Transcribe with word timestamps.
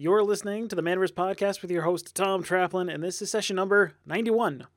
You're 0.00 0.22
listening 0.22 0.68
to 0.68 0.76
the 0.76 0.82
Manaverse 0.82 1.10
Podcast 1.10 1.60
with 1.60 1.72
your 1.72 1.82
host, 1.82 2.14
Tom 2.14 2.44
Traplin, 2.44 2.88
and 2.88 3.02
this 3.02 3.20
is 3.20 3.32
session 3.32 3.56
number 3.56 3.94
91. 4.06 4.68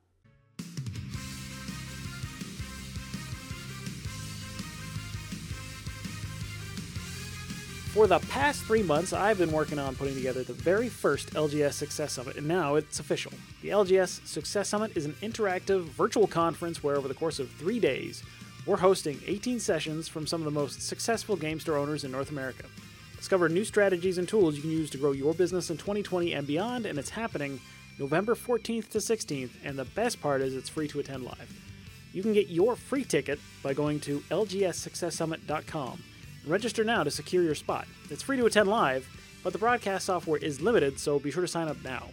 For 7.92 8.08
the 8.08 8.18
past 8.18 8.64
three 8.64 8.82
months, 8.82 9.12
I've 9.12 9.38
been 9.38 9.52
working 9.52 9.78
on 9.78 9.94
putting 9.94 10.16
together 10.16 10.42
the 10.42 10.54
very 10.54 10.88
first 10.88 11.34
LGS 11.34 11.74
Success 11.74 12.14
Summit, 12.14 12.34
and 12.34 12.48
now 12.48 12.74
it's 12.74 12.98
official. 12.98 13.30
The 13.62 13.68
LGS 13.68 14.26
Success 14.26 14.68
Summit 14.68 14.96
is 14.96 15.04
an 15.04 15.14
interactive 15.22 15.84
virtual 15.84 16.26
conference 16.26 16.82
where, 16.82 16.96
over 16.96 17.06
the 17.06 17.14
course 17.14 17.38
of 17.38 17.48
three 17.48 17.78
days, 17.78 18.24
we're 18.66 18.76
hosting 18.76 19.20
18 19.24 19.60
sessions 19.60 20.08
from 20.08 20.26
some 20.26 20.40
of 20.40 20.46
the 20.46 20.50
most 20.50 20.82
successful 20.82 21.36
game 21.36 21.60
store 21.60 21.76
owners 21.76 22.02
in 22.02 22.10
North 22.10 22.32
America. 22.32 22.64
Discover 23.22 23.50
new 23.50 23.64
strategies 23.64 24.18
and 24.18 24.28
tools 24.28 24.56
you 24.56 24.62
can 24.62 24.72
use 24.72 24.90
to 24.90 24.98
grow 24.98 25.12
your 25.12 25.32
business 25.32 25.70
in 25.70 25.76
2020 25.76 26.32
and 26.32 26.44
beyond, 26.44 26.86
and 26.86 26.98
it's 26.98 27.10
happening 27.10 27.60
November 27.96 28.34
14th 28.34 28.88
to 28.88 28.98
16th, 28.98 29.50
and 29.64 29.78
the 29.78 29.84
best 29.84 30.20
part 30.20 30.40
is 30.40 30.56
it's 30.56 30.68
free 30.68 30.88
to 30.88 30.98
attend 30.98 31.22
live. 31.22 31.48
You 32.12 32.22
can 32.22 32.32
get 32.32 32.48
your 32.48 32.74
free 32.74 33.04
ticket 33.04 33.38
by 33.62 33.74
going 33.74 34.00
to 34.00 34.18
lgssuccesssummit.com 34.28 36.02
Register 36.48 36.82
now 36.82 37.04
to 37.04 37.12
secure 37.12 37.44
your 37.44 37.54
spot. 37.54 37.86
It's 38.10 38.24
free 38.24 38.38
to 38.38 38.46
attend 38.46 38.68
live, 38.68 39.08
but 39.44 39.52
the 39.52 39.58
broadcast 39.60 40.06
software 40.06 40.40
is 40.40 40.60
limited, 40.60 40.98
so 40.98 41.20
be 41.20 41.30
sure 41.30 41.42
to 41.42 41.48
sign 41.48 41.68
up 41.68 41.80
now. 41.84 42.08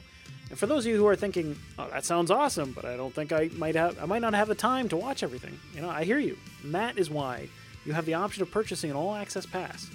And 0.52 0.59
for 0.59 0.67
those 0.67 0.85
of 0.85 0.91
you 0.91 0.97
who 0.97 1.07
are 1.07 1.16
thinking, 1.16 1.57
"Oh, 1.80 1.89
that 1.89 2.05
sounds 2.05 2.30
awesome, 2.30 2.71
but 2.71 2.85
I 2.85 2.95
don't 2.95 3.16
think 3.16 3.33
I 3.33 3.49
might 3.55 3.73
have 3.73 3.97
I 3.97 4.05
might 4.05 4.21
not 4.21 4.35
have 4.35 4.47
the 4.47 4.53
time 4.53 4.88
to 4.89 4.95
watch 4.95 5.23
everything." 5.23 5.59
You 5.73 5.81
know, 5.81 5.89
I 5.89 6.03
hear 6.03 6.19
you. 6.19 6.38
And 6.63 6.75
that 6.75 6.99
is 6.99 7.09
why 7.09 7.49
you 7.83 7.94
have 7.94 8.05
the 8.05 8.13
option 8.13 8.44
of 8.44 8.52
purchasing 8.52 8.91
an 8.91 8.95
all-access 8.95 9.47
pass. 9.47 9.88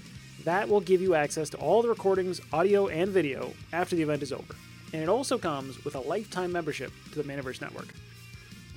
That 0.44 0.68
will 0.68 0.80
give 0.80 1.00
you 1.00 1.14
access 1.14 1.48
to 1.50 1.56
all 1.56 1.82
the 1.82 1.88
recordings, 1.88 2.40
audio, 2.52 2.88
and 2.88 3.10
video 3.10 3.52
after 3.72 3.96
the 3.96 4.02
event 4.02 4.22
is 4.22 4.32
over. 4.32 4.54
And 4.92 5.02
it 5.02 5.08
also 5.08 5.38
comes 5.38 5.84
with 5.84 5.94
a 5.94 6.00
lifetime 6.00 6.52
membership 6.52 6.92
to 7.12 7.22
the 7.22 7.28
Manaverse 7.28 7.60
Network, 7.60 7.88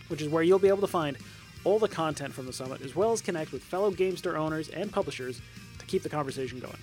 which 0.08 0.22
is 0.22 0.30
where 0.30 0.44
you'll 0.44 0.60
be 0.60 0.70
able 0.70 0.82
to 0.82 0.88
find 0.88 1.18
all 1.64 1.78
the 1.78 1.90
content 1.90 2.34
from 2.34 2.46
the 2.46 2.54
summit, 2.54 2.82
as 2.82 2.96
well 2.96 3.12
as 3.12 3.22
connect 3.22 3.52
with 3.52 3.62
fellow 3.62 3.92
game 3.92 4.16
store 4.16 4.38
owners 4.38 4.70
and 4.70 4.90
publishers 4.92 5.42
to 5.78 5.86
keep 5.86 6.04
the 6.04 6.10
conversation 6.10 6.60
going. 6.60 6.78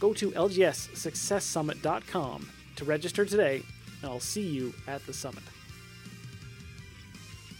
Go 0.00 0.14
to 0.14 0.30
lgssuccesssummit.com 0.30 2.48
to 2.76 2.84
register 2.84 3.26
today, 3.26 3.62
and 4.02 4.10
I'll 4.10 4.20
see 4.20 4.46
you 4.46 4.72
at 4.88 5.04
the 5.06 5.12
summit. 5.12 5.42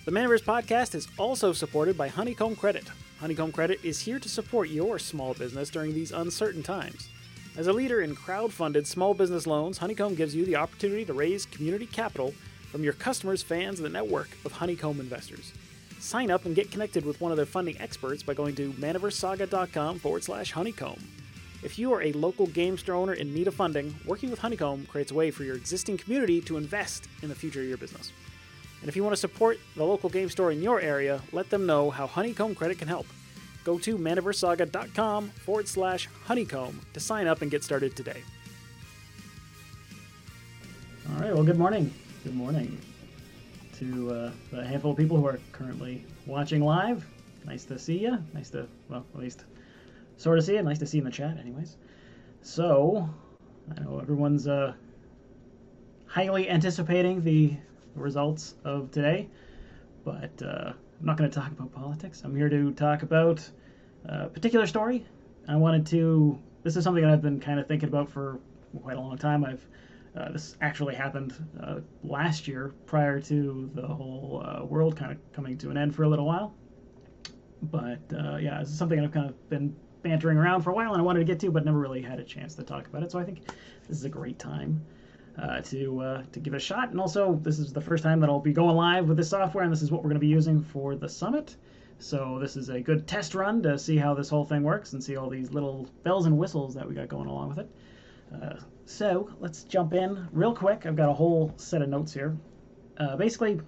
The 0.06 0.12
Manaverse 0.12 0.44
podcast 0.44 0.94
is 0.94 1.08
also 1.18 1.52
supported 1.52 1.98
by 1.98 2.08
Honeycomb 2.08 2.56
Credit. 2.56 2.84
Honeycomb 3.20 3.50
Credit 3.50 3.80
is 3.82 4.00
here 4.00 4.18
to 4.18 4.28
support 4.28 4.68
your 4.68 4.98
small 4.98 5.32
business 5.32 5.70
during 5.70 5.94
these 5.94 6.12
uncertain 6.12 6.62
times. 6.62 7.08
As 7.56 7.66
a 7.66 7.72
leader 7.72 8.02
in 8.02 8.14
crowd-funded 8.14 8.86
small 8.86 9.14
business 9.14 9.46
loans, 9.46 9.78
Honeycomb 9.78 10.14
gives 10.14 10.34
you 10.34 10.44
the 10.44 10.56
opportunity 10.56 11.06
to 11.06 11.14
raise 11.14 11.46
community 11.46 11.86
capital 11.86 12.34
from 12.70 12.84
your 12.84 12.92
customers, 12.92 13.42
fans, 13.42 13.78
and 13.78 13.86
the 13.86 13.90
network 13.90 14.28
of 14.44 14.52
Honeycomb 14.52 15.00
investors. 15.00 15.54
Sign 15.98 16.30
up 16.30 16.44
and 16.44 16.54
get 16.54 16.70
connected 16.70 17.06
with 17.06 17.18
one 17.18 17.30
of 17.30 17.38
their 17.38 17.46
funding 17.46 17.80
experts 17.80 18.22
by 18.22 18.34
going 18.34 18.54
to 18.56 18.72
manaversaga.com 18.74 19.98
forward 19.98 20.22
slash 20.22 20.52
honeycomb. 20.52 21.02
If 21.62 21.78
you 21.78 21.94
are 21.94 22.02
a 22.02 22.12
local 22.12 22.46
game 22.46 22.76
store 22.76 22.96
owner 22.96 23.14
in 23.14 23.32
need 23.32 23.48
of 23.48 23.54
funding, 23.54 23.94
working 24.04 24.30
with 24.30 24.40
Honeycomb 24.40 24.84
creates 24.86 25.10
a 25.10 25.14
way 25.14 25.30
for 25.30 25.42
your 25.42 25.56
existing 25.56 25.96
community 25.96 26.42
to 26.42 26.58
invest 26.58 27.08
in 27.22 27.30
the 27.30 27.34
future 27.34 27.62
of 27.62 27.66
your 27.66 27.78
business. 27.78 28.12
And 28.86 28.88
if 28.88 28.94
you 28.94 29.02
want 29.02 29.14
to 29.14 29.20
support 29.20 29.58
the 29.74 29.82
local 29.82 30.08
game 30.08 30.30
store 30.30 30.52
in 30.52 30.62
your 30.62 30.80
area, 30.80 31.20
let 31.32 31.50
them 31.50 31.66
know 31.66 31.90
how 31.90 32.06
Honeycomb 32.06 32.54
Credit 32.54 32.78
can 32.78 32.86
help. 32.86 33.08
Go 33.64 33.80
to 33.80 33.98
manaversaga.com 33.98 35.30
forward 35.30 35.66
slash 35.66 36.08
honeycomb 36.22 36.80
to 36.92 37.00
sign 37.00 37.26
up 37.26 37.42
and 37.42 37.50
get 37.50 37.64
started 37.64 37.96
today. 37.96 38.22
All 41.10 41.20
right, 41.20 41.34
well, 41.34 41.42
good 41.42 41.58
morning. 41.58 41.92
Good 42.22 42.36
morning 42.36 42.80
to 43.80 44.12
uh, 44.12 44.30
the 44.52 44.64
handful 44.64 44.92
of 44.92 44.96
people 44.96 45.16
who 45.16 45.26
are 45.26 45.40
currently 45.50 46.04
watching 46.24 46.62
live. 46.62 47.04
Nice 47.44 47.64
to 47.64 47.80
see 47.80 47.98
you. 47.98 48.16
Nice 48.34 48.50
to, 48.50 48.68
well, 48.88 49.04
at 49.14 49.20
least 49.20 49.46
sort 50.16 50.38
of 50.38 50.44
see 50.44 50.54
you. 50.54 50.62
Nice 50.62 50.78
to 50.78 50.86
see 50.86 50.98
you 50.98 51.02
in 51.02 51.06
the 51.06 51.10
chat, 51.10 51.38
anyways. 51.38 51.76
So, 52.40 53.10
I 53.76 53.82
know 53.82 53.98
everyone's 53.98 54.46
uh, 54.46 54.74
highly 56.06 56.48
anticipating 56.48 57.24
the 57.24 57.56
results 57.96 58.54
of 58.64 58.90
today, 58.90 59.28
but 60.04 60.30
uh, 60.42 60.72
I'm 61.00 61.06
not 61.06 61.16
going 61.16 61.30
to 61.30 61.38
talk 61.38 61.50
about 61.50 61.72
politics. 61.72 62.22
I'm 62.24 62.34
here 62.34 62.48
to 62.48 62.72
talk 62.72 63.02
about 63.02 63.48
a 64.04 64.28
particular 64.28 64.66
story. 64.66 65.06
I 65.48 65.56
wanted 65.56 65.86
to, 65.86 66.38
this 66.62 66.76
is 66.76 66.84
something 66.84 67.02
that 67.02 67.12
I've 67.12 67.22
been 67.22 67.40
kind 67.40 67.60
of 67.60 67.66
thinking 67.66 67.88
about 67.88 68.10
for 68.10 68.38
quite 68.82 68.96
a 68.96 69.00
long 69.00 69.16
time. 69.18 69.44
I've 69.44 69.66
uh, 70.16 70.32
this 70.32 70.56
actually 70.62 70.94
happened 70.94 71.34
uh, 71.62 71.80
last 72.02 72.48
year, 72.48 72.72
prior 72.86 73.20
to 73.20 73.70
the 73.74 73.86
whole 73.86 74.42
uh, 74.46 74.64
world 74.64 74.96
kind 74.96 75.12
of 75.12 75.18
coming 75.32 75.58
to 75.58 75.70
an 75.70 75.76
end 75.76 75.94
for 75.94 76.04
a 76.04 76.08
little 76.08 76.24
while. 76.24 76.54
But 77.64 78.00
uh, 78.18 78.36
yeah, 78.36 78.60
this 78.60 78.70
is 78.70 78.78
something 78.78 78.98
I've 78.98 79.12
kind 79.12 79.28
of 79.28 79.50
been 79.50 79.76
bantering 80.02 80.38
around 80.38 80.62
for 80.62 80.70
a 80.70 80.74
while, 80.74 80.92
and 80.92 81.00
I 81.00 81.04
wanted 81.04 81.18
to 81.20 81.24
get 81.26 81.38
to, 81.40 81.50
but 81.50 81.64
never 81.64 81.78
really 81.78 82.00
had 82.00 82.18
a 82.18 82.24
chance 82.24 82.54
to 82.54 82.62
talk 82.62 82.86
about 82.86 83.02
it. 83.02 83.12
So 83.12 83.18
I 83.18 83.24
think 83.24 83.46
this 83.88 83.98
is 83.98 84.04
a 84.04 84.08
great 84.08 84.38
time 84.38 84.82
uh, 85.38 85.60
to 85.60 86.00
uh, 86.00 86.22
to 86.32 86.40
give 86.40 86.54
it 86.54 86.58
a 86.58 86.60
shot. 86.60 86.90
And 86.90 87.00
also, 87.00 87.38
this 87.42 87.58
is 87.58 87.72
the 87.72 87.80
first 87.80 88.02
time 88.02 88.20
that 88.20 88.30
I'll 88.30 88.40
be 88.40 88.52
going 88.52 88.76
live 88.76 89.08
with 89.08 89.16
this 89.16 89.30
software, 89.30 89.64
and 89.64 89.72
this 89.72 89.82
is 89.82 89.90
what 89.90 90.02
we're 90.02 90.10
going 90.10 90.20
to 90.20 90.26
be 90.26 90.26
using 90.26 90.62
for 90.62 90.94
the 90.94 91.08
summit. 91.08 91.56
So 91.98 92.38
this 92.40 92.56
is 92.56 92.68
a 92.68 92.80
good 92.80 93.06
test 93.06 93.34
run 93.34 93.62
to 93.62 93.78
see 93.78 93.96
how 93.96 94.14
this 94.14 94.28
whole 94.28 94.44
thing 94.44 94.62
works 94.62 94.92
and 94.92 95.02
see 95.02 95.16
all 95.16 95.30
these 95.30 95.52
little 95.52 95.88
bells 96.02 96.26
and 96.26 96.36
whistles 96.36 96.74
that 96.74 96.86
we 96.86 96.94
got 96.94 97.08
going 97.08 97.26
along 97.26 97.48
with 97.50 97.58
it. 97.58 97.70
Uh, 98.34 98.56
so 98.84 99.30
let's 99.40 99.64
jump 99.64 99.94
in 99.94 100.28
real 100.32 100.54
quick. 100.54 100.84
I've 100.84 100.96
got 100.96 101.08
a 101.08 101.14
whole 101.14 101.54
set 101.56 101.82
of 101.82 101.88
notes 101.88 102.12
here. 102.12 102.36
Uh, 102.98 103.16
basically, 103.16 103.60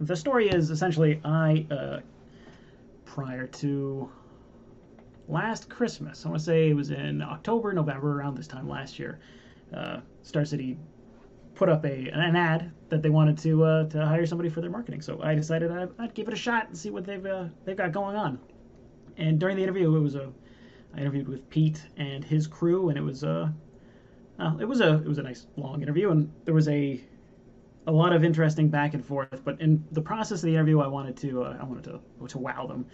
the 0.00 0.16
story 0.16 0.48
is 0.48 0.70
essentially 0.70 1.20
I, 1.24 1.66
uh, 1.70 2.00
prior 3.04 3.46
to 3.46 4.10
last 5.28 5.68
Christmas, 5.68 6.24
I 6.24 6.28
want 6.28 6.40
to 6.40 6.44
say 6.44 6.70
it 6.70 6.74
was 6.74 6.90
in 6.90 7.22
October, 7.22 7.72
November, 7.72 8.18
around 8.18 8.36
this 8.36 8.46
time 8.46 8.68
last 8.68 8.98
year, 8.98 9.18
uh, 9.74 10.00
Star 10.22 10.44
City 10.44 10.78
put 11.54 11.68
up 11.68 11.84
a 11.84 12.08
an 12.10 12.36
ad 12.36 12.70
that 12.88 13.02
they 13.02 13.10
wanted 13.10 13.38
to 13.38 13.64
uh, 13.64 13.88
to 13.88 14.06
hire 14.06 14.26
somebody 14.26 14.48
for 14.48 14.60
their 14.60 14.70
marketing. 14.70 15.00
So 15.00 15.20
I 15.22 15.34
decided 15.34 15.70
I'd, 15.70 15.88
I'd 15.98 16.14
give 16.14 16.28
it 16.28 16.34
a 16.34 16.36
shot 16.36 16.68
and 16.68 16.76
see 16.76 16.90
what 16.90 17.04
they've 17.04 17.24
uh, 17.24 17.46
they've 17.64 17.76
got 17.76 17.92
going 17.92 18.16
on. 18.16 18.38
And 19.16 19.40
during 19.40 19.56
the 19.56 19.62
interview, 19.62 19.94
it 19.96 20.00
was 20.00 20.14
a 20.14 20.30
I 20.94 21.00
interviewed 21.00 21.28
with 21.28 21.48
Pete 21.50 21.82
and 21.96 22.24
his 22.24 22.46
crew, 22.46 22.88
and 22.88 22.98
it 22.98 23.02
was 23.02 23.24
uh, 23.24 23.48
uh, 24.38 24.56
it 24.60 24.64
was 24.64 24.80
a 24.80 24.94
it 24.94 25.06
was 25.06 25.18
a 25.18 25.22
nice 25.22 25.46
long 25.56 25.82
interview, 25.82 26.10
and 26.10 26.30
there 26.44 26.54
was 26.54 26.68
a 26.68 27.00
a 27.86 27.92
lot 27.92 28.12
of 28.12 28.24
interesting 28.24 28.68
back 28.68 28.94
and 28.94 29.04
forth. 29.04 29.42
But 29.44 29.60
in 29.60 29.84
the 29.92 30.02
process 30.02 30.38
of 30.38 30.46
the 30.46 30.54
interview, 30.54 30.80
I 30.80 30.86
wanted 30.86 31.16
to 31.18 31.44
uh, 31.44 31.58
I 31.60 31.64
wanted 31.64 31.84
to 31.84 32.00
to 32.28 32.38
wow 32.38 32.66
them 32.66 32.86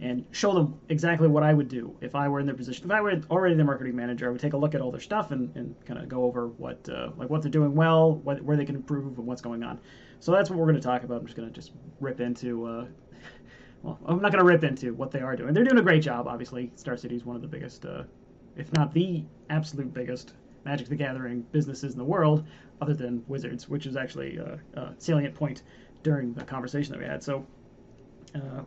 and 0.00 0.24
show 0.30 0.54
them 0.54 0.80
exactly 0.88 1.28
what 1.28 1.42
I 1.42 1.52
would 1.52 1.68
do 1.68 1.94
if 2.00 2.14
I 2.14 2.28
were 2.28 2.40
in 2.40 2.46
their 2.46 2.54
position. 2.54 2.86
If 2.86 2.90
I 2.90 3.00
were 3.00 3.20
already 3.30 3.54
the 3.54 3.64
marketing 3.64 3.94
manager, 3.94 4.28
I 4.28 4.30
would 4.30 4.40
take 4.40 4.54
a 4.54 4.56
look 4.56 4.74
at 4.74 4.80
all 4.80 4.90
their 4.90 5.00
stuff 5.00 5.30
and, 5.30 5.54
and 5.56 5.74
kind 5.84 6.00
of 6.00 6.08
go 6.08 6.24
over 6.24 6.48
what 6.48 6.88
uh, 6.88 7.10
like 7.16 7.28
what 7.28 7.42
they're 7.42 7.50
doing 7.50 7.74
well, 7.74 8.14
what, 8.16 8.42
where 8.42 8.56
they 8.56 8.64
can 8.64 8.76
improve, 8.76 9.18
and 9.18 9.26
what's 9.26 9.42
going 9.42 9.62
on. 9.62 9.78
So 10.20 10.32
that's 10.32 10.48
what 10.48 10.58
we're 10.58 10.66
going 10.66 10.76
to 10.76 10.82
talk 10.82 11.02
about. 11.02 11.20
I'm 11.20 11.26
just 11.26 11.36
going 11.36 11.48
to 11.48 11.54
just 11.54 11.72
rip 12.00 12.20
into. 12.20 12.66
Uh, 12.66 12.86
well, 13.82 13.98
I'm 14.06 14.22
not 14.22 14.32
going 14.32 14.44
to 14.44 14.50
rip 14.50 14.64
into 14.64 14.94
what 14.94 15.10
they 15.10 15.20
are 15.20 15.36
doing. 15.36 15.52
They're 15.52 15.64
doing 15.64 15.78
a 15.78 15.82
great 15.82 16.02
job. 16.02 16.26
Obviously, 16.26 16.72
Star 16.76 16.96
City 16.96 17.16
is 17.16 17.24
one 17.24 17.36
of 17.36 17.42
the 17.42 17.48
biggest, 17.48 17.84
uh, 17.84 18.04
if 18.56 18.72
not 18.72 18.94
the 18.94 19.24
absolute 19.50 19.92
biggest 19.92 20.32
Magic 20.64 20.88
the 20.88 20.96
Gathering 20.96 21.42
businesses 21.52 21.92
in 21.92 21.98
the 21.98 22.04
world, 22.04 22.46
other 22.80 22.94
than 22.94 23.22
Wizards, 23.28 23.68
which 23.68 23.86
is 23.86 23.96
actually 23.96 24.38
a, 24.38 24.58
a 24.74 24.94
salient 24.98 25.34
point 25.34 25.62
during 26.02 26.32
the 26.34 26.44
conversation 26.44 26.92
that 26.92 26.98
we 26.98 27.06
had. 27.06 27.22
So, 27.22 27.46
uh, 28.34 28.62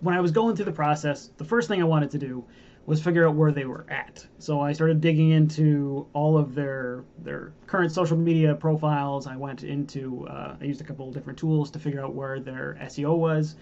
when 0.00 0.14
I 0.14 0.20
was 0.20 0.30
going 0.30 0.56
through 0.56 0.66
the 0.66 0.72
process, 0.72 1.30
the 1.36 1.44
first 1.44 1.68
thing 1.68 1.80
I 1.80 1.84
wanted 1.84 2.10
to 2.12 2.18
do 2.18 2.44
was 2.86 3.02
figure 3.02 3.26
out 3.26 3.34
where 3.34 3.50
they 3.50 3.64
were 3.64 3.86
at. 3.88 4.26
So 4.38 4.60
I 4.60 4.72
started 4.72 5.00
digging 5.00 5.30
into 5.30 6.06
all 6.12 6.36
of 6.36 6.54
their 6.54 7.04
their 7.18 7.52
current 7.66 7.92
social 7.92 8.16
media 8.16 8.54
profiles. 8.54 9.26
I 9.26 9.36
went 9.36 9.64
into 9.64 10.26
uh, 10.28 10.56
I 10.60 10.64
used 10.64 10.80
a 10.80 10.84
couple 10.84 11.08
of 11.08 11.14
different 11.14 11.38
tools 11.38 11.70
to 11.72 11.78
figure 11.78 12.02
out 12.02 12.14
where 12.14 12.40
their 12.40 12.76
SEO 12.82 13.16
was. 13.16 13.56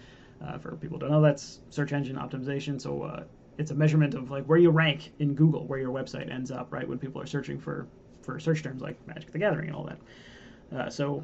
Uh, 0.45 0.59
for 0.59 0.77
people 0.77 0.99
don't 0.99 1.11
know, 1.11 1.21
that's 1.21 1.61
search 1.71 1.93
engine 1.93 2.17
optimization. 2.17 2.81
So 2.81 3.03
uh, 3.03 3.23
it's 3.59 3.71
a 3.71 3.75
measurement 3.75 4.15
of 4.15 4.31
like 4.31 4.45
where 4.47 4.59
you 4.59 4.71
rank 4.71 5.13
in 5.21 5.35
Google, 5.35 5.67
where 5.67 5.79
your 5.79 5.93
website 5.93 6.33
ends 6.33 6.51
up, 6.51 6.73
right? 6.73 6.89
When 6.89 6.99
people 6.99 7.23
are 7.23 7.27
searching 7.27 7.61
for 7.61 7.87
for 8.23 8.41
search 8.41 8.63
terms 8.63 8.83
like 8.83 8.97
Magic 9.07 9.31
the 9.31 9.39
Gathering 9.39 9.69
and 9.69 9.77
all 9.77 9.85
that. 9.85 9.99
Uh, 10.77 10.91
so 10.91 11.23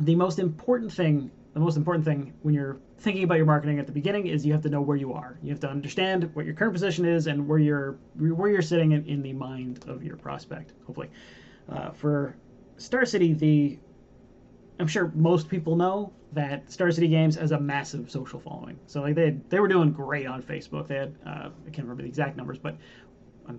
the 0.00 0.14
most 0.14 0.38
important 0.38 0.92
thing, 0.92 1.30
the 1.54 1.60
most 1.60 1.76
important 1.76 2.04
thing 2.04 2.34
when 2.42 2.54
you're 2.54 2.78
thinking 2.98 3.24
about 3.24 3.36
your 3.36 3.46
marketing 3.46 3.78
at 3.78 3.86
the 3.86 3.92
beginning 3.92 4.26
is 4.26 4.44
you 4.44 4.52
have 4.52 4.62
to 4.62 4.68
know 4.68 4.80
where 4.80 4.96
you 4.96 5.12
are. 5.12 5.38
You 5.42 5.50
have 5.50 5.60
to 5.60 5.68
understand 5.68 6.34
what 6.34 6.44
your 6.44 6.54
current 6.54 6.72
position 6.72 7.04
is 7.04 7.26
and 7.26 7.46
where 7.48 7.58
you're 7.58 7.98
where 8.16 8.50
you're 8.50 8.62
sitting 8.62 8.92
in, 8.92 9.04
in 9.06 9.22
the 9.22 9.32
mind 9.32 9.84
of 9.88 10.02
your 10.02 10.16
prospect. 10.16 10.72
Hopefully, 10.86 11.10
uh, 11.68 11.90
for 11.90 12.36
Star 12.76 13.04
City, 13.04 13.32
the 13.32 13.78
I'm 14.78 14.86
sure 14.86 15.10
most 15.14 15.48
people 15.48 15.74
know 15.76 16.12
that 16.32 16.70
Star 16.70 16.90
City 16.90 17.08
Games 17.08 17.36
has 17.36 17.52
a 17.52 17.58
massive 17.58 18.10
social 18.10 18.38
following. 18.38 18.78
So 18.86 19.00
like 19.00 19.14
they 19.14 19.36
they 19.48 19.60
were 19.60 19.68
doing 19.68 19.92
great 19.92 20.26
on 20.26 20.42
Facebook. 20.42 20.88
They 20.88 20.96
had 20.96 21.14
uh, 21.26 21.48
I 21.66 21.70
can't 21.70 21.78
remember 21.78 22.02
the 22.02 22.08
exact 22.08 22.36
numbers, 22.36 22.58
but 22.58 22.76
um, 23.46 23.58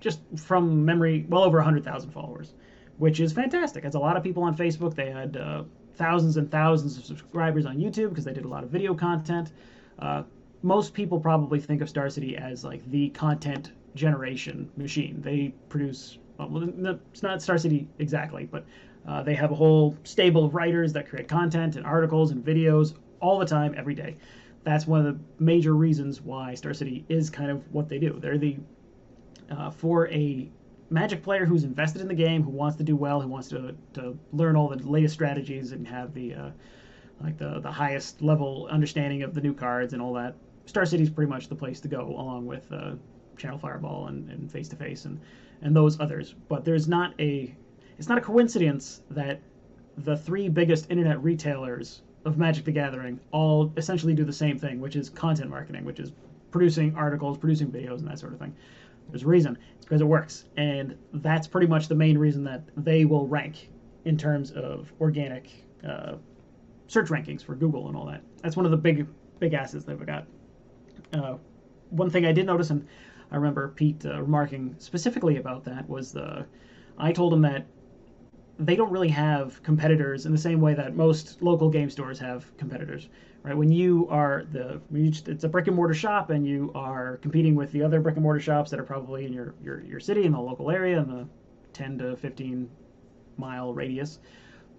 just 0.00 0.20
from 0.36 0.84
memory, 0.84 1.26
well 1.28 1.42
over 1.42 1.58
100,000 1.58 2.10
followers, 2.10 2.54
which 2.98 3.18
is 3.18 3.32
fantastic. 3.32 3.84
It's 3.84 3.96
a 3.96 3.98
lot 3.98 4.16
of 4.16 4.22
people 4.22 4.42
on 4.42 4.56
Facebook. 4.56 4.94
They 4.94 5.10
had 5.10 5.36
uh, 5.36 5.64
thousands 5.96 6.36
and 6.36 6.50
thousands 6.50 6.96
of 6.96 7.04
subscribers 7.04 7.66
on 7.66 7.78
YouTube 7.78 8.10
because 8.10 8.24
they 8.24 8.32
did 8.32 8.44
a 8.44 8.48
lot 8.48 8.64
of 8.64 8.70
video 8.70 8.94
content. 8.94 9.52
Uh, 9.98 10.22
most 10.62 10.94
people 10.94 11.20
probably 11.20 11.60
think 11.60 11.80
of 11.80 11.88
Star 11.88 12.08
City 12.10 12.36
as 12.36 12.64
like 12.64 12.88
the 12.90 13.08
content 13.10 13.72
generation 13.94 14.70
machine. 14.76 15.20
They 15.22 15.54
produce, 15.68 16.18
well, 16.38 16.68
it's 17.12 17.22
not 17.22 17.42
Star 17.42 17.58
City 17.58 17.88
exactly, 17.98 18.44
but 18.44 18.64
uh, 19.06 19.22
they 19.22 19.34
have 19.34 19.52
a 19.52 19.54
whole 19.54 19.96
stable 20.04 20.44
of 20.44 20.54
writers 20.54 20.92
that 20.92 21.08
create 21.08 21.28
content 21.28 21.76
and 21.76 21.86
articles 21.86 22.30
and 22.32 22.44
videos 22.44 22.94
all 23.20 23.38
the 23.38 23.46
time, 23.46 23.74
every 23.76 23.94
day. 23.94 24.16
That's 24.64 24.86
one 24.86 25.06
of 25.06 25.14
the 25.14 25.20
major 25.38 25.74
reasons 25.74 26.20
why 26.20 26.54
Star 26.54 26.74
City 26.74 27.04
is 27.08 27.30
kind 27.30 27.50
of 27.50 27.62
what 27.72 27.88
they 27.88 27.98
do. 27.98 28.18
They're 28.20 28.38
the 28.38 28.56
uh, 29.50 29.70
for 29.70 30.08
a 30.08 30.48
Magic 30.88 31.22
player 31.22 31.44
who's 31.44 31.64
invested 31.64 32.00
in 32.00 32.08
the 32.08 32.14
game, 32.14 32.42
who 32.42 32.50
wants 32.50 32.76
to 32.76 32.84
do 32.84 32.94
well, 32.94 33.20
who 33.20 33.28
wants 33.28 33.48
to, 33.48 33.74
to 33.94 34.16
learn 34.32 34.56
all 34.56 34.68
the 34.68 34.76
latest 34.88 35.14
strategies 35.14 35.72
and 35.72 35.86
have 35.86 36.14
the 36.14 36.34
uh, 36.34 36.50
like 37.22 37.38
the 37.38 37.60
the 37.60 37.70
highest 37.70 38.22
level 38.22 38.68
understanding 38.70 39.22
of 39.22 39.34
the 39.34 39.40
new 39.40 39.54
cards 39.54 39.92
and 39.92 40.02
all 40.02 40.12
that. 40.14 40.34
Star 40.66 40.86
City's 40.86 41.10
pretty 41.10 41.30
much 41.30 41.48
the 41.48 41.54
place 41.54 41.80
to 41.80 41.88
go, 41.88 42.08
along 42.08 42.46
with 42.46 42.70
uh, 42.72 42.92
Channel 43.36 43.58
Fireball 43.58 44.06
and 44.06 44.50
Face 44.50 44.68
to 44.68 44.76
Face 44.76 45.04
and 45.04 45.20
and 45.62 45.74
those 45.74 45.98
others. 46.00 46.34
But 46.48 46.64
there's 46.64 46.88
not 46.88 47.14
a 47.18 47.54
it's 47.98 48.08
not 48.08 48.18
a 48.18 48.20
coincidence 48.20 49.02
that 49.10 49.40
the 49.98 50.16
three 50.16 50.48
biggest 50.48 50.90
internet 50.90 51.22
retailers 51.22 52.02
of 52.24 52.36
Magic 52.36 52.64
the 52.64 52.72
Gathering 52.72 53.18
all 53.30 53.72
essentially 53.76 54.14
do 54.14 54.24
the 54.24 54.32
same 54.32 54.58
thing, 54.58 54.80
which 54.80 54.96
is 54.96 55.08
content 55.08 55.48
marketing, 55.48 55.84
which 55.84 56.00
is 56.00 56.12
producing 56.50 56.94
articles, 56.96 57.38
producing 57.38 57.68
videos, 57.70 57.98
and 57.98 58.08
that 58.08 58.18
sort 58.18 58.32
of 58.32 58.38
thing. 58.38 58.54
There's 59.08 59.22
a 59.22 59.26
reason. 59.26 59.58
It's 59.76 59.84
because 59.84 60.00
it 60.00 60.06
works. 60.06 60.44
And 60.56 60.96
that's 61.12 61.46
pretty 61.46 61.66
much 61.66 61.88
the 61.88 61.94
main 61.94 62.18
reason 62.18 62.44
that 62.44 62.62
they 62.76 63.04
will 63.04 63.26
rank 63.26 63.70
in 64.04 64.16
terms 64.16 64.50
of 64.52 64.92
organic 65.00 65.48
uh, 65.86 66.14
search 66.88 67.08
rankings 67.08 67.44
for 67.44 67.54
Google 67.54 67.88
and 67.88 67.96
all 67.96 68.06
that. 68.06 68.22
That's 68.42 68.56
one 68.56 68.64
of 68.64 68.70
the 68.70 68.76
big, 68.76 69.06
big 69.38 69.54
assets 69.54 69.84
they've 69.84 70.06
got. 70.06 70.26
Uh, 71.12 71.36
one 71.90 72.10
thing 72.10 72.26
I 72.26 72.32
did 72.32 72.46
notice, 72.46 72.70
and 72.70 72.86
I 73.30 73.36
remember 73.36 73.68
Pete 73.68 74.04
uh, 74.04 74.20
remarking 74.20 74.74
specifically 74.78 75.36
about 75.38 75.64
that, 75.64 75.88
was 75.88 76.12
the 76.12 76.46
I 76.98 77.12
told 77.12 77.32
him 77.32 77.42
that 77.42 77.66
they 78.58 78.76
don't 78.76 78.90
really 78.90 79.08
have 79.08 79.62
competitors 79.62 80.26
in 80.26 80.32
the 80.32 80.38
same 80.38 80.60
way 80.60 80.74
that 80.74 80.94
most 80.94 81.42
local 81.42 81.68
game 81.68 81.90
stores 81.90 82.18
have 82.18 82.56
competitors 82.56 83.08
right? 83.46 83.56
When 83.56 83.70
you 83.70 84.08
are 84.10 84.44
the 84.50 84.80
it's 84.92 85.44
a 85.44 85.48
brick 85.48 85.68
and 85.68 85.76
mortar 85.76 85.94
shop 85.94 86.30
and 86.30 86.44
you 86.44 86.72
are 86.74 87.18
competing 87.18 87.54
with 87.54 87.70
the 87.70 87.82
other 87.82 88.00
brick 88.00 88.16
and 88.16 88.22
mortar 88.24 88.40
shops 88.40 88.72
that 88.72 88.80
are 88.80 88.84
probably 88.84 89.24
in 89.24 89.32
your 89.32 89.54
your, 89.62 89.82
your 89.84 90.00
city 90.00 90.24
in 90.24 90.32
the 90.32 90.40
local 90.40 90.68
area 90.70 90.98
in 90.98 91.08
the 91.08 91.28
10 91.72 91.98
to 91.98 92.16
15 92.16 92.68
mile 93.36 93.72
radius. 93.72 94.18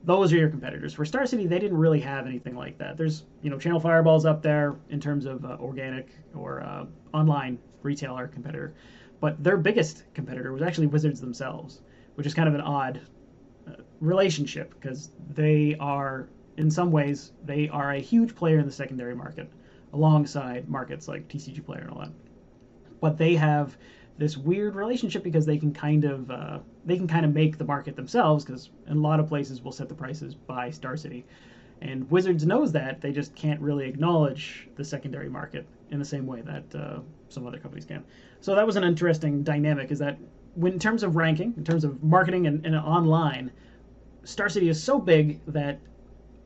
Those 0.04 0.34
are 0.34 0.38
your 0.38 0.50
competitors. 0.50 0.94
For 0.94 1.06
Star 1.06 1.26
City, 1.26 1.48
they 1.48 1.60
didn't 1.60 1.78
really 1.78 2.00
have 2.02 2.28
anything 2.28 2.56
like 2.56 2.78
that. 2.78 2.98
There's, 2.98 3.24
you 3.42 3.50
know, 3.50 3.58
Channel 3.58 3.80
Fireballs 3.80 4.26
up 4.26 4.42
there 4.42 4.76
in 4.90 5.00
terms 5.00 5.26
of 5.26 5.44
uh, 5.44 5.58
organic 5.60 6.10
or 6.36 6.62
uh, 6.62 6.86
online 7.14 7.58
retailer 7.84 8.28
competitor, 8.28 8.74
but 9.20 9.44
their 9.44 9.58
biggest 9.58 10.04
competitor 10.14 10.54
was 10.54 10.62
actually 10.62 10.88
Wizards 10.88 11.20
themselves, 11.20 11.82
which 12.16 12.28
is 12.28 12.34
kind 12.34 12.48
of 12.48 12.54
an 12.54 12.62
odd 12.62 13.02
relationship 14.00 14.74
because 14.80 15.12
they 15.34 15.76
are 15.80 16.28
in 16.58 16.72
some 16.72 16.92
ways, 16.92 17.32
they 17.46 17.70
are 17.70 17.94
a 17.94 18.00
huge 18.00 18.36
player 18.36 18.60
in 18.60 18.66
the 18.66 18.72
secondary 18.72 19.16
market, 19.16 19.50
alongside 19.94 20.68
markets 20.68 21.08
like 21.08 21.28
TCG 21.28 21.64
Player 21.64 21.82
and 21.82 21.92
all 21.92 22.00
that. 22.00 22.12
But 23.00 23.18
they 23.18 23.36
have 23.36 23.78
this 24.18 24.36
weird 24.36 24.76
relationship 24.76 25.24
because 25.24 25.46
they 25.46 25.60
can 25.60 25.72
kind 25.72 26.04
of 26.04 26.32
uh, 26.32 26.60
they 26.86 26.98
can 26.98 27.08
kind 27.08 27.26
of 27.26 27.34
make 27.34 27.60
the 27.60 27.64
market 27.64 27.96
themselves 27.96 28.44
because 28.44 28.72
in 28.88 28.98
a 28.98 29.02
lot 29.02 29.20
of 29.20 29.28
places 29.28 29.62
will 29.62 29.72
set 29.72 29.88
the 29.88 29.96
prices 29.96 30.34
by 30.34 30.72
Star 30.72 30.98
City, 30.98 31.24
and 31.82 32.10
Wizards 32.10 32.44
knows 32.46 32.72
that 32.72 33.00
they 33.00 33.12
just 33.12 33.36
can't 33.36 33.62
really 33.62 33.88
acknowledge 33.88 34.68
the 34.76 34.84
secondary 34.84 35.30
market 35.30 35.68
in 35.92 36.00
the 36.00 36.06
same 36.06 36.26
way 36.26 36.42
that 36.42 36.76
uh, 36.76 37.00
some 37.30 37.46
other 37.46 37.60
companies 37.60 37.86
can. 37.86 38.04
So 38.42 38.56
that 38.56 38.66
was 38.66 38.76
an 38.76 38.84
interesting 38.84 39.44
dynamic. 39.44 39.92
Is 39.92 40.00
that 40.00 40.18
when 40.56 40.74
in 40.74 40.80
terms 40.80 41.04
of 41.04 41.16
ranking, 41.16 41.54
in 41.56 41.64
terms 41.64 41.84
of 41.84 42.04
marketing 42.04 42.48
and, 42.48 42.66
and 42.66 42.76
online, 42.76 43.52
Star 44.28 44.50
City 44.50 44.68
is 44.68 44.84
so 44.84 45.00
big 45.00 45.40
that 45.48 45.80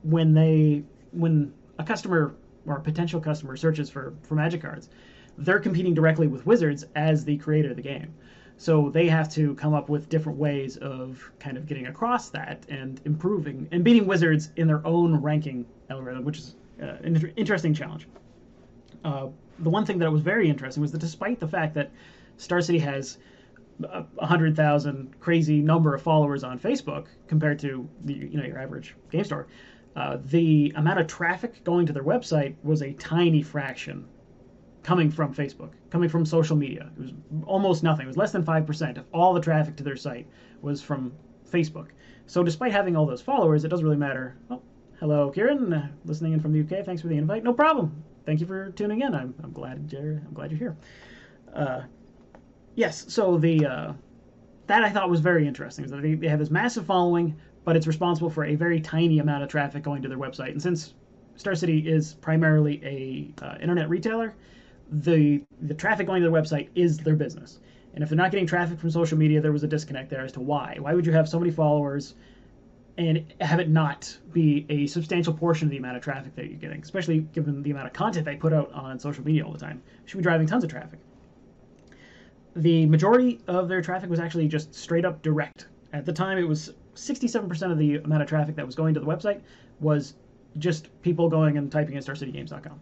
when 0.04 0.36
they 0.36 0.84
when 1.12 1.52
a 1.80 1.84
customer 1.84 2.36
or 2.68 2.78
a 2.78 2.82
potential 2.82 3.20
customer 3.20 3.58
searches 3.58 3.90
for 3.90 4.14
for 4.22 4.36
magic 4.36 4.62
cards 4.62 4.90
they're 5.40 5.60
competing 5.60 5.96
directly 5.96 6.28
with 6.28 6.46
wizards 6.46 6.86
as 6.96 7.26
the 7.26 7.38
creator 7.38 7.72
of 7.72 7.76
the 7.76 7.82
game. 7.82 8.14
So 8.58 8.92
they 8.92 9.08
have 9.08 9.28
to 9.30 9.56
come 9.56 9.74
up 9.74 9.90
with 9.90 10.10
different 10.10 10.38
ways 10.38 10.78
of 10.78 11.32
kind 11.40 11.58
of 11.58 11.66
getting 11.66 11.88
across 11.88 12.30
that 12.30 12.64
and 12.70 13.02
improving 13.06 13.68
and 13.72 13.84
beating 13.84 14.06
wizards 14.06 14.52
in 14.58 14.68
their 14.68 14.86
own 14.86 15.16
ranking 15.16 15.66
algorithm 15.90 16.24
which 16.24 16.38
is 16.38 16.56
uh, 16.80 16.86
an 16.86 17.16
inter- 17.16 17.34
interesting 17.36 17.74
challenge. 17.74 18.08
Uh, 19.04 19.30
the 19.58 19.70
one 19.72 19.88
thing 19.88 19.98
that 19.98 20.12
was 20.12 20.22
very 20.22 20.48
interesting 20.48 20.82
was 20.82 20.92
that 20.92 21.00
despite 21.00 21.40
the 21.40 21.48
fact 21.48 21.74
that 21.74 21.90
star 22.38 22.62
city 22.62 22.78
has 22.78 23.18
100,000 23.80 25.20
crazy 25.20 25.62
number 25.62 25.96
of 25.96 26.02
followers 26.02 26.44
on 26.44 26.60
Facebook 26.60 27.08
compared 27.28 27.58
to 27.60 27.90
the, 28.06 28.14
you 28.14 28.38
know 28.38 28.44
your 28.44 28.60
average 28.60 28.96
game 29.12 29.24
store 29.24 29.48
uh, 29.96 30.18
the 30.26 30.72
amount 30.76 31.00
of 31.00 31.08
traffic 31.08 31.64
going 31.64 31.86
to 31.86 31.94
their 31.94 32.04
website 32.04 32.56
was 32.64 32.82
a 32.82 32.94
tiny 32.94 33.42
fraction 33.42 34.06
coming 34.84 35.12
from 35.12 35.34
Facebook, 35.34 35.72
coming 35.90 36.10
from 36.10 36.26
social 36.26 36.56
media. 36.56 36.90
It 36.98 37.02
was 37.02 37.14
almost 37.46 37.84
nothing. 37.84 38.06
It 38.06 38.08
was 38.08 38.18
less 38.18 38.32
than 38.32 38.44
5% 38.44 38.98
of 38.98 39.06
all 39.14 39.34
the 39.34 39.42
traffic 39.42 39.76
to 39.78 39.84
their 39.84 39.96
site 39.96 40.28
was 40.62 40.82
from 40.82 41.14
Facebook. 41.50 41.88
So 42.26 42.44
despite 42.44 42.72
having 42.72 42.96
all 42.96 43.06
those 43.06 43.22
followers, 43.22 43.64
it 43.64 43.68
doesn't 43.68 43.86
really 43.86 43.98
matter. 43.98 44.38
Oh, 44.50 44.62
hello, 45.00 45.30
Kieran, 45.30 45.74
uh, 45.74 45.90
listening 46.06 46.34
in 46.34 46.40
from 46.40 46.54
the 46.54 46.62
UK. 46.62 46.86
Thanks 46.86 47.02
for 47.02 47.10
the 47.10 47.18
invite. 47.18 47.44
No 47.44 47.54
problem. 47.54 48.04
Thank 48.26 48.40
you 48.40 48.48
for 48.48 48.72
tuning 48.72 49.02
in. 49.02 49.14
I'm, 49.14 49.36
I'm 49.44 49.52
glad 49.52 49.92
you're 49.92 50.22
I'm 50.26 50.34
glad 50.34 50.52
you're 50.52 50.58
here. 50.58 50.78
Uh, 51.54 51.82
yes, 52.76 53.06
so 53.08 53.38
the 53.38 53.66
uh, 53.66 53.94
that 54.68 54.84
I 54.84 54.90
thought 54.90 55.10
was 55.10 55.20
very 55.20 55.48
interesting. 55.48 55.86
Is 55.86 55.92
that 55.92 56.02
they, 56.02 56.16
they 56.16 56.28
have 56.28 56.40
this 56.40 56.52
massive 56.52 56.86
following, 56.86 57.36
but 57.64 57.76
it's 57.76 57.88
responsible 57.88 58.30
for 58.30 58.46
a 58.46 58.56
very 58.56 58.80
tiny 58.80 59.20
amount 59.20 59.44
of 59.44 59.50
traffic 59.50 59.84
going 59.84 60.02
to 60.02 60.08
their 60.08 60.18
website. 60.18 60.52
And 60.52 60.62
since 60.62 60.94
Star 61.36 61.56
City 61.56 61.80
is 61.80 62.14
primarily 62.16 62.82
a 62.84 63.44
uh, 63.44 63.58
internet 63.62 63.90
retailer, 63.90 64.34
the 64.92 65.42
the 65.62 65.74
traffic 65.74 66.08
going 66.08 66.22
to 66.22 66.30
their 66.30 66.42
website 66.42 66.70
is 66.76 66.98
their 66.98 67.16
business. 67.16 67.60
And 67.94 68.04
if 68.04 68.10
they're 68.10 68.18
not 68.18 68.32
getting 68.32 68.48
traffic 68.48 68.80
from 68.80 68.90
social 68.90 69.18
media, 69.18 69.42
there 69.42 69.52
was 69.52 69.64
a 69.64 69.68
disconnect 69.68 70.10
there 70.10 70.24
as 70.24 70.32
to 70.34 70.40
why. 70.40 70.78
Why 70.80 70.94
would 70.94 71.06
you 71.06 71.12
have 71.12 71.28
so 71.28 71.40
many 71.40 71.52
followers 71.52 72.16
and 72.98 73.34
have 73.42 73.60
it 73.60 73.70
not 73.70 74.18
be 74.32 74.66
a 74.70 74.88
substantial 74.88 75.34
portion 75.34 75.68
of 75.68 75.72
the 75.72 75.78
amount 75.78 75.98
of 75.98 76.04
traffic 76.04 76.36
that 76.36 76.46
you're 76.46 76.60
getting, 76.60 76.82
especially 76.82 77.20
given 77.20 77.62
the 77.64 77.72
amount 77.72 77.88
of 77.88 77.94
content 77.94 78.26
they 78.26 78.36
put 78.36 78.54
out 78.54 78.72
on 78.74 79.00
social 79.00 79.26
media 79.26 79.46
all 79.46 79.52
the 79.52 79.60
time? 79.60 79.82
should 80.06 80.18
be 80.18 80.24
driving 80.24 80.48
tons 80.48 80.64
of 80.64 80.70
traffic. 80.70 81.00
The 82.56 82.86
majority 82.86 83.40
of 83.48 83.70
their 83.70 83.82
traffic 83.82 84.10
was 84.10 84.20
actually 84.20 84.48
just 84.48 84.74
straight 84.74 85.06
up 85.06 85.22
direct. 85.22 85.68
At 85.94 86.06
the 86.06 86.14
time, 86.14 86.38
it 86.38 86.48
was 86.48 86.74
67% 86.96 87.72
of 87.72 87.78
the 87.78 87.98
amount 87.98 88.22
of 88.22 88.28
traffic 88.28 88.56
that 88.56 88.66
was 88.66 88.76
going 88.76 88.94
to 88.94 89.00
the 89.00 89.06
website 89.06 89.42
was 89.80 90.16
just 90.58 90.90
people 91.02 91.30
going 91.30 91.58
and 91.58 91.72
typing 91.72 91.96
in 91.96 92.04
starcitygames.com 92.04 92.80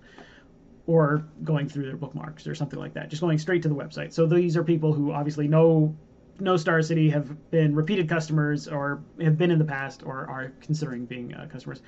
or 0.88 1.24
going 1.44 1.70
through 1.70 1.86
their 1.86 1.98
bookmarks 1.98 2.48
or 2.48 2.56
something 2.56 2.80
like 2.80 2.94
that, 2.94 3.10
just 3.10 3.22
going 3.22 3.38
straight 3.38 3.62
to 3.62 3.70
the 3.70 3.76
website. 3.76 4.12
So 4.12 4.26
these 4.26 4.58
are 4.58 4.64
people 4.64 4.92
who 4.92 5.12
obviously 5.12 5.48
know 5.48 5.96
know 6.42 6.58
Star 6.58 6.82
City, 6.82 7.10
have 7.10 7.52
been 7.52 7.76
repeated 7.76 8.08
customers, 8.08 8.68
or 8.68 9.02
have 9.22 9.38
been 9.38 9.52
in 9.52 9.60
the 9.60 9.66
past, 9.66 10.04
or 10.06 10.28
are 10.28 10.54
considering 10.62 11.06
being 11.06 11.34
uh, 11.34 11.48
customers. 11.52 11.82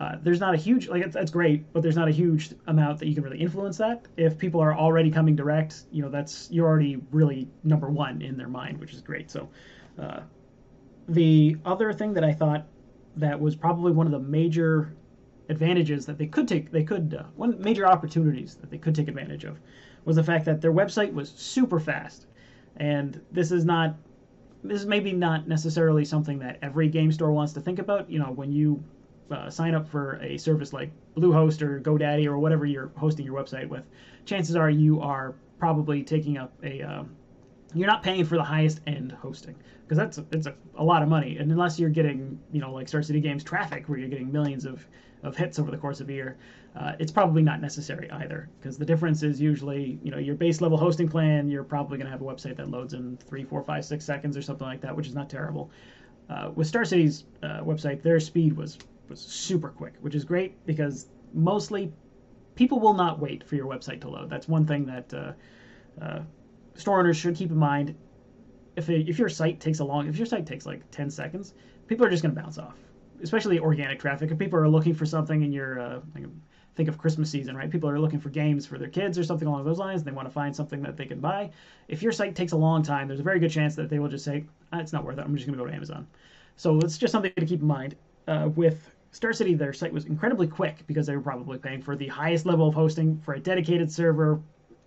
Uh, 0.00 0.16
there's 0.22 0.38
not 0.38 0.54
a 0.54 0.56
huge 0.56 0.88
like 0.88 1.10
that's 1.10 1.30
great, 1.30 1.72
but 1.72 1.82
there's 1.82 1.96
not 1.96 2.06
a 2.08 2.12
huge 2.12 2.50
amount 2.68 2.98
that 3.00 3.08
you 3.08 3.14
can 3.14 3.24
really 3.24 3.40
influence 3.40 3.76
that. 3.78 4.06
If 4.16 4.38
people 4.38 4.60
are 4.60 4.74
already 4.74 5.10
coming 5.10 5.34
direct, 5.34 5.82
you 5.90 6.02
know 6.02 6.08
that's 6.08 6.48
you're 6.50 6.68
already 6.68 7.00
really 7.10 7.48
number 7.64 7.90
one 7.90 8.22
in 8.22 8.36
their 8.36 8.48
mind, 8.48 8.78
which 8.78 8.92
is 8.92 9.00
great. 9.00 9.28
So 9.30 9.48
uh, 10.00 10.20
the 11.08 11.56
other 11.64 11.92
thing 11.92 12.12
that 12.14 12.22
I 12.22 12.32
thought 12.32 12.66
that 13.16 13.38
was 13.40 13.56
probably 13.56 13.92
one 13.92 14.06
of 14.06 14.12
the 14.12 14.20
major 14.20 14.94
advantages 15.48 16.06
that 16.06 16.18
they 16.18 16.26
could 16.26 16.46
take, 16.46 16.70
they 16.70 16.84
could, 16.84 17.16
uh, 17.18 17.24
one 17.36 17.60
major 17.60 17.86
opportunities 17.86 18.54
that 18.56 18.70
they 18.70 18.78
could 18.78 18.94
take 18.94 19.08
advantage 19.08 19.44
of 19.44 19.58
was 20.04 20.16
the 20.16 20.22
fact 20.22 20.44
that 20.44 20.60
their 20.60 20.72
website 20.72 21.12
was 21.12 21.30
super 21.30 21.80
fast. 21.80 22.26
And 22.76 23.20
this 23.32 23.50
is 23.50 23.64
not, 23.64 23.96
this 24.62 24.80
is 24.80 24.86
maybe 24.86 25.12
not 25.12 25.48
necessarily 25.48 26.04
something 26.04 26.38
that 26.40 26.58
every 26.62 26.88
game 26.88 27.10
store 27.10 27.32
wants 27.32 27.52
to 27.54 27.60
think 27.60 27.78
about. 27.78 28.10
You 28.10 28.18
know, 28.18 28.30
when 28.30 28.52
you 28.52 28.82
uh, 29.30 29.50
sign 29.50 29.74
up 29.74 29.88
for 29.88 30.20
a 30.22 30.36
service 30.38 30.72
like 30.72 30.90
Bluehost 31.16 31.62
or 31.62 31.80
GoDaddy 31.80 32.26
or 32.26 32.38
whatever 32.38 32.66
you're 32.66 32.90
hosting 32.96 33.24
your 33.26 33.40
website 33.40 33.68
with, 33.68 33.84
chances 34.24 34.56
are 34.56 34.70
you 34.70 35.00
are 35.00 35.34
probably 35.58 36.02
taking 36.02 36.38
up 36.38 36.52
a, 36.62 36.82
uh, 36.82 37.02
you're 37.74 37.88
not 37.88 38.02
paying 38.02 38.24
for 38.24 38.36
the 38.36 38.44
highest 38.44 38.80
end 38.86 39.12
hosting 39.12 39.54
because 39.82 39.98
that's 39.98 40.18
it's 40.32 40.46
a, 40.46 40.54
a 40.76 40.84
lot 40.84 41.02
of 41.02 41.08
money. 41.08 41.36
And 41.38 41.50
unless 41.50 41.78
you're 41.78 41.90
getting 41.90 42.38
you 42.52 42.60
know 42.60 42.72
like 42.72 42.88
star 42.88 43.02
city 43.02 43.20
games 43.20 43.44
traffic 43.44 43.88
where 43.88 43.98
you're 43.98 44.08
getting 44.08 44.32
millions 44.32 44.64
of, 44.64 44.86
of 45.22 45.36
hits 45.36 45.58
over 45.58 45.70
the 45.70 45.76
course 45.78 46.00
of 46.00 46.08
a 46.08 46.12
year 46.12 46.36
uh, 46.76 46.92
it's 46.98 47.10
probably 47.10 47.42
not 47.42 47.60
necessary 47.60 48.10
either 48.12 48.48
because 48.60 48.78
the 48.78 48.84
difference 48.84 49.22
is 49.22 49.40
usually 49.40 49.98
you 50.02 50.10
know 50.10 50.18
your 50.18 50.34
base 50.34 50.60
level 50.60 50.78
hosting 50.78 51.08
plan 51.08 51.48
you're 51.48 51.64
probably 51.64 51.98
going 51.98 52.06
to 52.06 52.10
have 52.10 52.22
a 52.22 52.24
website 52.24 52.56
that 52.56 52.70
loads 52.70 52.94
in 52.94 53.16
three 53.16 53.44
four 53.44 53.62
five 53.62 53.84
six 53.84 54.04
seconds 54.04 54.36
or 54.36 54.42
something 54.42 54.66
like 54.66 54.80
that 54.80 54.94
which 54.94 55.06
is 55.06 55.14
not 55.14 55.28
terrible. 55.28 55.70
Uh, 56.30 56.50
with 56.54 56.66
star 56.66 56.84
city's 56.84 57.24
uh, 57.42 57.60
website 57.62 58.02
their 58.02 58.20
speed 58.20 58.52
was 58.56 58.78
was 59.08 59.20
super 59.20 59.68
quick 59.68 59.94
which 60.00 60.14
is 60.14 60.24
great 60.24 60.64
because 60.66 61.08
mostly 61.32 61.92
people 62.58 62.80
will 62.80 62.94
not 62.94 63.20
wait 63.20 63.44
for 63.44 63.54
your 63.54 63.66
website 63.66 64.00
to 64.00 64.10
load. 64.10 64.28
That's 64.28 64.48
one 64.48 64.66
thing 64.66 64.84
that 64.86 65.14
uh, 65.14 65.32
uh, 66.02 66.20
store 66.74 66.98
owners 66.98 67.16
should 67.16 67.36
keep 67.36 67.50
in 67.50 67.56
mind. 67.56 67.94
If, 68.74 68.90
if 68.90 69.16
your 69.16 69.28
site 69.28 69.60
takes 69.60 69.78
a 69.78 69.84
long 69.84 70.08
if 70.08 70.16
your 70.16 70.26
site 70.26 70.46
takes 70.46 70.66
like 70.66 70.88
10 70.90 71.10
seconds 71.10 71.54
people 71.88 72.06
are 72.06 72.10
just 72.10 72.22
going 72.22 72.34
to 72.34 72.40
bounce 72.40 72.58
off 72.58 72.76
especially 73.20 73.58
organic 73.58 73.98
traffic. 73.98 74.30
If 74.30 74.38
people 74.38 74.58
are 74.60 74.68
looking 74.68 74.94
for 74.94 75.04
something 75.04 75.42
in 75.42 75.50
your 75.50 75.80
uh, 75.80 76.00
think 76.76 76.88
of 76.88 76.96
christmas 76.96 77.28
season 77.28 77.56
right? 77.56 77.70
People 77.70 77.90
are 77.90 77.98
looking 77.98 78.20
for 78.20 78.28
games 78.28 78.66
for 78.66 78.78
their 78.78 78.88
kids 78.88 79.18
or 79.18 79.24
something 79.24 79.48
along 79.48 79.64
those 79.64 79.78
lines 79.78 80.04
they 80.04 80.12
want 80.12 80.28
to 80.28 80.32
find 80.32 80.54
something 80.54 80.82
that 80.82 80.96
they 80.96 81.06
can 81.06 81.18
buy. 81.20 81.50
If 81.88 82.02
your 82.02 82.12
site 82.12 82.36
takes 82.36 82.52
a 82.52 82.56
long 82.56 82.82
time 82.84 83.08
there's 83.08 83.20
a 83.20 83.24
very 83.24 83.40
good 83.40 83.50
chance 83.50 83.74
that 83.76 83.88
they 83.88 83.98
will 83.98 84.08
just 84.08 84.24
say 84.24 84.44
ah, 84.72 84.78
it's 84.78 84.92
not 84.92 85.04
worth 85.04 85.18
it. 85.18 85.24
I'm 85.24 85.34
just 85.34 85.46
going 85.46 85.58
to 85.58 85.64
go 85.64 85.68
to 85.68 85.74
amazon. 85.74 86.06
So 86.56 86.78
it's 86.78 86.98
just 86.98 87.12
something 87.12 87.32
to 87.36 87.46
keep 87.46 87.60
in 87.60 87.66
mind 87.66 87.96
uh, 88.28 88.48
with 88.54 88.90
Star 89.10 89.32
City, 89.32 89.54
their 89.54 89.72
site 89.72 89.92
was 89.92 90.04
incredibly 90.04 90.46
quick 90.46 90.86
because 90.86 91.06
they 91.06 91.16
were 91.16 91.22
probably 91.22 91.58
paying 91.58 91.82
for 91.82 91.96
the 91.96 92.08
highest 92.08 92.46
level 92.46 92.68
of 92.68 92.74
hosting 92.74 93.20
for 93.24 93.34
a 93.34 93.40
dedicated 93.40 93.90
server 93.90 94.40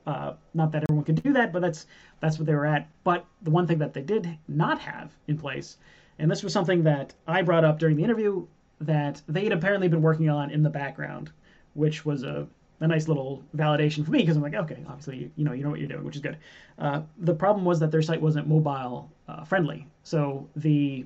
uh, 0.05 0.33
not 0.53 0.71
that 0.71 0.83
everyone 0.83 1.05
could 1.05 1.21
do 1.21 1.33
that, 1.33 1.53
but 1.53 1.61
that's 1.61 1.87
that's 2.19 2.37
what 2.37 2.45
they 2.45 2.55
were 2.55 2.65
at. 2.65 2.89
But 3.03 3.25
the 3.41 3.51
one 3.51 3.67
thing 3.67 3.77
that 3.79 3.93
they 3.93 4.01
did 4.01 4.37
not 4.47 4.79
have 4.79 5.11
in 5.27 5.37
place, 5.37 5.77
and 6.19 6.29
this 6.29 6.43
was 6.43 6.53
something 6.53 6.83
that 6.83 7.13
I 7.27 7.41
brought 7.41 7.63
up 7.63 7.79
during 7.79 7.95
the 7.95 8.03
interview, 8.03 8.45
that 8.79 9.21
they 9.27 9.43
had 9.43 9.53
apparently 9.53 9.87
been 9.87 10.01
working 10.01 10.29
on 10.29 10.49
in 10.49 10.63
the 10.63 10.69
background, 10.69 11.31
which 11.73 12.05
was 12.05 12.23
a, 12.23 12.47
a 12.79 12.87
nice 12.87 13.07
little 13.07 13.43
validation 13.55 14.03
for 14.03 14.11
me 14.11 14.19
because 14.19 14.35
I'm 14.35 14.41
like, 14.41 14.55
okay, 14.55 14.83
obviously 14.87 15.17
you, 15.17 15.31
you, 15.35 15.45
know 15.45 15.53
you 15.53 15.63
know 15.63 15.69
what 15.69 15.79
you're 15.79 15.89
doing, 15.89 16.03
which 16.03 16.15
is 16.15 16.21
good. 16.21 16.37
Uh, 16.79 17.01
the 17.19 17.33
problem 17.33 17.63
was 17.63 17.79
that 17.79 17.91
their 17.91 18.01
site 18.01 18.21
wasn't 18.21 18.47
mobile 18.47 19.09
uh, 19.27 19.43
friendly, 19.43 19.87
so 20.03 20.49
the 20.55 21.05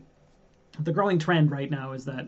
the 0.80 0.92
growing 0.92 1.18
trend 1.18 1.52
right 1.52 1.72
now 1.72 1.94
is 1.94 2.04
that 2.06 2.28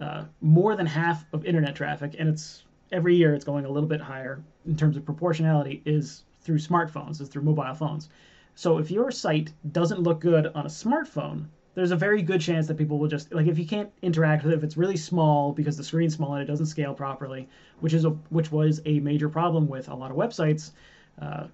uh, 0.00 0.24
more 0.40 0.76
than 0.76 0.86
half 0.86 1.24
of 1.32 1.44
internet 1.44 1.74
traffic, 1.74 2.16
and 2.18 2.28
it's 2.28 2.64
every 2.92 3.16
year 3.16 3.34
it's 3.34 3.44
going 3.44 3.64
a 3.64 3.70
little 3.70 3.88
bit 3.88 4.00
higher 4.00 4.42
in 4.66 4.76
terms 4.76 4.96
of 4.96 5.04
proportionality 5.04 5.82
is 5.84 6.24
through 6.40 6.58
smartphones, 6.58 7.20
is 7.20 7.28
through 7.28 7.42
mobile 7.42 7.74
phones. 7.74 8.08
So 8.54 8.78
if 8.78 8.90
your 8.90 9.10
site 9.10 9.52
doesn't 9.72 10.00
look 10.00 10.20
good 10.20 10.46
on 10.46 10.66
a 10.66 10.68
smartphone, 10.68 11.46
there's 11.74 11.90
a 11.90 11.96
very 11.96 12.22
good 12.22 12.40
chance 12.40 12.66
that 12.66 12.78
people 12.78 12.98
will 12.98 13.08
just 13.08 13.32
like 13.32 13.46
if 13.46 13.58
you 13.58 13.66
can't 13.66 13.90
interact 14.00 14.44
with 14.44 14.52
it, 14.52 14.56
if 14.56 14.64
it's 14.64 14.78
really 14.78 14.96
small 14.96 15.52
because 15.52 15.76
the 15.76 15.84
screen's 15.84 16.14
small 16.14 16.34
and 16.34 16.42
it 16.42 16.46
doesn't 16.46 16.66
scale 16.66 16.94
properly, 16.94 17.48
which 17.80 17.92
is 17.92 18.04
a 18.04 18.10
which 18.30 18.50
was 18.50 18.80
a 18.86 19.00
major 19.00 19.28
problem 19.28 19.68
with 19.68 19.88
a 19.88 19.94
lot 19.94 20.10
of 20.10 20.16
websites. 20.16 20.70
Uh, 21.20 21.46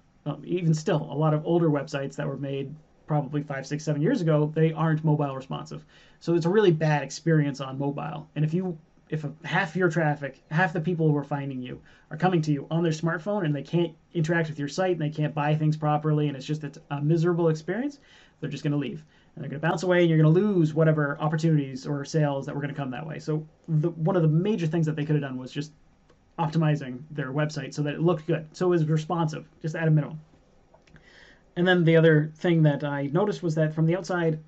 even 0.45 0.73
still, 0.73 1.09
a 1.11 1.17
lot 1.17 1.33
of 1.33 1.45
older 1.45 1.69
websites 1.69 2.15
that 2.15 2.25
were 2.25 2.37
made 2.37 2.73
probably 3.05 3.43
five, 3.43 3.65
six, 3.65 3.83
seven 3.83 4.01
years 4.01 4.21
ago, 4.21 4.51
they 4.55 4.71
aren't 4.73 5.03
mobile 5.03 5.35
responsive. 5.35 5.83
So 6.19 6.35
it's 6.35 6.45
a 6.45 6.49
really 6.49 6.71
bad 6.71 7.03
experience 7.03 7.61
on 7.61 7.77
mobile. 7.77 8.27
And 8.35 8.45
if 8.45 8.53
you 8.53 8.77
if 9.09 9.23
a, 9.23 9.33
half 9.43 9.75
your 9.75 9.89
traffic, 9.89 10.41
half 10.49 10.73
the 10.73 10.81
people 10.81 11.07
who 11.07 11.15
are 11.15 11.23
finding 11.23 11.61
you 11.61 11.79
are 12.09 12.17
coming 12.17 12.41
to 12.41 12.51
you 12.51 12.65
on 12.71 12.81
their 12.81 12.91
smartphone 12.91 13.45
and 13.45 13.55
they 13.55 13.61
can't 13.61 13.93
interact 14.13 14.49
with 14.49 14.57
your 14.57 14.67
site 14.67 14.93
and 14.93 15.01
they 15.01 15.09
can't 15.09 15.35
buy 15.35 15.53
things 15.53 15.77
properly 15.77 16.27
and 16.27 16.37
it's 16.37 16.45
just 16.45 16.63
a 16.63 17.01
miserable 17.01 17.49
experience, 17.49 17.99
they're 18.39 18.49
just 18.49 18.63
going 18.63 18.71
to 18.71 18.77
leave. 18.77 19.03
And 19.35 19.43
they're 19.43 19.49
going 19.49 19.61
to 19.61 19.67
bounce 19.67 19.83
away 19.83 20.01
and 20.01 20.09
you're 20.09 20.17
going 20.17 20.33
to 20.33 20.41
lose 20.41 20.73
whatever 20.73 21.17
opportunities 21.19 21.85
or 21.85 22.05
sales 22.05 22.45
that 22.45 22.55
were 22.55 22.61
going 22.61 22.73
to 22.73 22.79
come 22.79 22.91
that 22.91 23.05
way. 23.05 23.19
So 23.19 23.45
the, 23.67 23.89
one 23.91 24.15
of 24.15 24.21
the 24.21 24.27
major 24.27 24.67
things 24.67 24.85
that 24.85 24.95
they 24.95 25.05
could 25.05 25.15
have 25.15 25.23
done 25.23 25.37
was 25.37 25.51
just 25.51 25.71
optimizing 26.39 27.03
their 27.11 27.31
website 27.31 27.73
so 27.73 27.83
that 27.83 27.93
it 27.93 28.01
looked 28.01 28.25
good. 28.25 28.47
So 28.53 28.67
it 28.67 28.69
was 28.69 28.85
responsive, 28.85 29.47
just 29.61 29.75
at 29.75 29.87
a 29.87 29.91
minimum. 29.91 30.19
And 31.55 31.67
then 31.67 31.83
the 31.83 31.97
other 31.97 32.31
thing 32.35 32.63
that 32.63 32.83
I 32.83 33.07
noticed 33.07 33.43
was 33.43 33.55
that 33.55 33.73
from 33.73 33.85
the 33.85 33.95
outside, 33.95 34.39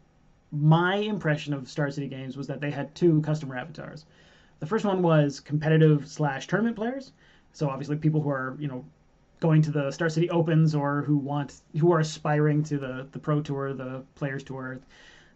my 0.51 0.95
impression 0.95 1.53
of 1.53 1.69
Star 1.69 1.91
City 1.91 2.07
Games 2.07 2.37
was 2.37 2.47
that 2.47 2.61
they 2.61 2.71
had 2.71 2.95
two 2.95 3.21
customer 3.21 3.55
avatars. 3.55 4.05
The 4.59 4.65
first 4.65 4.85
one 4.85 5.01
was 5.01 5.39
competitive 5.39 6.07
slash 6.07 6.47
tournament 6.47 6.75
players. 6.75 7.11
So 7.53 7.69
obviously 7.69 7.97
people 7.97 8.21
who 8.21 8.29
are 8.29 8.55
you 8.59 8.67
know 8.67 8.85
going 9.39 9.61
to 9.63 9.71
the 9.71 9.91
Star 9.91 10.09
City 10.09 10.29
Opens 10.29 10.73
or 10.73 11.01
who 11.03 11.17
want 11.17 11.61
who 11.79 11.91
are 11.91 11.99
aspiring 11.99 12.63
to 12.63 12.77
the 12.77 13.07
the 13.11 13.19
Pro 13.19 13.41
Tour, 13.41 13.73
the 13.73 14.03
Players 14.15 14.43
Tour. 14.43 14.79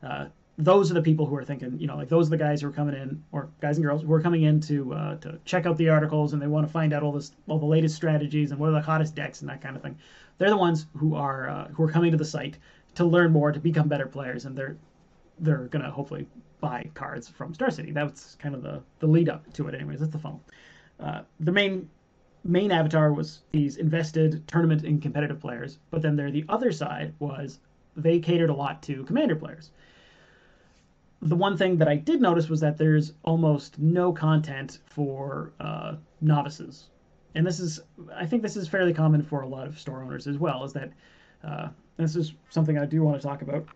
Uh, 0.02 0.28
those 0.60 0.92
are 0.92 0.94
the 0.94 1.02
people 1.02 1.26
who 1.26 1.36
are 1.38 1.44
thinking, 1.44 1.80
you 1.80 1.88
know, 1.88 1.96
like 1.96 2.10
those 2.10 2.28
are 2.28 2.32
the 2.32 2.38
guys 2.38 2.62
who 2.62 2.68
are 2.68 2.72
coming 2.72 2.94
in, 2.94 3.24
or 3.32 3.50
guys 3.62 3.78
and 3.78 3.86
girls 3.86 4.02
who 4.02 4.12
are 4.12 4.22
coming 4.22 4.44
in 4.44 4.60
to 4.60 4.94
uh, 4.94 5.16
to 5.16 5.40
check 5.46 5.66
out 5.66 5.78
the 5.78 5.88
articles 5.88 6.34
and 6.34 6.42
they 6.42 6.48
want 6.48 6.68
to 6.68 6.72
find 6.72 6.92
out 6.92 7.02
all 7.02 7.14
this, 7.14 7.32
all 7.48 7.58
the 7.58 7.66
latest 7.66 7.96
strategies 7.96 8.52
and 8.52 8.60
what 8.60 8.68
are 8.68 8.74
the 8.74 8.82
hottest 8.82 9.16
decks 9.16 9.40
and 9.40 9.50
that 9.50 9.62
kind 9.62 9.78
of 9.78 9.82
thing. 9.82 9.98
They're 10.38 10.50
the 10.50 10.58
ones 10.58 10.88
who 10.98 11.16
are 11.16 11.50
uh, 11.50 11.68
who 11.70 11.84
are 11.84 11.92
coming 11.92 12.12
to 12.12 12.18
the 12.18 12.26
site 12.26 12.58
to 12.96 13.06
learn 13.06 13.32
more, 13.32 13.54
to 13.54 13.60
become 13.60 13.88
better 13.88 14.06
players, 14.06 14.44
and 14.44 14.58
they're 14.58 14.76
they're 15.40 15.68
gonna 15.68 15.90
hopefully 15.90 16.28
buy 16.60 16.90
cards 16.94 17.30
from 17.30 17.54
Star 17.54 17.72
City. 17.72 17.92
That's 17.92 18.36
kind 18.36 18.54
of 18.54 18.62
the, 18.62 18.82
the 19.00 19.08
lead 19.08 19.30
up 19.30 19.52
to 19.54 19.70
it, 19.70 19.76
anyways. 19.76 20.02
That's 20.02 20.12
the 20.12 20.20
funnel. 20.20 20.44
Uh, 21.00 21.22
the 21.40 21.54
main 21.54 21.90
main 22.44 22.74
avatar 22.74 23.14
was 23.14 23.44
these 23.52 23.78
invested 23.78 24.46
tournament 24.46 24.84
and 24.84 25.02
competitive 25.02 25.40
players, 25.40 25.80
but 25.90 26.02
then 26.02 26.18
there 26.18 26.32
the 26.32 26.44
other 26.50 26.74
side 26.74 27.14
was 27.20 27.60
they 27.96 28.20
catered 28.20 28.50
a 28.50 28.54
lot 28.54 28.84
to 28.84 29.06
commander 29.06 29.38
players. 29.38 29.72
The 31.22 31.36
one 31.36 31.58
thing 31.58 31.78
that 31.78 31.88
I 31.88 31.96
did 31.96 32.22
notice 32.22 32.50
was 32.50 32.62
that 32.62 32.78
there's 32.78 33.14
almost 33.24 33.78
no 33.78 34.14
content 34.14 34.80
for 34.86 35.54
uh, 35.60 35.96
novices, 36.22 36.90
and 37.36 37.46
this 37.46 37.60
is 37.60 37.82
I 38.16 38.26
think 38.26 38.42
this 38.42 38.56
is 38.56 38.68
fairly 38.68 38.94
common 38.94 39.22
for 39.22 39.42
a 39.42 39.48
lot 39.48 39.68
of 39.68 39.80
store 39.80 40.02
owners 40.02 40.28
as 40.28 40.38
well. 40.38 40.64
Is 40.64 40.74
that 40.74 40.92
uh, 41.44 41.70
this 41.98 42.16
is 42.16 42.34
something 42.50 42.78
I 42.78 42.86
do 42.86 43.04
want 43.04 43.22
to 43.22 43.28
talk 43.28 43.42
about. 43.42 43.68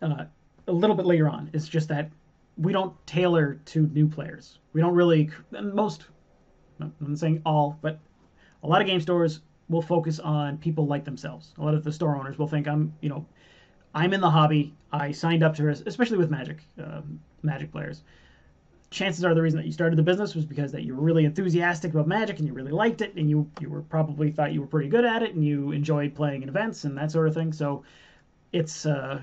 Uh, 0.00 0.24
a 0.68 0.72
little 0.72 0.96
bit 0.96 1.06
later 1.06 1.28
on. 1.28 1.50
It's 1.52 1.68
just 1.68 1.88
that 1.88 2.10
we 2.56 2.72
don't 2.72 2.94
tailor 3.06 3.54
to 3.66 3.86
new 3.88 4.08
players. 4.08 4.58
We 4.72 4.80
don't 4.80 4.94
really 4.94 5.30
most. 5.50 6.04
I'm 6.80 7.16
saying 7.16 7.42
all, 7.44 7.78
but 7.82 7.98
a 8.62 8.66
lot 8.66 8.80
of 8.80 8.86
game 8.86 9.00
stores 9.00 9.40
will 9.68 9.82
focus 9.82 10.18
on 10.18 10.58
people 10.58 10.86
like 10.86 11.04
themselves. 11.04 11.52
A 11.58 11.62
lot 11.62 11.74
of 11.74 11.84
the 11.84 11.92
store 11.92 12.16
owners 12.16 12.38
will 12.38 12.48
think 12.48 12.66
I'm, 12.66 12.94
you 13.00 13.08
know, 13.08 13.26
I'm 13.94 14.12
in 14.12 14.20
the 14.20 14.30
hobby. 14.30 14.74
I 14.92 15.12
signed 15.12 15.42
up 15.42 15.54
to, 15.56 15.68
especially 15.68 16.18
with 16.18 16.30
Magic, 16.30 16.58
uh, 16.82 17.02
Magic 17.42 17.72
players. 17.72 18.02
Chances 18.90 19.24
are 19.24 19.34
the 19.34 19.42
reason 19.42 19.58
that 19.58 19.66
you 19.66 19.72
started 19.72 19.96
the 19.96 20.02
business 20.02 20.34
was 20.34 20.44
because 20.44 20.72
that 20.72 20.82
you 20.82 20.96
were 20.96 21.02
really 21.02 21.24
enthusiastic 21.24 21.92
about 21.92 22.08
Magic 22.08 22.38
and 22.38 22.48
you 22.48 22.52
really 22.52 22.72
liked 22.72 23.02
it 23.02 23.14
and 23.14 23.30
you 23.30 23.48
you 23.60 23.70
were 23.70 23.82
probably 23.82 24.32
thought 24.32 24.52
you 24.52 24.60
were 24.60 24.66
pretty 24.66 24.88
good 24.88 25.04
at 25.04 25.22
it 25.22 25.34
and 25.34 25.44
you 25.44 25.70
enjoyed 25.70 26.14
playing 26.14 26.42
in 26.42 26.48
events 26.48 26.84
and 26.84 26.98
that 26.98 27.12
sort 27.12 27.28
of 27.28 27.34
thing. 27.34 27.52
So 27.52 27.84
it's 28.52 28.86
uh, 28.86 29.20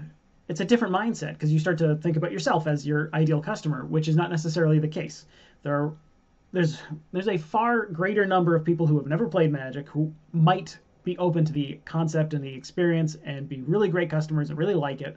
it's 0.48 0.62
a 0.62 0.66
different 0.66 0.94
mindset 0.94 1.34
because 1.34 1.52
you 1.52 1.60
start 1.60 1.78
to 1.80 1.96
think 1.98 2.16
about 2.16 2.32
yourself 2.32 2.66
as 2.66 2.88
your 2.88 3.10
ideal 3.14 3.42
customer, 3.42 3.86
which 3.86 4.08
is 4.08 4.16
not 4.16 4.30
necessarily 4.30 4.80
the 4.80 4.88
case. 4.88 5.26
There 5.64 5.76
are 5.76 5.94
there's 6.54 6.82
there's 7.12 7.28
a 7.28 7.38
far 7.38 7.86
greater 7.88 8.26
number 8.26 8.56
of 8.56 8.64
people 8.64 8.88
who 8.88 8.98
have 8.98 9.08
never 9.08 9.28
played 9.28 9.52
Magic 9.52 9.90
who 9.90 10.14
might 10.32 10.78
be 11.08 11.18
open 11.20 11.46
to 11.46 11.54
the 11.54 11.80
concept 11.86 12.34
and 12.34 12.44
the 12.44 12.54
experience 12.54 13.16
and 13.24 13.48
be 13.48 13.62
really 13.62 13.88
great 13.88 14.10
customers 14.10 14.50
and 14.50 14.60
really 14.60 14.74
like 14.74 15.00
it. 15.00 15.16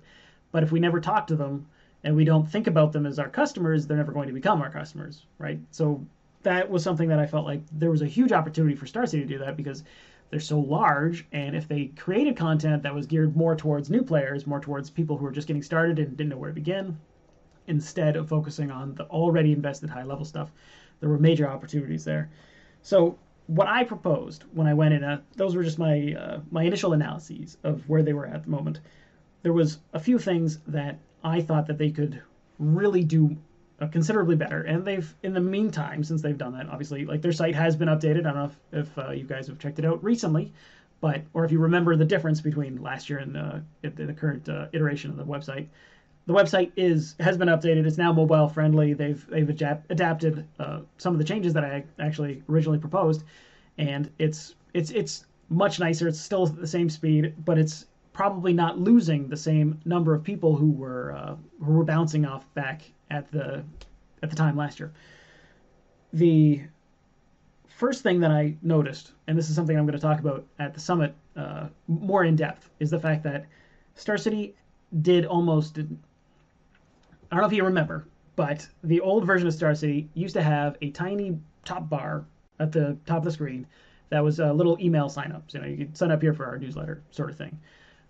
But 0.52 0.62
if 0.62 0.70
we 0.70 0.78
never 0.78 1.00
talk 1.00 1.26
to 1.26 1.36
them 1.36 1.66
and 2.04 2.14
we 2.14 2.24
don't 2.24 2.48
think 2.48 2.68
about 2.68 2.92
them 2.92 3.06
as 3.06 3.18
our 3.18 3.28
customers, 3.28 3.86
they're 3.86 3.96
never 3.96 4.12
going 4.12 4.28
to 4.28 4.32
become 4.32 4.62
our 4.62 4.70
customers, 4.70 5.26
right? 5.38 5.58
So 5.72 6.06
that 6.44 6.70
was 6.70 6.84
something 6.84 7.08
that 7.08 7.18
I 7.18 7.26
felt 7.26 7.44
like 7.44 7.62
there 7.72 7.90
was 7.90 8.02
a 8.02 8.06
huge 8.06 8.30
opportunity 8.30 8.76
for 8.76 8.86
Star 8.86 9.04
to 9.04 9.24
do 9.24 9.38
that 9.38 9.56
because 9.56 9.82
they're 10.30 10.38
so 10.38 10.60
large 10.60 11.26
and 11.32 11.56
if 11.56 11.66
they 11.66 11.86
created 11.86 12.36
content 12.36 12.84
that 12.84 12.94
was 12.94 13.06
geared 13.06 13.36
more 13.36 13.56
towards 13.56 13.90
new 13.90 14.02
players 14.02 14.46
more 14.46 14.60
towards 14.60 14.88
people 14.88 15.16
who 15.16 15.26
are 15.26 15.32
just 15.32 15.48
getting 15.48 15.62
started 15.62 15.98
and 15.98 16.16
didn't 16.16 16.30
know 16.30 16.36
where 16.36 16.50
to 16.50 16.54
begin 16.54 16.96
instead 17.66 18.14
of 18.14 18.28
focusing 18.28 18.70
on 18.70 18.94
the 18.94 19.04
already 19.06 19.52
invested 19.52 19.90
high 19.90 20.04
level 20.04 20.24
stuff 20.24 20.52
there 21.00 21.08
were 21.08 21.18
major 21.18 21.48
opportunities 21.48 22.04
there 22.04 22.30
so 22.80 23.18
what 23.56 23.68
i 23.68 23.82
proposed 23.84 24.44
when 24.52 24.66
i 24.66 24.74
went 24.74 24.94
in 24.94 25.02
uh, 25.04 25.20
those 25.36 25.54
were 25.54 25.62
just 25.62 25.78
my 25.78 26.14
uh, 26.18 26.40
my 26.50 26.62
initial 26.62 26.92
analyses 26.92 27.56
of 27.64 27.88
where 27.88 28.02
they 28.02 28.12
were 28.12 28.26
at 28.26 28.44
the 28.44 28.50
moment 28.50 28.80
there 29.42 29.52
was 29.52 29.78
a 29.92 30.00
few 30.00 30.18
things 30.18 30.58
that 30.66 30.98
i 31.24 31.40
thought 31.40 31.66
that 31.66 31.78
they 31.78 31.90
could 31.90 32.20
really 32.58 33.02
do 33.02 33.36
uh, 33.80 33.86
considerably 33.88 34.36
better. 34.36 34.62
And 34.62 34.84
they've, 34.84 35.12
in 35.22 35.32
the 35.32 35.40
meantime, 35.40 36.04
since 36.04 36.22
they've 36.22 36.36
done 36.36 36.52
that, 36.52 36.68
obviously, 36.68 37.06
like 37.06 37.22
their 37.22 37.32
site 37.32 37.54
has 37.54 37.76
been 37.76 37.88
updated. 37.88 38.20
I 38.20 38.32
don't 38.32 38.34
know 38.34 38.44
if, 38.44 38.88
if 38.88 38.98
uh, 38.98 39.10
you 39.10 39.24
guys 39.24 39.46
have 39.48 39.58
checked 39.58 39.78
it 39.78 39.84
out 39.84 40.02
recently, 40.04 40.52
but 41.00 41.22
or 41.32 41.44
if 41.44 41.50
you 41.50 41.58
remember 41.58 41.96
the 41.96 42.04
difference 42.04 42.40
between 42.40 42.82
last 42.82 43.08
year 43.08 43.20
and 43.20 43.36
uh, 43.36 43.58
the 43.82 44.12
current 44.12 44.48
uh, 44.48 44.66
iteration 44.72 45.10
of 45.10 45.16
the 45.16 45.24
website. 45.24 45.66
The 46.30 46.36
website 46.36 46.70
is 46.76 47.16
has 47.18 47.36
been 47.36 47.48
updated. 47.48 47.86
It's 47.86 47.98
now 47.98 48.12
mobile 48.12 48.46
friendly. 48.46 48.94
They've 48.94 49.26
they've 49.26 49.48
adapt, 49.48 49.90
adapted 49.90 50.46
uh, 50.60 50.82
some 50.96 51.12
of 51.12 51.18
the 51.18 51.24
changes 51.24 51.52
that 51.54 51.64
I 51.64 51.82
actually 51.98 52.44
originally 52.48 52.78
proposed, 52.78 53.24
and 53.78 54.08
it's 54.20 54.54
it's 54.72 54.92
it's 54.92 55.26
much 55.48 55.80
nicer. 55.80 56.06
It's 56.06 56.20
still 56.20 56.46
the 56.46 56.68
same 56.68 56.88
speed, 56.88 57.34
but 57.44 57.58
it's 57.58 57.86
probably 58.12 58.52
not 58.52 58.78
losing 58.78 59.26
the 59.26 59.36
same 59.36 59.80
number 59.84 60.14
of 60.14 60.22
people 60.22 60.54
who 60.54 60.70
were 60.70 61.16
uh, 61.16 61.34
who 61.64 61.72
were 61.72 61.82
bouncing 61.82 62.24
off 62.24 62.46
back 62.54 62.82
at 63.10 63.28
the 63.32 63.64
at 64.22 64.30
the 64.30 64.36
time 64.36 64.56
last 64.56 64.78
year. 64.78 64.92
The 66.12 66.62
first 67.66 68.04
thing 68.04 68.20
that 68.20 68.30
I 68.30 68.54
noticed, 68.62 69.14
and 69.26 69.36
this 69.36 69.50
is 69.50 69.56
something 69.56 69.76
I'm 69.76 69.84
going 69.84 69.98
to 69.98 70.06
talk 70.06 70.20
about 70.20 70.46
at 70.60 70.74
the 70.74 70.80
summit 70.80 71.12
uh, 71.34 71.70
more 71.88 72.22
in 72.22 72.36
depth, 72.36 72.70
is 72.78 72.88
the 72.88 73.00
fact 73.00 73.24
that 73.24 73.46
Star 73.96 74.16
City 74.16 74.54
did 75.02 75.26
almost. 75.26 75.80
I 77.30 77.36
don't 77.36 77.42
know 77.42 77.48
if 77.48 77.52
you 77.52 77.64
remember, 77.64 78.06
but 78.36 78.66
the 78.82 79.00
old 79.00 79.24
version 79.24 79.46
of 79.46 79.54
Star 79.54 79.74
City 79.74 80.08
used 80.14 80.34
to 80.34 80.42
have 80.42 80.76
a 80.82 80.90
tiny 80.90 81.38
top 81.64 81.88
bar 81.88 82.24
at 82.58 82.72
the 82.72 82.96
top 83.06 83.18
of 83.18 83.24
the 83.24 83.30
screen 83.30 83.66
that 84.08 84.24
was 84.24 84.40
a 84.40 84.52
little 84.52 84.76
email 84.80 85.08
signups. 85.08 85.54
You 85.54 85.60
know, 85.60 85.66
you 85.66 85.76
could 85.76 85.96
sign 85.96 86.10
up 86.10 86.20
here 86.20 86.34
for 86.34 86.44
our 86.46 86.58
newsletter, 86.58 87.02
sort 87.10 87.30
of 87.30 87.36
thing. 87.36 87.58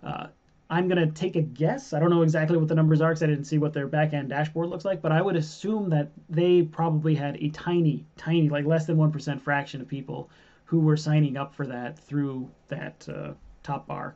Uh, 0.02 0.28
I'm 0.70 0.88
going 0.88 1.04
to 1.04 1.12
take 1.12 1.36
a 1.36 1.42
guess. 1.42 1.92
I 1.92 1.98
don't 1.98 2.10
know 2.10 2.22
exactly 2.22 2.56
what 2.56 2.68
the 2.68 2.74
numbers 2.74 3.00
are 3.00 3.10
because 3.10 3.22
I 3.22 3.26
didn't 3.26 3.44
see 3.44 3.58
what 3.58 3.74
their 3.74 3.88
back 3.88 4.14
end 4.14 4.30
dashboard 4.30 4.68
looks 4.68 4.84
like, 4.84 5.02
but 5.02 5.12
I 5.12 5.20
would 5.20 5.36
assume 5.36 5.90
that 5.90 6.10
they 6.28 6.62
probably 6.62 7.14
had 7.14 7.36
a 7.42 7.50
tiny, 7.50 8.06
tiny, 8.16 8.48
like 8.48 8.64
less 8.64 8.86
than 8.86 8.96
1% 8.96 9.40
fraction 9.40 9.80
of 9.80 9.88
people 9.88 10.30
who 10.64 10.78
were 10.80 10.96
signing 10.96 11.36
up 11.36 11.54
for 11.54 11.66
that 11.66 11.98
through 11.98 12.48
that 12.68 13.06
uh, 13.12 13.32
top 13.62 13.86
bar. 13.88 14.14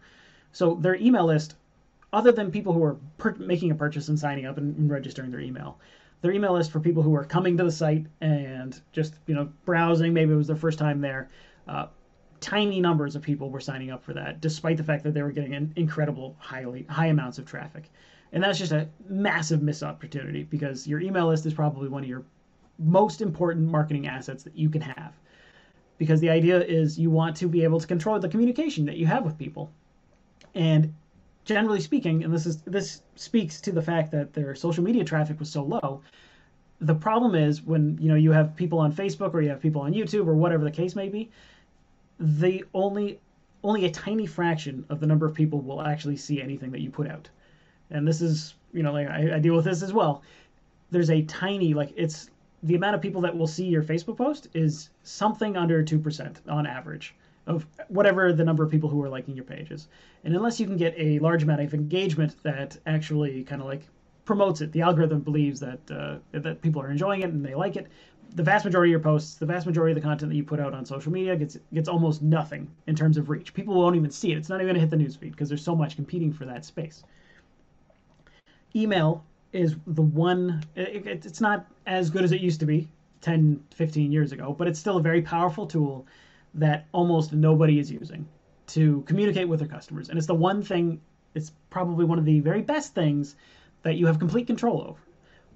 So 0.53 0.77
their 0.77 0.95
email 0.95 1.27
list, 1.27 1.57
other 2.15 2.31
than 2.31 2.51
people 2.51 2.73
who 2.73 2.83
are 2.83 2.97
per- 3.19 3.35
making 3.35 3.73
a 3.73 3.75
purchase 3.75 4.09
and 4.09 4.19
signing 4.19 4.47
up 4.47 4.57
and, 4.57 4.77
and 4.77 4.89
registering 4.89 5.31
their 5.31 5.41
email, 5.41 5.79
their 6.23 6.33
email 6.33 6.53
list 6.53 6.71
for 6.71 6.79
people 6.79 7.03
who 7.03 7.15
are 7.15 7.25
coming 7.25 7.57
to 7.57 7.65
the 7.65 7.73
site 7.73 8.07
and 8.21 8.81
just 8.93 9.15
you 9.27 9.35
know 9.35 9.51
browsing, 9.65 10.15
maybe 10.15 10.33
it 10.33 10.37
was 10.37 10.47
their 10.47 10.57
first 10.57 10.79
time 10.79 11.01
there. 11.01 11.29
Uh, 11.67 11.87
tiny 12.41 12.81
numbers 12.81 13.17
of 13.17 13.23
people 13.23 13.51
were 13.51 13.61
signing 13.61 13.91
up 13.91 14.03
for 14.05 14.13
that, 14.13 14.41
despite 14.41 14.77
the 14.77 14.85
fact 14.85 15.03
that 15.03 15.13
they 15.13 15.23
were 15.23 15.33
getting 15.33 15.55
an 15.55 15.73
incredible 15.77 16.37
highly 16.39 16.87
high 16.89 17.09
amounts 17.09 17.39
of 17.39 17.47
traffic. 17.47 17.91
And 18.33 18.43
that's 18.43 18.59
just 18.59 18.73
a 18.73 18.89
massive 19.09 19.63
missed 19.63 19.83
opportunity 19.83 20.45
because 20.45 20.87
your 20.87 21.01
email 21.01 21.29
list 21.29 21.47
is 21.47 21.55
probably 21.55 21.89
one 21.89 22.03
of 22.05 22.09
your 22.09 22.25
most 22.79 23.23
important 23.23 23.69
marketing 23.69 24.07
assets 24.07 24.45
that 24.45 24.57
you 24.57 24.69
can 24.69 24.83
have. 24.83 25.15
Because 25.99 26.21
the 26.21 26.31
idea 26.31 26.61
is 26.61 26.99
you 26.99 27.11
want 27.11 27.37
to 27.37 27.49
be 27.49 27.65
able 27.65 27.81
to 27.81 27.87
control 27.87 28.19
the 28.19 28.29
communication 28.29 28.87
that 28.87 28.97
you 28.97 29.07
have 29.07 29.25
with 29.25 29.39
people. 29.39 29.71
And 30.55 30.93
generally 31.45 31.81
speaking, 31.81 32.25
and 32.25 32.33
this 32.33 32.47
is 32.47 32.63
this 32.63 33.03
speaks 33.17 33.61
to 33.63 33.73
the 33.73 33.83
fact 33.83 34.11
that 34.13 34.33
their 34.33 34.55
social 34.55 34.83
media 34.83 35.05
traffic 35.05 35.39
was 35.39 35.51
so 35.51 35.63
low. 35.63 36.01
The 36.81 36.95
problem 36.95 37.35
is 37.35 37.63
when 37.63 37.99
you 38.01 38.09
know 38.09 38.15
you 38.15 38.33
have 38.33 38.57
people 38.57 38.79
on 38.79 38.93
Facebook 38.93 39.35
or 39.35 39.41
you 39.41 39.51
have 39.51 39.61
people 39.61 39.83
on 39.83 39.93
YouTube 39.93 40.27
or 40.27 40.35
whatever 40.35 40.65
the 40.65 40.71
case 40.71 40.97
may 40.97 41.09
be, 41.09 41.31
the 42.19 42.65
only 42.75 43.21
only 43.63 43.87
a 43.87 43.91
tiny 43.91 44.27
fraction 44.27 44.85
of 44.91 45.01
the 45.01 45.07
number 45.07 45.27
of 45.27 45.35
people 45.35 45.61
will 45.61 45.81
actually 45.81 46.17
see 46.17 46.41
anything 46.43 46.71
that 46.71 46.81
you 46.81 46.91
put 46.91 47.09
out. 47.09 47.29
And 47.91 48.07
this 48.07 48.21
is, 48.21 48.55
you 48.73 48.83
know, 48.83 48.93
like 48.93 49.09
I, 49.09 49.37
I 49.37 49.39
deal 49.39 49.57
with 49.57 49.65
this 49.65 49.83
as 49.83 49.93
well. 49.93 50.23
There's 50.91 51.11
a 51.11 51.23
tiny, 51.23 51.73
like 51.73 51.93
it's 51.97 52.31
the 52.63 52.75
amount 52.75 52.95
of 52.95 53.01
people 53.01 53.23
that 53.23 53.37
will 53.37 53.47
see 53.47 53.65
your 53.65 53.83
Facebook 53.83 54.19
post 54.19 54.49
is 54.55 54.91
something 55.03 55.57
under 55.57 55.83
2% 55.83 56.37
on 56.49 56.67
average 56.67 57.15
of 57.47 57.67
whatever 57.89 58.33
the 58.33 58.45
number 58.45 58.65
of 58.65 58.71
people 58.71 58.89
who 58.89 59.03
are 59.03 59.09
liking 59.09 59.35
your 59.35 59.45
pages. 59.45 59.89
And 60.25 60.35
unless 60.35 60.59
you 60.59 60.67
can 60.67 60.77
get 60.77 60.95
a 60.97 61.19
large 61.19 61.43
amount 61.43 61.61
of 61.61 61.75
engagement 61.75 62.43
that 62.43 62.79
actually 62.87 63.45
kind 63.45 63.61
of 63.61 63.69
like 63.69 63.83
promotes 64.25 64.61
it, 64.61 64.73
the 64.73 64.81
algorithm 64.81 65.21
believes 65.21 65.61
that 65.61 65.79
uh, 65.91 66.17
that 66.33 66.63
people 66.63 66.81
are 66.81 66.91
enjoying 66.91 67.23
it 67.23 67.31
and 67.31 67.45
they 67.45 67.55
like 67.55 67.77
it, 67.77 67.89
the 68.35 68.43
vast 68.43 68.65
majority 68.65 68.91
of 68.91 68.93
your 68.93 69.01
posts, 69.01 69.35
the 69.35 69.47
vast 69.47 69.67
majority 69.67 69.93
of 69.93 69.97
the 69.97 70.07
content 70.07 70.31
that 70.31 70.37
you 70.37 70.45
put 70.45 70.59
out 70.59 70.75
on 70.75 70.85
social 70.85 71.13
media 71.13 71.37
gets 71.37 71.59
gets 71.73 71.89
almost 71.89 72.23
nothing 72.23 72.69
in 72.87 72.97
terms 72.97 73.17
of 73.17 73.29
reach. 73.29 73.55
People 73.55 73.75
won't 73.75 73.97
even 73.97 74.11
see 74.11 74.33
it. 74.33 74.39
It's 74.39 74.49
not 74.49 74.57
even 74.57 74.75
going 74.75 74.75
to 74.75 74.81
hit 74.81 74.91
the 74.91 74.97
newsfeed 74.97 75.33
because 75.33 75.49
there's 75.49 75.65
so 75.65 75.77
much 75.77 75.97
competing 75.97 76.33
for 76.33 76.45
that 76.47 76.65
space. 76.65 77.05
Email 78.75 79.25
is 79.53 79.77
the 79.87 80.03
one. 80.03 80.65
It, 80.75 81.07
it, 81.07 81.27
it's 81.27 81.41
not 81.41 81.67
as 81.87 82.11
good 82.11 82.25
as 82.25 82.33
it 82.33 82.41
used 82.41 82.59
to 82.61 82.67
be 82.67 82.89
10, 83.21 83.63
15 83.75 84.11
years 84.11 84.33
ago, 84.33 84.53
but 84.53 84.67
it's 84.67 84.81
still 84.81 84.97
a 84.97 85.03
very 85.03 85.23
powerful 85.23 85.67
tool 85.67 86.07
that 86.55 86.87
almost 86.93 87.33
nobody 87.33 87.79
is 87.79 87.91
using 87.91 88.27
to 88.67 89.03
communicate 89.03 89.49
with 89.49 89.61
their 89.61 89.69
customers. 89.69 90.09
And 90.09 90.19
it's 90.19 90.27
the 90.27 90.35
one 90.35 90.63
thing. 90.63 91.01
It's 91.35 91.53
probably 91.71 92.05
one 92.05 92.19
of 92.19 92.25
the 92.25 92.41
very 92.41 92.63
best 92.63 92.95
things 92.95 93.37
that 93.83 93.97
you 93.97 94.07
have 94.07 94.19
complete 94.19 94.47
control 94.47 94.83
over 94.89 95.01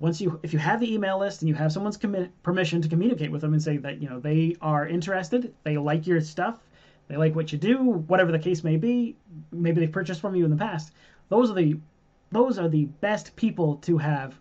once 0.00 0.20
you 0.20 0.38
if 0.42 0.52
you 0.52 0.58
have 0.58 0.80
the 0.80 0.92
email 0.92 1.18
list 1.18 1.42
and 1.42 1.48
you 1.48 1.54
have 1.54 1.72
someone's 1.72 1.98
commi- 1.98 2.30
permission 2.42 2.80
to 2.80 2.88
communicate 2.88 3.30
with 3.30 3.40
them 3.40 3.52
and 3.52 3.62
say 3.62 3.76
that 3.76 4.00
you 4.00 4.08
know 4.08 4.20
they 4.20 4.56
are 4.60 4.86
interested 4.86 5.52
they 5.64 5.76
like 5.76 6.06
your 6.06 6.20
stuff 6.20 6.60
they 7.08 7.16
like 7.16 7.34
what 7.34 7.52
you 7.52 7.58
do 7.58 7.78
whatever 7.78 8.32
the 8.32 8.38
case 8.38 8.62
may 8.62 8.76
be 8.76 9.16
maybe 9.50 9.80
they've 9.80 9.92
purchased 9.92 10.20
from 10.20 10.34
you 10.34 10.44
in 10.44 10.50
the 10.50 10.56
past 10.56 10.92
those 11.28 11.50
are 11.50 11.54
the 11.54 11.78
those 12.30 12.58
are 12.58 12.68
the 12.68 12.84
best 12.84 13.34
people 13.36 13.76
to 13.76 13.98
have 13.98 14.38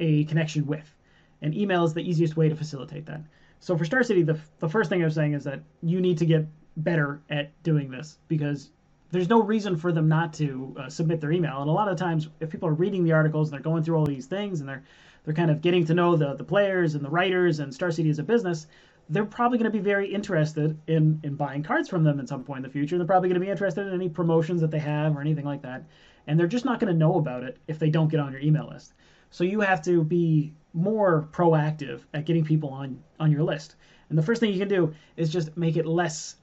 a 0.00 0.24
connection 0.24 0.66
with 0.66 0.94
and 1.40 1.54
email 1.54 1.84
is 1.84 1.94
the 1.94 2.08
easiest 2.08 2.36
way 2.36 2.48
to 2.48 2.56
facilitate 2.56 3.06
that 3.06 3.20
so 3.60 3.76
for 3.76 3.84
star 3.84 4.02
city 4.02 4.22
the, 4.22 4.38
the 4.60 4.68
first 4.68 4.90
thing 4.90 5.02
i'm 5.02 5.10
saying 5.10 5.32
is 5.32 5.44
that 5.44 5.60
you 5.82 6.00
need 6.00 6.18
to 6.18 6.26
get 6.26 6.46
better 6.76 7.20
at 7.28 7.50
doing 7.62 7.90
this 7.90 8.18
because 8.28 8.70
there's 9.10 9.28
no 9.28 9.42
reason 9.42 9.76
for 9.76 9.92
them 9.92 10.08
not 10.08 10.34
to 10.34 10.74
uh, 10.78 10.88
submit 10.88 11.20
their 11.20 11.32
email. 11.32 11.60
And 11.60 11.68
a 11.68 11.72
lot 11.72 11.88
of 11.88 11.96
times, 11.96 12.28
if 12.40 12.50
people 12.50 12.68
are 12.68 12.74
reading 12.74 13.04
the 13.04 13.12
articles 13.12 13.48
and 13.48 13.54
they're 13.54 13.62
going 13.62 13.82
through 13.82 13.96
all 13.96 14.06
these 14.06 14.26
things 14.26 14.60
and 14.60 14.68
they're 14.68 14.84
they're 15.24 15.34
kind 15.34 15.50
of 15.50 15.60
getting 15.60 15.84
to 15.86 15.94
know 15.94 16.16
the 16.16 16.34
the 16.34 16.44
players 16.44 16.94
and 16.94 17.04
the 17.04 17.10
writers 17.10 17.60
and 17.60 17.72
Star 17.72 17.90
City 17.90 18.10
as 18.10 18.18
a 18.18 18.22
business, 18.22 18.66
they're 19.08 19.24
probably 19.24 19.58
going 19.58 19.70
to 19.70 19.76
be 19.76 19.82
very 19.82 20.12
interested 20.12 20.78
in 20.86 21.20
in 21.22 21.36
buying 21.36 21.62
cards 21.62 21.88
from 21.88 22.04
them 22.04 22.20
at 22.20 22.28
some 22.28 22.44
point 22.44 22.58
in 22.58 22.62
the 22.62 22.72
future. 22.72 22.98
They're 22.98 23.06
probably 23.06 23.28
going 23.28 23.40
to 23.40 23.44
be 23.44 23.50
interested 23.50 23.86
in 23.86 23.94
any 23.94 24.08
promotions 24.08 24.60
that 24.60 24.70
they 24.70 24.78
have 24.78 25.16
or 25.16 25.20
anything 25.20 25.44
like 25.44 25.62
that. 25.62 25.84
And 26.26 26.38
they're 26.38 26.46
just 26.46 26.66
not 26.66 26.78
going 26.78 26.92
to 26.92 26.98
know 26.98 27.16
about 27.16 27.42
it 27.42 27.56
if 27.66 27.78
they 27.78 27.88
don't 27.88 28.08
get 28.08 28.20
on 28.20 28.32
your 28.32 28.42
email 28.42 28.68
list. 28.68 28.92
So 29.30 29.44
you 29.44 29.60
have 29.60 29.82
to 29.82 30.02
be 30.02 30.52
more 30.72 31.28
proactive 31.32 32.00
at 32.14 32.24
getting 32.24 32.44
people 32.44 32.70
on 32.70 33.02
on 33.18 33.30
your 33.30 33.42
list. 33.42 33.76
And 34.08 34.18
the 34.18 34.22
first 34.22 34.40
thing 34.40 34.52
you 34.52 34.58
can 34.58 34.68
do 34.68 34.94
is 35.16 35.30
just 35.30 35.56
make 35.56 35.76
it 35.76 35.86
less 35.86 36.36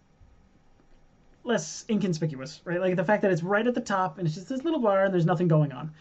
less 1.43 1.85
inconspicuous, 1.89 2.61
right? 2.65 2.81
Like 2.81 2.95
the 2.95 3.03
fact 3.03 3.21
that 3.21 3.31
it's 3.31 3.43
right 3.43 3.65
at 3.65 3.75
the 3.75 3.81
top 3.81 4.17
and 4.17 4.27
it's 4.27 4.35
just 4.35 4.49
this 4.49 4.63
little 4.63 4.79
bar 4.79 5.05
and 5.05 5.13
there's 5.13 5.25
nothing 5.25 5.47
going 5.47 5.71
on. 5.71 5.91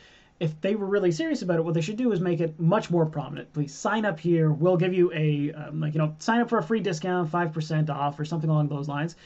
If 0.41 0.59
they 0.63 0.75
were 0.75 0.87
really 0.87 1.13
serious 1.13 1.43
about 1.43 1.59
it, 1.59 1.65
what 1.65 1.75
they 1.75 1.81
should 1.81 1.97
do 1.97 2.11
is 2.13 2.21
make 2.21 2.41
it 2.41 2.59
much 2.59 2.91
more 2.91 3.07
prominent. 3.07 3.53
Please 3.53 3.73
sign 3.73 4.05
up 4.05 4.19
here. 4.19 4.51
We'll 4.51 4.77
give 4.77 4.93
you 4.93 5.13
a 5.13 5.53
um, 5.53 5.81
like 5.81 5.95
you 5.95 5.99
know 5.99 6.17
sign 6.19 6.41
up 6.41 6.49
for 6.49 6.59
a 6.59 6.63
free 6.63 6.81
discount, 6.81 7.31
five 7.31 7.53
percent 7.53 7.89
off, 7.89 8.19
or 8.19 8.25
something 8.25 8.51
along 8.51 8.69
those 8.69 8.89
lines. 8.89 9.17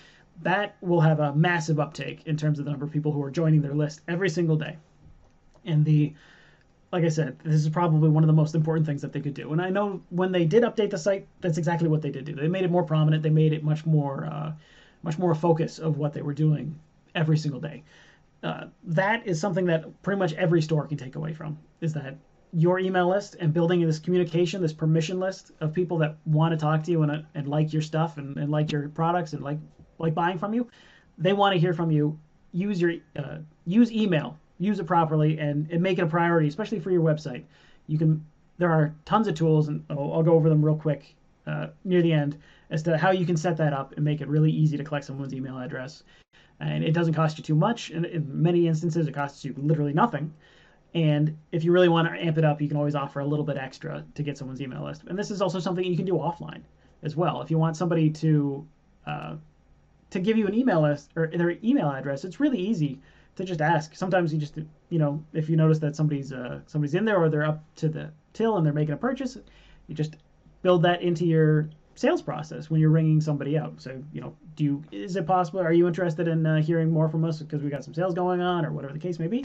That 0.43 0.77
will 0.81 1.01
have 1.01 1.19
a 1.19 1.35
massive 1.35 1.81
uptake 1.81 2.27
in 2.27 2.37
terms 2.37 2.59
of 2.59 2.65
the 2.65 2.71
number 2.71 2.85
of 2.85 2.93
people 2.93 3.11
who 3.11 3.23
are 3.23 3.31
joining 3.31 3.63
their 3.63 3.75
list 3.75 4.03
every 4.07 4.29
single 4.29 4.57
day. 4.57 4.77
And 5.65 5.85
the 5.85 6.13
like 6.91 7.05
I 7.05 7.09
said, 7.09 7.39
this 7.45 7.57
is 7.57 7.69
probably 7.69 8.09
one 8.09 8.23
of 8.23 8.29
the 8.29 8.33
most 8.33 8.55
important 8.55 8.87
things 8.87 9.03
that 9.03 9.13
they 9.13 9.21
could 9.21 9.35
do. 9.35 9.53
And 9.53 9.61
I 9.61 9.69
know 9.69 10.01
when 10.11 10.33
they 10.33 10.45
did 10.45 10.63
update 10.63 10.91
the 10.91 10.99
site, 10.99 11.27
that's 11.41 11.59
exactly 11.59 11.89
what 11.89 12.01
they 12.01 12.11
did 12.11 12.25
do. 12.25 12.35
They 12.35 12.49
made 12.49 12.65
it 12.65 12.71
more 12.71 12.83
prominent. 12.83 13.23
They 13.23 13.31
made 13.31 13.53
it 13.53 13.63
much 13.63 13.85
more 13.85 14.27
uh, 14.27 14.53
much 15.03 15.19
more 15.19 15.31
a 15.31 15.37
focus 15.37 15.79
of 15.79 15.99
what 15.99 16.13
they 16.13 16.23
were 16.23 16.35
doing 16.35 16.79
every 17.15 17.39
single 17.39 17.61
day. 17.61 17.83
Uh, 18.43 18.67
that 18.85 19.27
is 19.27 19.41
something 19.41 19.67
that 19.67 20.03
pretty 20.03 20.19
much 20.19 20.33
every 20.35 20.63
store 20.63 20.87
can 20.87 20.97
take 20.97 21.17
away 21.17 21.33
from 21.33 21.59
is 21.81 21.93
that 21.93 22.17
your 22.53 22.79
email 22.79 23.09
list 23.09 23.37
and 23.41 23.53
building 23.53 23.81
this 23.81 23.99
communication, 23.99 24.63
this 24.63 24.73
permission 24.73 25.21
list 25.21 25.53
of 25.61 25.75
people 25.75 25.99
that 25.99 26.17
want 26.25 26.53
to 26.53 26.57
talk 26.57 26.83
to 26.85 26.91
you 26.91 27.03
and, 27.03 27.25
and 27.35 27.49
like 27.49 27.73
your 27.73 27.83
stuff 27.83 28.17
and, 28.17 28.37
and 28.37 28.51
like 28.51 28.73
your 28.73 28.89
products 28.89 29.33
and 29.33 29.43
like 29.43 29.59
like 29.99 30.15
buying 30.15 30.39
from 30.39 30.55
you, 30.55 30.69
they 31.19 31.33
want 31.33 31.53
to 31.53 31.61
hear 31.61 31.75
from 31.75 31.91
you. 31.91 32.19
Use 32.53 32.81
your 32.81 32.95
uh, 33.17 33.39
use 33.67 33.93
email, 33.93 34.39
use 34.59 34.81
it 34.81 34.87
properly, 34.87 35.39
and, 35.39 35.71
and 35.71 35.83
make 35.83 35.99
it 35.99 36.03
a 36.03 36.07
priority, 36.07 36.49
especially 36.49 36.81
for 36.81 36.91
your 36.91 37.03
website. 37.03 37.45
You 37.87 37.99
can 37.99 38.25
there 38.59 38.71
are 38.71 38.95
tons 39.05 39.29
of 39.29 39.35
tools, 39.35 39.69
and 39.69 39.85
I'll, 39.89 40.13
I'll 40.13 40.23
go 40.23 40.35
over 40.35 40.49
them 40.49 40.65
real 40.65 40.77
quick 40.77 41.15
uh, 41.47 41.69
near 41.85 42.03
the 42.03 42.13
end 42.13 42.37
as 42.71 42.83
to 42.83 42.99
how 42.99 43.11
you 43.11 43.25
can 43.25 43.37
set 43.37 43.57
that 43.57 43.73
up 43.73 43.95
and 43.97 44.05
make 44.05 44.21
it 44.21 44.29
really 44.29 44.51
easy 44.51 44.77
to 44.77 44.85
collect 44.85 45.07
someone's 45.07 45.33
email 45.33 45.59
address. 45.59 46.03
And 46.61 46.85
it 46.85 46.93
doesn't 46.93 47.15
cost 47.15 47.39
you 47.39 47.45
too 47.45 47.55
much. 47.55 47.91
And 47.91 48.05
in 48.05 48.43
many 48.43 48.67
instances, 48.67 49.07
it 49.07 49.15
costs 49.15 49.45
you 49.45 49.55
literally 49.57 49.93
nothing. 49.93 50.35
And 50.95 51.37
if 51.53 51.65
you 51.65 51.73
really 51.73 51.89
want 51.89 52.09
to 52.09 52.21
amp 52.21 52.37
it 52.37 52.45
up, 52.45 52.61
you 52.61 52.69
can 52.69 52.77
always 52.77 52.95
offer 52.95 53.21
a 53.21 53.25
little 53.25 53.45
bit 53.45 53.57
extra 53.57 54.05
to 54.15 54.23
get 54.23 54.37
someone's 54.37 54.61
email 54.61 54.85
list. 54.85 55.05
And 55.07 55.19
this 55.19 55.31
is 55.31 55.41
also 55.41 55.61
something 55.61 55.85
you 55.85 55.97
can 55.97 56.07
do 56.07 56.15
offline 56.15 56.63
as 57.03 57.15
well. 57.15 57.41
If 57.41 57.51
you 57.51 57.59
want 57.59 57.77
somebody 57.77 58.11
to 58.11 58.67
uh, 59.07 59.37
to 60.11 60.19
give 60.19 60.37
you 60.37 60.47
an 60.47 60.55
email 60.55 60.81
list 60.81 61.11
or 61.17 61.29
their 61.29 61.57
email 61.63 61.91
address, 61.91 62.25
it's 62.25 62.41
really 62.41 62.59
easy 62.59 62.99
to 63.39 63.45
just 63.45 63.61
ask. 63.61 63.97
Sometimes 63.97 64.33
you 64.33 64.39
just 64.39 64.57
you 64.91 64.99
know 64.99 65.25
if 65.33 65.49
you 65.49 65.57
notice 65.57 65.79
that 65.79 65.97
somebody's 65.97 66.33
uh, 66.33 66.61
somebody's 66.67 66.95
in 66.95 67.05
there 67.05 67.19
or 67.19 67.29
they're 67.29 67.45
up 67.45 67.65
to 67.77 67.89
the 67.89 68.11
till 68.33 68.57
and 68.57 68.67
they're 68.67 68.75
making 68.75 68.95
a 68.95 68.99
purchase, 68.99 69.39
you 69.87 69.95
just 69.95 70.17
build 70.63 70.83
that 70.83 71.03
into 71.03 71.25
your 71.25 71.71
sales 71.95 72.23
process 72.23 72.71
when 72.71 72.81
you're 72.81 72.91
ringing 72.91 73.21
somebody 73.21 73.59
out. 73.59 73.81
So, 73.81 74.03
you 74.13 74.21
know, 74.21 74.37
do 74.55 74.65
you, 74.65 74.85
is 74.93 75.17
it 75.17 75.27
possible? 75.27 75.61
Are 75.61 75.73
you 75.73 75.89
interested 75.89 76.29
in 76.29 76.47
uh, 76.47 76.63
hearing 76.63 76.91
more 76.91 77.09
from 77.09 77.25
us 77.25 77.41
because 77.41 77.63
we 77.63 77.71
got 77.71 77.85
some 77.85 77.95
sales 77.95 78.15
going 78.15 78.41
on 78.41 78.65
or 78.65 78.73
whatever 78.73 78.93
the 78.93 79.01
case 79.01 79.19
may 79.19 79.27
be? 79.27 79.45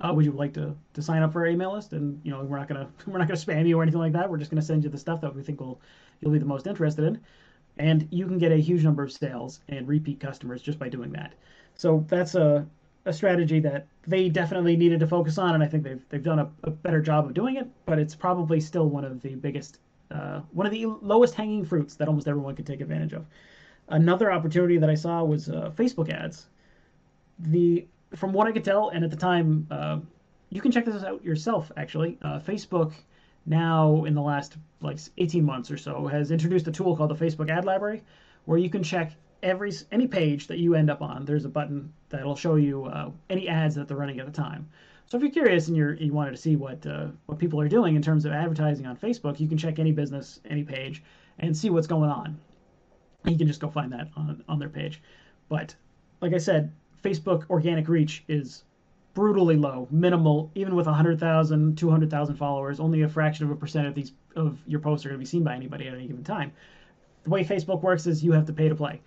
Uh, 0.00 0.12
would 0.12 0.24
you 0.24 0.32
like 0.32 0.52
to, 0.54 0.76
to 0.92 1.00
sign 1.00 1.22
up 1.22 1.32
for 1.32 1.40
our 1.40 1.46
email 1.46 1.72
list? 1.72 1.92
And 1.92 2.20
you 2.24 2.30
know, 2.30 2.42
we're 2.44 2.58
not 2.58 2.68
gonna 2.68 2.88
we're 3.06 3.18
not 3.18 3.28
gonna 3.28 3.40
spam 3.40 3.66
you 3.66 3.78
or 3.78 3.82
anything 3.82 4.00
like 4.00 4.12
that. 4.12 4.28
We're 4.28 4.38
just 4.38 4.50
gonna 4.50 4.62
send 4.62 4.84
you 4.84 4.90
the 4.90 4.98
stuff 4.98 5.20
that 5.22 5.34
we 5.34 5.42
think 5.42 5.60
will 5.60 5.80
you'll 6.20 6.32
be 6.32 6.38
the 6.38 6.44
most 6.44 6.66
interested 6.66 7.04
in, 7.04 7.20
and 7.78 8.06
you 8.10 8.26
can 8.26 8.38
get 8.38 8.52
a 8.52 8.56
huge 8.56 8.84
number 8.84 9.02
of 9.02 9.12
sales 9.12 9.60
and 9.68 9.86
repeat 9.88 10.20
customers 10.20 10.60
just 10.60 10.78
by 10.78 10.88
doing 10.88 11.12
that. 11.12 11.34
So 11.76 12.04
that's 12.08 12.34
a, 12.34 12.66
a 13.04 13.12
strategy 13.12 13.60
that 13.60 13.86
they 14.06 14.28
definitely 14.28 14.76
needed 14.76 15.00
to 15.00 15.06
focus 15.06 15.38
on, 15.38 15.54
and 15.54 15.62
I 15.62 15.66
think 15.66 15.82
they've 15.82 16.04
they've 16.08 16.22
done 16.22 16.38
a, 16.38 16.50
a 16.64 16.70
better 16.70 17.00
job 17.00 17.26
of 17.26 17.34
doing 17.34 17.56
it. 17.56 17.68
But 17.86 17.98
it's 17.98 18.14
probably 18.14 18.60
still 18.60 18.88
one 18.88 19.04
of 19.04 19.20
the 19.22 19.34
biggest, 19.34 19.78
uh, 20.10 20.40
one 20.52 20.66
of 20.66 20.72
the 20.72 20.86
lowest 20.86 21.34
hanging 21.34 21.64
fruits 21.64 21.94
that 21.96 22.08
almost 22.08 22.28
everyone 22.28 22.54
could 22.54 22.66
take 22.66 22.80
advantage 22.80 23.12
of. 23.12 23.26
Another 23.88 24.32
opportunity 24.32 24.78
that 24.78 24.88
I 24.88 24.94
saw 24.94 25.22
was 25.24 25.48
uh, 25.48 25.70
Facebook 25.74 26.10
ads. 26.10 26.46
The 27.38 27.86
from 28.14 28.32
what 28.32 28.46
I 28.46 28.52
could 28.52 28.64
tell, 28.64 28.90
and 28.90 29.04
at 29.04 29.10
the 29.10 29.16
time, 29.16 29.66
uh, 29.70 29.98
you 30.50 30.60
can 30.60 30.70
check 30.70 30.84
this 30.84 31.02
out 31.02 31.24
yourself. 31.24 31.72
Actually, 31.76 32.18
uh, 32.22 32.38
Facebook 32.38 32.92
now 33.46 34.04
in 34.04 34.14
the 34.14 34.22
last 34.22 34.56
like 34.80 34.98
18 35.18 35.44
months 35.44 35.70
or 35.70 35.76
so 35.76 36.06
has 36.06 36.30
introduced 36.30 36.68
a 36.68 36.72
tool 36.72 36.96
called 36.96 37.10
the 37.10 37.24
Facebook 37.24 37.50
Ad 37.50 37.64
Library, 37.64 38.02
where 38.44 38.58
you 38.58 38.70
can 38.70 38.82
check 38.82 39.12
every 39.42 39.72
any 39.92 40.06
page 40.06 40.46
that 40.46 40.58
you 40.58 40.74
end 40.74 40.90
up 40.90 41.02
on. 41.02 41.24
There's 41.24 41.44
a 41.44 41.48
button 41.48 41.92
that'll 42.08 42.36
show 42.36 42.56
you 42.56 42.86
uh, 42.86 43.10
any 43.30 43.48
ads 43.48 43.74
that 43.74 43.88
they're 43.88 43.96
running 43.96 44.20
at 44.20 44.26
the 44.26 44.32
time. 44.32 44.68
So 45.06 45.16
if 45.16 45.22
you're 45.22 45.32
curious 45.32 45.68
and 45.68 45.76
you're, 45.76 45.94
you 45.94 46.12
wanted 46.12 46.32
to 46.32 46.36
see 46.36 46.56
what 46.56 46.86
uh, 46.86 47.08
what 47.26 47.38
people 47.38 47.60
are 47.60 47.68
doing 47.68 47.96
in 47.96 48.02
terms 48.02 48.24
of 48.24 48.32
advertising 48.32 48.86
on 48.86 48.96
Facebook, 48.96 49.38
you 49.38 49.48
can 49.48 49.58
check 49.58 49.78
any 49.78 49.92
business, 49.92 50.40
any 50.48 50.64
page, 50.64 51.02
and 51.38 51.56
see 51.56 51.70
what's 51.70 51.86
going 51.86 52.10
on. 52.10 52.38
You 53.24 53.36
can 53.36 53.46
just 53.46 53.60
go 53.60 53.70
find 53.70 53.92
that 53.92 54.08
on 54.16 54.42
on 54.48 54.58
their 54.58 54.68
page. 54.68 55.02
But 55.48 55.74
like 56.20 56.32
I 56.32 56.38
said, 56.38 56.72
Facebook 57.02 57.48
organic 57.50 57.88
reach 57.88 58.24
is 58.28 58.64
brutally 59.12 59.56
low, 59.56 59.86
minimal, 59.90 60.50
even 60.54 60.74
with 60.74 60.86
100,000, 60.86 61.78
200,000 61.78 62.34
followers, 62.34 62.80
only 62.80 63.02
a 63.02 63.08
fraction 63.08 63.44
of 63.44 63.52
a 63.52 63.56
percent 63.56 63.86
of 63.86 63.94
these 63.94 64.12
of 64.34 64.58
your 64.66 64.80
posts 64.80 65.06
are 65.06 65.10
going 65.10 65.18
to 65.18 65.22
be 65.22 65.26
seen 65.26 65.44
by 65.44 65.54
anybody 65.54 65.86
at 65.86 65.94
any 65.94 66.06
given 66.06 66.24
time. 66.24 66.52
The 67.22 67.30
way 67.30 67.44
Facebook 67.44 67.82
works 67.82 68.06
is 68.06 68.24
you 68.24 68.32
have 68.32 68.46
to 68.46 68.52
pay 68.52 68.68
to 68.68 68.74
play. 68.74 69.00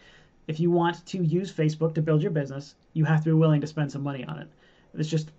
If 0.48 0.60
you 0.60 0.72
want 0.72 1.06
to 1.08 1.24
use 1.24 1.52
Facebook 1.52 1.94
to 1.96 2.02
build 2.02 2.22
your 2.22 2.32
business, 2.32 2.76
you 2.94 3.06
have 3.06 3.20
to 3.20 3.30
be 3.30 3.34
willing 3.34 3.62
to 3.62 3.68
spend 3.68 3.92
some 3.92 4.04
money 4.04 4.24
on 4.26 4.40
it. 4.40 4.48
It's 4.94 5.10
just 5.10 5.32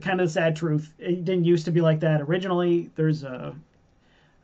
kind 0.00 0.20
of 0.20 0.26
the 0.26 0.32
sad 0.32 0.56
truth. 0.56 0.92
It 0.98 1.24
didn't 1.24 1.44
used 1.44 1.64
to 1.64 1.70
be 1.70 1.80
like 1.80 2.00
that 2.00 2.20
originally. 2.20 2.90
There's 2.94 3.22
a 3.22 3.54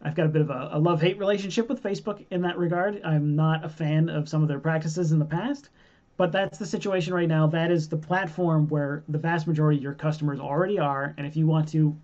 I've 0.03 0.15
got 0.15 0.27
a 0.27 0.29
bit 0.29 0.43
of 0.43 0.51
a, 0.51 0.69
a 0.73 0.79
love 0.79 1.01
hate 1.01 1.19
relationship 1.19 1.69
with 1.69 1.83
Facebook 1.83 2.25
in 2.31 2.43
that 2.43 2.59
regard. 2.59 3.01
I'm 3.05 3.35
not 3.35 3.65
a 3.65 3.69
fan 3.69 4.11
of 4.11 4.29
some 4.29 4.43
of 4.43 4.49
their 4.49 4.59
practices 4.59 5.13
in 5.13 5.19
the 5.19 5.25
past. 5.25 5.71
But 6.17 6.31
that's 6.31 6.59
the 6.59 6.67
situation 6.67 7.13
right 7.13 7.27
now. 7.27 7.47
That 7.47 7.73
is 7.73 7.89
the 7.89 7.97
platform 7.97 8.69
where 8.69 9.03
the 9.09 9.19
vast 9.19 9.47
majority 9.47 9.79
of 9.79 9.83
your 9.83 9.95
customers 9.95 10.39
already 10.39 10.79
are. 10.79 11.15
And 11.17 11.27
if 11.27 11.37
you 11.37 11.47
want 11.47 11.69
to 11.71 11.97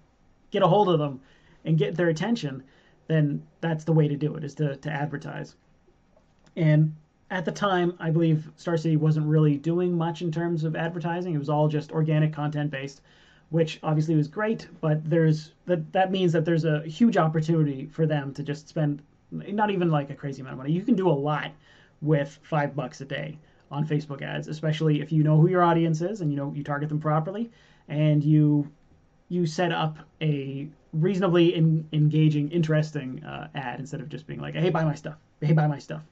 get 0.51 0.63
a 0.63 0.67
hold 0.67 0.89
of 0.89 0.99
them 0.99 1.21
and 1.65 1.79
get 1.79 1.95
their 1.95 2.09
attention, 2.09 2.63
then 3.07 3.47
that's 3.61 3.85
the 3.85 3.93
way 3.93 4.09
to 4.09 4.17
do 4.17 4.35
it 4.35 4.43
is 4.43 4.55
to, 4.55 4.77
to 4.77 4.91
advertise. 4.91 5.55
And 6.57 6.97
at 7.31 7.45
the 7.45 7.53
time, 7.53 7.95
I 8.01 8.11
believe 8.11 8.51
Star 8.57 8.77
City 8.77 8.97
wasn't 8.97 9.27
really 9.27 9.57
doing 9.57 9.97
much 9.97 10.21
in 10.21 10.33
terms 10.33 10.65
of 10.65 10.75
advertising. 10.75 11.35
It 11.35 11.39
was 11.39 11.49
all 11.49 11.69
just 11.69 11.93
organic 11.93 12.33
content 12.33 12.71
based, 12.71 13.03
which 13.51 13.79
obviously 13.83 14.17
was 14.17 14.27
great, 14.27 14.67
but 14.81 15.09
there's 15.09 15.53
that 15.67 15.93
that 15.93 16.11
means 16.11 16.33
that 16.33 16.45
there's 16.45 16.65
a 16.65 16.83
huge 16.83 17.17
opportunity 17.17 17.87
for 17.87 18.07
them 18.07 18.35
to 18.35 18.43
just 18.43 18.69
spend 18.69 19.03
not 19.31 19.71
even 19.71 19.91
like 19.91 20.11
a 20.11 20.15
crazy 20.15 20.41
amount 20.41 20.55
of 20.55 20.59
money. 20.59 20.73
You 20.73 20.83
can 20.83 20.97
do 20.97 21.09
a 21.09 21.13
lot 21.13 21.53
with 22.03 22.39
five 22.43 22.75
bucks 22.75 23.01
a 23.01 23.05
day 23.05 23.39
on 23.71 23.87
Facebook 23.87 24.23
ads, 24.23 24.49
especially 24.49 25.01
if 25.01 25.13
you 25.13 25.23
know 25.23 25.41
who 25.41 25.49
your 25.49 25.63
audience 25.63 26.01
is 26.01 26.21
and 26.21 26.33
you 26.33 26.37
know 26.37 26.53
you 26.55 26.65
target 26.65 26.89
them 26.89 27.01
properly 27.01 27.51
and 27.89 28.25
you 28.25 28.69
you 29.29 29.47
set 29.47 29.71
up 29.71 29.99
a 30.21 30.69
reasonably 30.93 31.55
in, 31.55 31.87
engaging, 31.93 32.51
interesting 32.51 33.23
uh, 33.23 33.47
ad 33.55 33.79
instead 33.79 34.01
of 34.01 34.09
just 34.09 34.27
being 34.27 34.41
like, 34.41 34.57
"Hey, 34.57 34.71
buy 34.71 34.83
my 34.83 34.97
stuff. 34.97 35.19
Hey, 35.41 35.53
buy 35.53 35.69
my 35.69 35.79
stuff." 35.79 36.03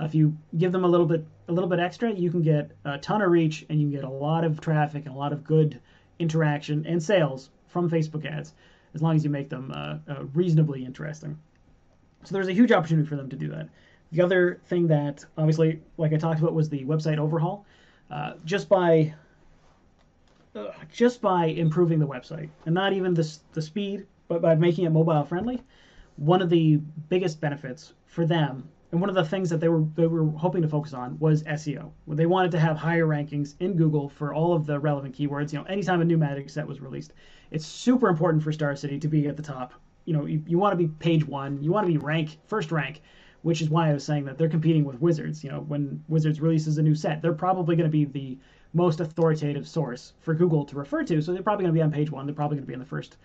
Uh, 0.00 0.04
if 0.04 0.14
you 0.14 0.36
give 0.58 0.72
them 0.72 0.84
a 0.84 0.88
little 0.88 1.06
bit 1.06 1.24
a 1.48 1.52
little 1.52 1.70
bit 1.70 1.78
extra, 1.78 2.12
you 2.12 2.30
can 2.30 2.42
get 2.42 2.70
a 2.84 2.98
ton 2.98 3.22
of 3.22 3.30
reach 3.30 3.64
and 3.70 3.80
you 3.80 3.86
can 3.86 3.94
get 3.94 4.04
a 4.04 4.10
lot 4.10 4.44
of 4.44 4.60
traffic 4.60 5.06
and 5.06 5.14
a 5.14 5.18
lot 5.18 5.32
of 5.32 5.44
good 5.44 5.80
interaction 6.18 6.84
and 6.86 7.02
sales 7.02 7.50
from 7.68 7.88
Facebook 7.88 8.24
ads, 8.26 8.54
as 8.94 9.02
long 9.02 9.14
as 9.14 9.24
you 9.24 9.30
make 9.30 9.48
them 9.48 9.72
uh, 9.74 9.98
uh 10.08 10.24
reasonably 10.34 10.84
interesting. 10.84 11.38
So 12.24 12.34
there's 12.34 12.48
a 12.48 12.52
huge 12.52 12.72
opportunity 12.72 13.08
for 13.08 13.16
them 13.16 13.28
to 13.30 13.36
do 13.36 13.48
that. 13.48 13.68
The 14.12 14.22
other 14.22 14.60
thing 14.66 14.88
that, 14.88 15.24
obviously, 15.36 15.80
like 15.96 16.12
I 16.12 16.16
talked 16.16 16.40
about, 16.40 16.54
was 16.54 16.68
the 16.68 16.84
website 16.84 17.18
overhaul. 17.18 17.64
Uh, 18.10 18.34
just 18.44 18.68
by 18.68 19.14
uh, 20.54 20.68
just 20.90 21.20
by 21.20 21.46
improving 21.46 21.98
the 21.98 22.06
website, 22.06 22.48
and 22.64 22.74
not 22.74 22.92
even 22.92 23.14
the, 23.14 23.38
the 23.52 23.60
speed, 23.60 24.06
but 24.28 24.40
by 24.40 24.54
making 24.54 24.84
it 24.84 24.90
mobile 24.90 25.24
friendly, 25.24 25.62
one 26.16 26.40
of 26.40 26.50
the 26.50 26.76
biggest 27.08 27.40
benefits 27.40 27.92
for 28.06 28.24
them, 28.24 28.68
and 28.92 29.00
one 29.00 29.10
of 29.10 29.16
the 29.16 29.24
things 29.24 29.50
that 29.50 29.60
they 29.60 29.68
were 29.68 29.84
they 29.94 30.06
were 30.06 30.26
hoping 30.30 30.62
to 30.62 30.68
focus 30.68 30.92
on 30.92 31.18
was 31.18 31.42
SEO. 31.44 31.90
They 32.08 32.26
wanted 32.26 32.52
to 32.52 32.60
have 32.60 32.76
higher 32.76 33.06
rankings 33.06 33.54
in 33.60 33.76
Google 33.76 34.08
for 34.08 34.32
all 34.32 34.54
of 34.54 34.66
the 34.66 34.78
relevant 34.78 35.16
keywords. 35.16 35.52
You 35.52 35.58
know, 35.58 35.64
anytime 35.64 36.00
a 36.00 36.04
new 36.04 36.18
Magic 36.18 36.48
set 36.50 36.66
was 36.66 36.80
released, 36.80 37.12
it's 37.50 37.66
super 37.66 38.08
important 38.08 38.42
for 38.42 38.52
Star 38.52 38.76
City 38.76 38.98
to 38.98 39.08
be 39.08 39.26
at 39.26 39.36
the 39.36 39.42
top. 39.42 39.74
You 40.04 40.14
know, 40.14 40.26
you, 40.26 40.42
you 40.46 40.58
want 40.58 40.72
to 40.72 40.76
be 40.76 40.86
page 40.86 41.26
one, 41.26 41.62
you 41.62 41.72
want 41.72 41.86
to 41.86 41.92
be 41.92 41.98
rank 41.98 42.38
first 42.46 42.70
rank 42.70 43.02
which 43.46 43.62
is 43.62 43.70
why 43.70 43.88
I 43.88 43.92
was 43.92 44.04
saying 44.04 44.24
that 44.24 44.38
they're 44.38 44.48
competing 44.48 44.84
with 44.84 45.00
Wizards. 45.00 45.44
You 45.44 45.50
know, 45.52 45.60
when 45.60 46.02
Wizards 46.08 46.40
releases 46.40 46.78
a 46.78 46.82
new 46.82 46.96
set, 46.96 47.22
they're 47.22 47.32
probably 47.32 47.76
going 47.76 47.88
to 47.88 47.92
be 47.92 48.04
the 48.04 48.36
most 48.72 48.98
authoritative 48.98 49.68
source 49.68 50.14
for 50.18 50.34
Google 50.34 50.64
to 50.64 50.74
refer 50.74 51.04
to. 51.04 51.22
So 51.22 51.32
they're 51.32 51.44
probably 51.44 51.62
going 51.62 51.72
to 51.72 51.78
be 51.78 51.82
on 51.82 51.92
page 51.92 52.10
one. 52.10 52.26
They're 52.26 52.34
probably 52.34 52.56
going 52.56 52.64
to 52.64 52.66
be 52.66 52.72
in 52.72 52.80
the 52.80 52.86
first, 52.86 53.18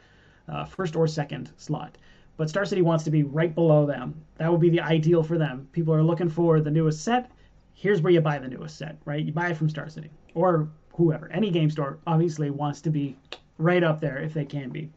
uh, 0.48 0.66
first 0.66 0.96
or 0.96 1.08
second 1.08 1.52
slot. 1.58 1.98
But 2.38 2.50
Star 2.50 2.66
City 2.66 2.82
wants 2.82 3.04
to 3.04 3.12
be 3.12 3.24
right 3.24 3.54
below 3.54 3.86
them. 3.86 4.16
That 4.38 4.52
would 4.52 4.62
be 4.62 4.70
the 4.70 4.80
ideal 4.80 5.24
for 5.24 5.38
them. 5.38 5.68
People 5.72 5.94
are 5.94 6.04
looking 6.04 6.30
for 6.30 6.60
the 6.60 6.72
newest 6.72 7.04
set. 7.04 7.32
Here's 7.74 8.02
where 8.02 8.14
you 8.14 8.22
buy 8.22 8.40
the 8.40 8.48
newest 8.48 8.78
set, 8.78 8.98
right? 9.06 9.24
You 9.24 9.32
buy 9.32 9.50
it 9.50 9.58
from 9.58 9.70
Star 9.70 9.90
City 9.90 10.10
or 10.34 10.70
whoever. 10.94 11.32
Any 11.32 11.52
game 11.52 11.70
store 11.70 11.98
obviously 12.08 12.50
wants 12.50 12.82
to 12.82 12.90
be 12.90 13.16
right 13.58 13.84
up 13.84 14.00
there 14.00 14.18
if 14.18 14.34
they 14.34 14.46
can 14.46 14.70
be. 14.70 14.90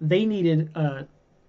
They 0.00 0.24
needed 0.24 0.70
uh, 0.74 1.04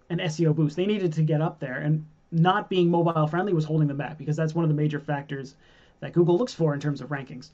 an 0.09 0.19
SEO 0.19 0.55
boost. 0.55 0.75
They 0.75 0.85
needed 0.85 1.13
to 1.13 1.21
get 1.21 1.41
up 1.41 1.59
there, 1.59 1.77
and 1.77 2.05
not 2.31 2.69
being 2.69 2.89
mobile 2.89 3.27
friendly 3.27 3.53
was 3.53 3.65
holding 3.65 3.87
them 3.87 3.97
back 3.97 4.17
because 4.17 4.35
that's 4.35 4.53
one 4.53 4.63
of 4.63 4.69
the 4.69 4.75
major 4.75 4.99
factors 4.99 5.55
that 5.99 6.13
Google 6.13 6.37
looks 6.37 6.53
for 6.53 6.73
in 6.73 6.79
terms 6.79 7.01
of 7.01 7.09
rankings. 7.09 7.49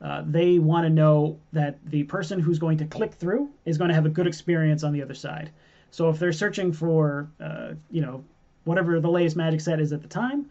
Uh, 0.00 0.22
they 0.26 0.58
want 0.58 0.84
to 0.84 0.90
know 0.90 1.38
that 1.52 1.78
the 1.86 2.02
person 2.04 2.38
who's 2.38 2.58
going 2.58 2.76
to 2.78 2.84
click 2.84 3.14
through 3.14 3.48
is 3.64 3.78
going 3.78 3.88
to 3.88 3.94
have 3.94 4.04
a 4.04 4.10
good 4.10 4.26
experience 4.26 4.82
on 4.82 4.92
the 4.92 5.02
other 5.02 5.14
side. 5.14 5.50
So 5.90 6.08
if 6.08 6.18
they're 6.18 6.32
searching 6.32 6.72
for, 6.72 7.28
uh, 7.40 7.74
you 7.90 8.02
know, 8.02 8.24
whatever 8.64 9.00
the 9.00 9.10
latest 9.10 9.36
Magic 9.36 9.60
set 9.60 9.80
is 9.80 9.92
at 9.92 10.02
the 10.02 10.08
time, 10.08 10.46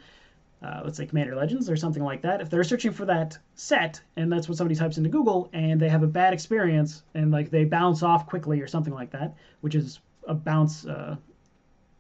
uh, 0.63 0.81
let's 0.83 0.97
say 0.97 1.05
Commander 1.05 1.35
Legends 1.35 1.69
or 1.69 1.75
something 1.75 2.03
like 2.03 2.21
that, 2.21 2.41
if 2.41 2.49
they're 2.49 2.63
searching 2.63 2.91
for 2.91 3.05
that 3.05 3.37
set 3.55 4.01
and 4.15 4.31
that's 4.31 4.47
what 4.49 4.57
somebody 4.57 4.75
types 4.75 4.97
into 4.97 5.09
Google 5.09 5.49
and 5.53 5.79
they 5.79 5.89
have 5.89 6.01
a 6.01 6.07
bad 6.07 6.33
experience 6.33 7.03
and 7.13 7.31
like 7.31 7.51
they 7.51 7.65
bounce 7.65 8.01
off 8.01 8.25
quickly 8.25 8.61
or 8.61 8.67
something 8.67 8.93
like 8.93 9.11
that, 9.11 9.35
which 9.61 9.75
is 9.75 9.99
a 10.27 10.33
bounce 10.33 10.85
uh, 10.85 11.15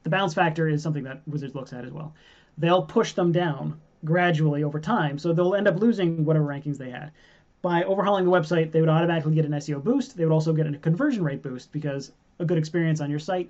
the 0.05 0.09
bounce 0.09 0.33
factor 0.33 0.67
is 0.67 0.83
something 0.83 1.03
that 1.03 1.21
Wizards 1.27 1.55
looks 1.55 1.73
at 1.73 1.83
as 1.83 1.91
well. 1.91 2.13
They'll 2.59 2.83
push 2.83 3.13
them 3.13 3.31
down 3.31 3.81
gradually 4.05 4.63
over 4.63 4.79
time, 4.79 5.17
so 5.17 5.33
they'll 5.33 5.55
end 5.55 5.67
up 5.67 5.79
losing 5.79 6.23
whatever 6.23 6.45
rankings 6.45 6.77
they 6.77 6.91
had. 6.91 7.11
By 7.65 7.81
overhauling 7.81 8.25
the 8.25 8.29
website, 8.31 8.71
they 8.71 8.79
would 8.79 8.89
automatically 8.89 9.33
get 9.33 9.43
an 9.43 9.51
SEO 9.53 9.83
boost. 9.83 10.15
They 10.15 10.23
would 10.23 10.31
also 10.31 10.53
get 10.53 10.67
a 10.67 10.77
conversion 10.77 11.23
rate 11.23 11.41
boost 11.41 11.71
because 11.71 12.11
a 12.37 12.45
good 12.45 12.59
experience 12.59 13.01
on 13.01 13.09
your 13.09 13.17
site 13.17 13.49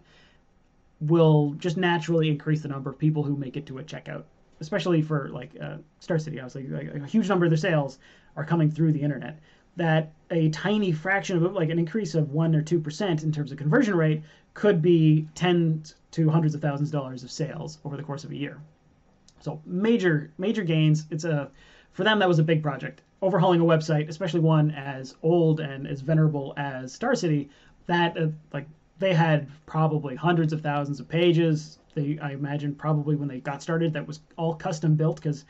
will 1.01 1.51
just 1.57 1.75
naturally 1.75 2.29
increase 2.29 2.61
the 2.61 2.69
number 2.69 2.89
of 2.89 2.97
people 2.97 3.23
who 3.23 3.35
make 3.35 3.57
it 3.57 3.65
to 3.65 3.79
a 3.79 3.83
checkout. 3.83 4.23
Especially 4.61 5.01
for 5.01 5.27
like 5.33 5.51
uh, 5.61 5.79
Star 5.99 6.17
City, 6.17 6.39
obviously, 6.39 6.65
like, 6.67 7.03
a 7.03 7.05
huge 7.05 7.27
number 7.27 7.43
of 7.43 7.51
their 7.51 7.57
sales 7.57 7.99
are 8.37 8.45
coming 8.45 8.71
through 8.71 8.93
the 8.93 9.01
internet. 9.01 9.37
That 9.75 10.13
a 10.31 10.47
tiny 10.47 10.93
fraction 10.93 11.43
of 11.43 11.51
like 11.51 11.69
an 11.69 11.77
increase 11.77 12.15
of 12.15 12.31
one 12.31 12.55
or 12.55 12.61
two 12.61 12.79
percent 12.79 13.23
in 13.23 13.33
terms 13.33 13.51
of 13.51 13.57
conversion 13.57 13.95
rate 13.95 14.23
could 14.53 14.81
be 14.81 15.27
tens 15.35 15.95
to 16.11 16.29
hundreds 16.29 16.55
of 16.55 16.61
thousands 16.61 16.87
of 16.87 16.93
dollars 16.93 17.25
of 17.25 17.31
sales 17.31 17.79
over 17.83 17.97
the 17.97 18.03
course 18.03 18.23
of 18.23 18.31
a 18.31 18.37
year. 18.37 18.61
So 19.41 19.61
major 19.65 20.31
major 20.37 20.63
gains. 20.63 21.05
It's 21.11 21.25
a 21.25 21.51
for 21.91 22.05
them 22.05 22.19
that 22.19 22.29
was 22.29 22.39
a 22.39 22.43
big 22.43 22.63
project. 22.63 23.01
Overhauling 23.25 23.59
a 23.59 23.65
website, 23.65 24.07
especially 24.07 24.41
one 24.41 24.69
as 24.71 25.15
old 25.23 25.59
and 25.59 25.87
as 25.87 26.01
venerable 26.01 26.53
as 26.57 26.93
Star 26.93 27.15
City, 27.15 27.49
that 27.87 28.15
uh, 28.15 28.27
like 28.53 28.67
they 28.99 29.15
had 29.15 29.49
probably 29.65 30.15
hundreds 30.15 30.53
of 30.53 30.61
thousands 30.61 30.99
of 30.99 31.09
pages. 31.09 31.79
They 31.95 32.19
I 32.21 32.33
imagine 32.33 32.75
probably 32.75 33.15
when 33.15 33.27
they 33.27 33.39
got 33.39 33.63
started 33.63 33.93
that 33.93 34.05
was 34.05 34.19
all 34.37 34.53
custom 34.53 34.95
built 34.95 35.15
because 35.15 35.45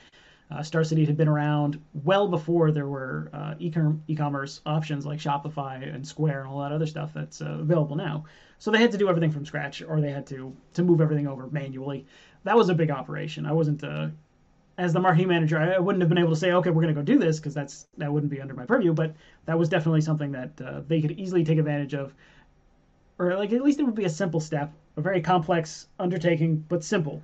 uh, 0.51 0.63
Star 0.63 0.85
City 0.85 1.03
had 1.03 1.17
been 1.17 1.27
around 1.27 1.81
well 2.05 2.29
before 2.29 2.71
there 2.71 2.87
were 2.87 3.29
uh, 3.33 3.55
e-commerce 3.59 4.61
options 4.65 5.05
like 5.05 5.19
Shopify 5.19 5.93
and 5.93 6.07
Square 6.07 6.41
and 6.41 6.49
all 6.49 6.61
that 6.61 6.71
other 6.71 6.85
stuff 6.85 7.11
that's 7.13 7.41
uh, 7.41 7.57
available 7.59 7.97
now. 7.97 8.23
So 8.59 8.71
they 8.71 8.79
had 8.79 8.91
to 8.93 8.97
do 8.97 9.09
everything 9.09 9.31
from 9.31 9.45
scratch, 9.45 9.81
or 9.81 9.99
they 9.99 10.11
had 10.11 10.25
to 10.27 10.55
to 10.75 10.83
move 10.83 11.01
everything 11.01 11.27
over 11.27 11.47
manually. 11.47 12.05
That 12.45 12.55
was 12.55 12.69
a 12.69 12.73
big 12.75 12.91
operation. 12.91 13.45
I 13.45 13.51
wasn't 13.51 13.83
uh, 13.83 14.07
as 14.77 14.93
the 14.93 14.99
marketing 14.99 15.29
manager, 15.29 15.57
I 15.57 15.79
wouldn't 15.79 16.01
have 16.01 16.09
been 16.09 16.17
able 16.17 16.31
to 16.31 16.35
say, 16.35 16.51
okay, 16.51 16.69
we're 16.69 16.81
going 16.81 16.93
to 16.93 16.99
go 16.99 17.05
do 17.05 17.17
this 17.17 17.39
because 17.39 17.53
that's 17.53 17.87
that 17.97 18.11
wouldn't 18.11 18.31
be 18.31 18.41
under 18.41 18.53
my 18.53 18.65
purview. 18.65 18.93
But 18.93 19.13
that 19.45 19.57
was 19.57 19.69
definitely 19.69 20.01
something 20.01 20.31
that 20.33 20.49
uh, 20.61 20.81
they 20.87 21.01
could 21.01 21.11
easily 21.11 21.43
take 21.43 21.57
advantage 21.57 21.93
of, 21.93 22.13
or 23.17 23.35
like 23.35 23.53
at 23.53 23.61
least 23.63 23.79
it 23.79 23.83
would 23.83 23.95
be 23.95 24.05
a 24.05 24.09
simple 24.09 24.39
step, 24.39 24.73
a 24.97 25.01
very 25.01 25.21
complex 25.21 25.87
undertaking, 25.99 26.65
but 26.67 26.83
simple. 26.83 27.21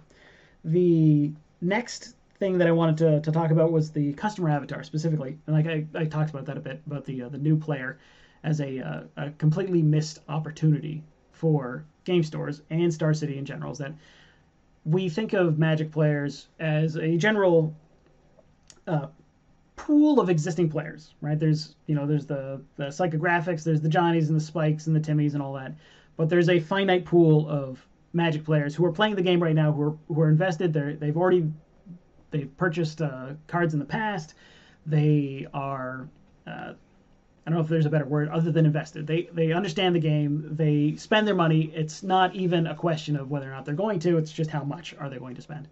The 0.63 1.31
next 1.61 2.15
thing 2.39 2.57
that 2.57 2.67
I 2.67 2.71
wanted 2.71 2.97
to, 2.97 3.21
to 3.21 3.31
talk 3.31 3.51
about 3.51 3.71
was 3.71 3.91
the 3.91 4.13
customer 4.13 4.49
avatar 4.49 4.83
specifically, 4.83 5.37
and 5.45 5.55
like 5.55 5.67
I, 5.67 5.85
I 5.93 6.05
talked 6.05 6.29
about 6.29 6.45
that 6.45 6.57
a 6.57 6.61
bit 6.61 6.81
about 6.87 7.05
the 7.05 7.23
uh, 7.23 7.29
the 7.29 7.37
new 7.37 7.57
player 7.57 7.99
as 8.43 8.61
a, 8.61 8.79
uh, 8.79 9.01
a 9.17 9.29
completely 9.31 9.81
missed 9.83 10.19
opportunity 10.27 11.03
for 11.31 11.83
game 12.05 12.23
stores 12.23 12.61
and 12.69 12.91
Star 12.93 13.13
City 13.13 13.37
in 13.37 13.45
general. 13.45 13.71
Is 13.71 13.77
that 13.79 13.93
we 14.85 15.09
think 15.09 15.33
of 15.33 15.59
Magic 15.59 15.91
players 15.91 16.47
as 16.59 16.95
a 16.95 17.17
general 17.17 17.75
uh, 18.87 19.07
pool 19.75 20.19
of 20.19 20.29
existing 20.29 20.69
players, 20.69 21.13
right? 21.21 21.39
There's 21.39 21.75
you 21.87 21.95
know 21.95 22.05
there's 22.05 22.25
the 22.25 22.61
the 22.77 22.85
psychographics, 22.85 23.63
there's 23.63 23.81
the 23.81 23.89
Johnnies 23.89 24.29
and 24.29 24.39
the 24.39 24.43
Spikes 24.43 24.87
and 24.87 24.95
the 24.95 24.99
Timmys 24.99 25.33
and 25.33 25.41
all 25.41 25.53
that, 25.53 25.73
but 26.17 26.29
there's 26.29 26.49
a 26.49 26.59
finite 26.59 27.05
pool 27.05 27.49
of 27.49 27.85
Magic 28.13 28.43
players 28.43 28.75
who 28.75 28.85
are 28.85 28.91
playing 28.91 29.15
the 29.15 29.21
game 29.21 29.41
right 29.41 29.55
now, 29.55 29.71
who 29.71 29.81
are 29.83 29.97
who 30.07 30.21
are 30.21 30.29
invested. 30.29 30.73
They're 30.73 30.93
they've 30.95 31.15
already 31.15 31.51
they've 32.31 32.55
purchased 32.57 33.01
uh, 33.01 33.29
cards 33.47 33.73
in 33.73 33.79
the 33.79 33.85
past. 33.85 34.33
They 34.85 35.47
are 35.53 36.09
uh, 36.47 36.73
I 37.45 37.49
don't 37.49 37.57
know 37.57 37.63
if 37.63 37.69
there's 37.69 37.87
a 37.87 37.89
better 37.89 38.05
word 38.05 38.29
other 38.29 38.51
than 38.51 38.65
invested. 38.65 39.07
They 39.07 39.29
they 39.33 39.51
understand 39.51 39.95
the 39.95 39.99
game. 39.99 40.47
They 40.51 40.95
spend 40.95 41.27
their 41.27 41.35
money. 41.35 41.71
It's 41.73 42.03
not 42.03 42.35
even 42.35 42.67
a 42.67 42.75
question 42.75 43.15
of 43.15 43.31
whether 43.31 43.47
or 43.47 43.51
not 43.51 43.65
they're 43.65 43.73
going 43.73 43.99
to. 44.01 44.17
It's 44.17 44.31
just 44.31 44.51
how 44.51 44.63
much 44.63 44.95
are 44.99 45.09
they 45.09 45.17
going 45.17 45.35
to 45.35 45.41
spend, 45.41 45.67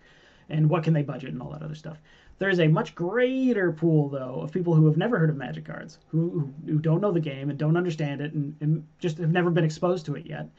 and 0.50 0.70
what 0.70 0.84
can 0.84 0.94
they 0.94 1.04
budget 1.04 1.32
and 1.32 1.42
all 1.42 1.52
that 1.52 1.62
other 1.62 1.76
stuff. 1.76 1.98
There 2.40 2.50
is 2.50 2.60
a 2.60 2.68
much 2.68 2.96
greater 2.96 3.72
pool 3.72 4.10
though 4.10 4.42
of 4.42 4.52
people 4.52 4.74
who 4.74 4.88
have 4.88 4.98
never 4.98 5.20
heard 5.20 5.30
of 5.30 5.36
Magic 5.36 5.66
cards, 5.66 6.00
who 6.08 6.52
who, 6.66 6.80
don't 6.80 7.02
know 7.02 7.12
the 7.12 7.20
game 7.20 7.50
and 7.50 7.60
don't 7.60 7.78
understand 7.78 8.22
it, 8.22 8.34
and, 8.34 8.56
and 8.62 8.88
just 8.98 9.18
have 9.20 9.32
never 9.32 9.52
been 9.52 9.66
exposed 9.66 10.06
to 10.08 10.16
it 10.16 10.26
yet, 10.26 10.50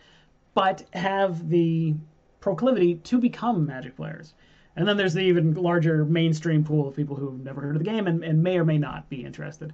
but 0.54 0.84
have 0.92 1.48
the 1.48 1.94
proclivity 2.40 2.96
to 2.96 3.18
become 3.18 3.66
Magic 3.66 3.96
players. 3.96 4.34
And 4.76 4.86
then 4.86 4.96
there's 4.96 5.14
the 5.14 5.22
even 5.22 5.54
larger 5.54 6.04
mainstream 6.04 6.62
pool 6.62 6.86
of 6.86 6.94
people 6.94 7.16
who've 7.16 7.42
never 7.42 7.60
heard 7.60 7.74
of 7.74 7.82
the 7.82 7.90
game 7.90 8.06
and, 8.06 8.22
and 8.22 8.42
may 8.42 8.58
or 8.58 8.64
may 8.64 8.78
not 8.78 9.08
be 9.10 9.24
interested. 9.24 9.72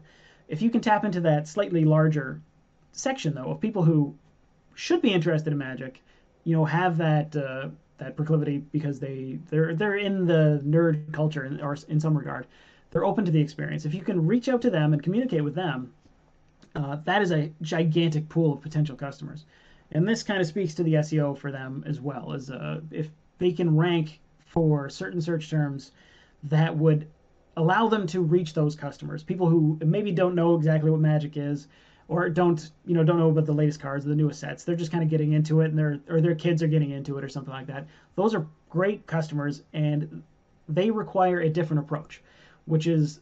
If 0.49 0.63
you 0.63 0.71
can 0.71 0.81
tap 0.81 1.05
into 1.05 1.21
that 1.23 1.49
slightly 1.49 1.85
larger 1.85 2.41
section, 2.93 3.35
though, 3.35 3.51
of 3.51 3.61
people 3.61 3.83
who 3.83 4.15
should 4.75 5.03
be 5.03 5.13
interested 5.13 5.53
in 5.53 5.59
Magic, 5.59 6.03
you 6.45 6.57
know, 6.57 6.65
have 6.65 6.99
that 6.99 7.35
uh, 7.37 7.69
that 7.99 8.17
proclivity 8.17 8.59
because 8.59 9.01
they 9.01 9.39
they're 9.51 9.75
they're 9.75 9.97
in 9.97 10.27
the 10.27 10.63
nerd 10.65 11.13
culture 11.13 11.45
in, 11.45 11.61
or 11.61 11.77
in 11.89 11.99
some 11.99 12.17
regard, 12.17 12.47
they're 12.91 13.05
open 13.05 13.25
to 13.25 13.31
the 13.31 13.41
experience. 13.41 13.85
If 13.85 13.95
you 13.95 14.03
can 14.03 14.27
reach 14.27 14.49
out 14.49 14.63
to 14.63 14.71
them 14.71 14.93
and 14.93 15.03
communicate 15.03 15.43
with 15.43 15.55
them, 15.55 15.93
uh, 16.75 16.99
that 17.05 17.23
is 17.23 17.33
a 17.33 17.51
gigantic 17.63 18.29
pool 18.29 18.53
of 18.53 18.61
potential 18.61 18.97
customers. 18.97 19.45
And 19.93 20.07
this 20.07 20.23
kind 20.23 20.41
of 20.41 20.47
speaks 20.47 20.75
to 20.75 20.83
the 20.83 20.95
SEO 20.95 21.39
for 21.39 21.53
them 21.53 21.85
as 21.87 22.01
well, 22.01 22.33
as 22.33 22.51
uh, 22.51 22.81
if 22.91 23.09
they 23.39 23.53
can 23.53 23.77
rank 23.77 24.21
for 24.47 24.89
certain 24.89 25.21
search 25.21 25.51
terms 25.51 25.93
that 26.45 26.77
would 26.77 27.07
allow 27.57 27.89
them 27.89 28.07
to 28.09 28.21
reach 28.21 28.53
those 28.53 28.77
customers, 28.77 29.23
people 29.23 29.49
who 29.49 29.79
maybe 29.85 30.13
don't 30.13 30.35
know 30.35 30.55
exactly 30.55 30.91
what 30.91 31.01
Magic 31.01 31.37
is, 31.37 31.69
or 32.09 32.29
don't 32.29 32.71
you 32.85 32.95
know 32.95 33.03
don't 33.03 33.19
know 33.19 33.31
about 33.31 33.47
the 33.47 33.53
latest 33.53 33.81
cards, 33.81 34.05
the 34.05 34.15
newest 34.15 34.41
sets. 34.41 34.65
They're 34.65 34.77
just 34.77 34.93
kind 34.93 35.03
of 35.03 35.11
getting 35.11 35.33
into 35.33 35.61
it, 35.61 35.67
and 35.67 35.79
their 35.79 36.01
or 36.09 36.21
their 36.21 36.35
kids 36.35 36.63
are 36.63 36.69
getting 36.69 36.91
into 36.91 37.19
it, 37.19 37.25
or 37.25 37.29
something 37.29 37.53
like 37.53 37.67
that. 37.67 37.87
Those 38.15 38.35
are 38.35 38.47
great 38.71 39.07
customers, 39.07 39.63
and 39.73 40.23
they 40.69 40.91
require 40.91 41.41
a 41.41 41.49
different 41.49 41.81
approach, 41.81 42.23
which 42.67 42.87
is 42.87 43.21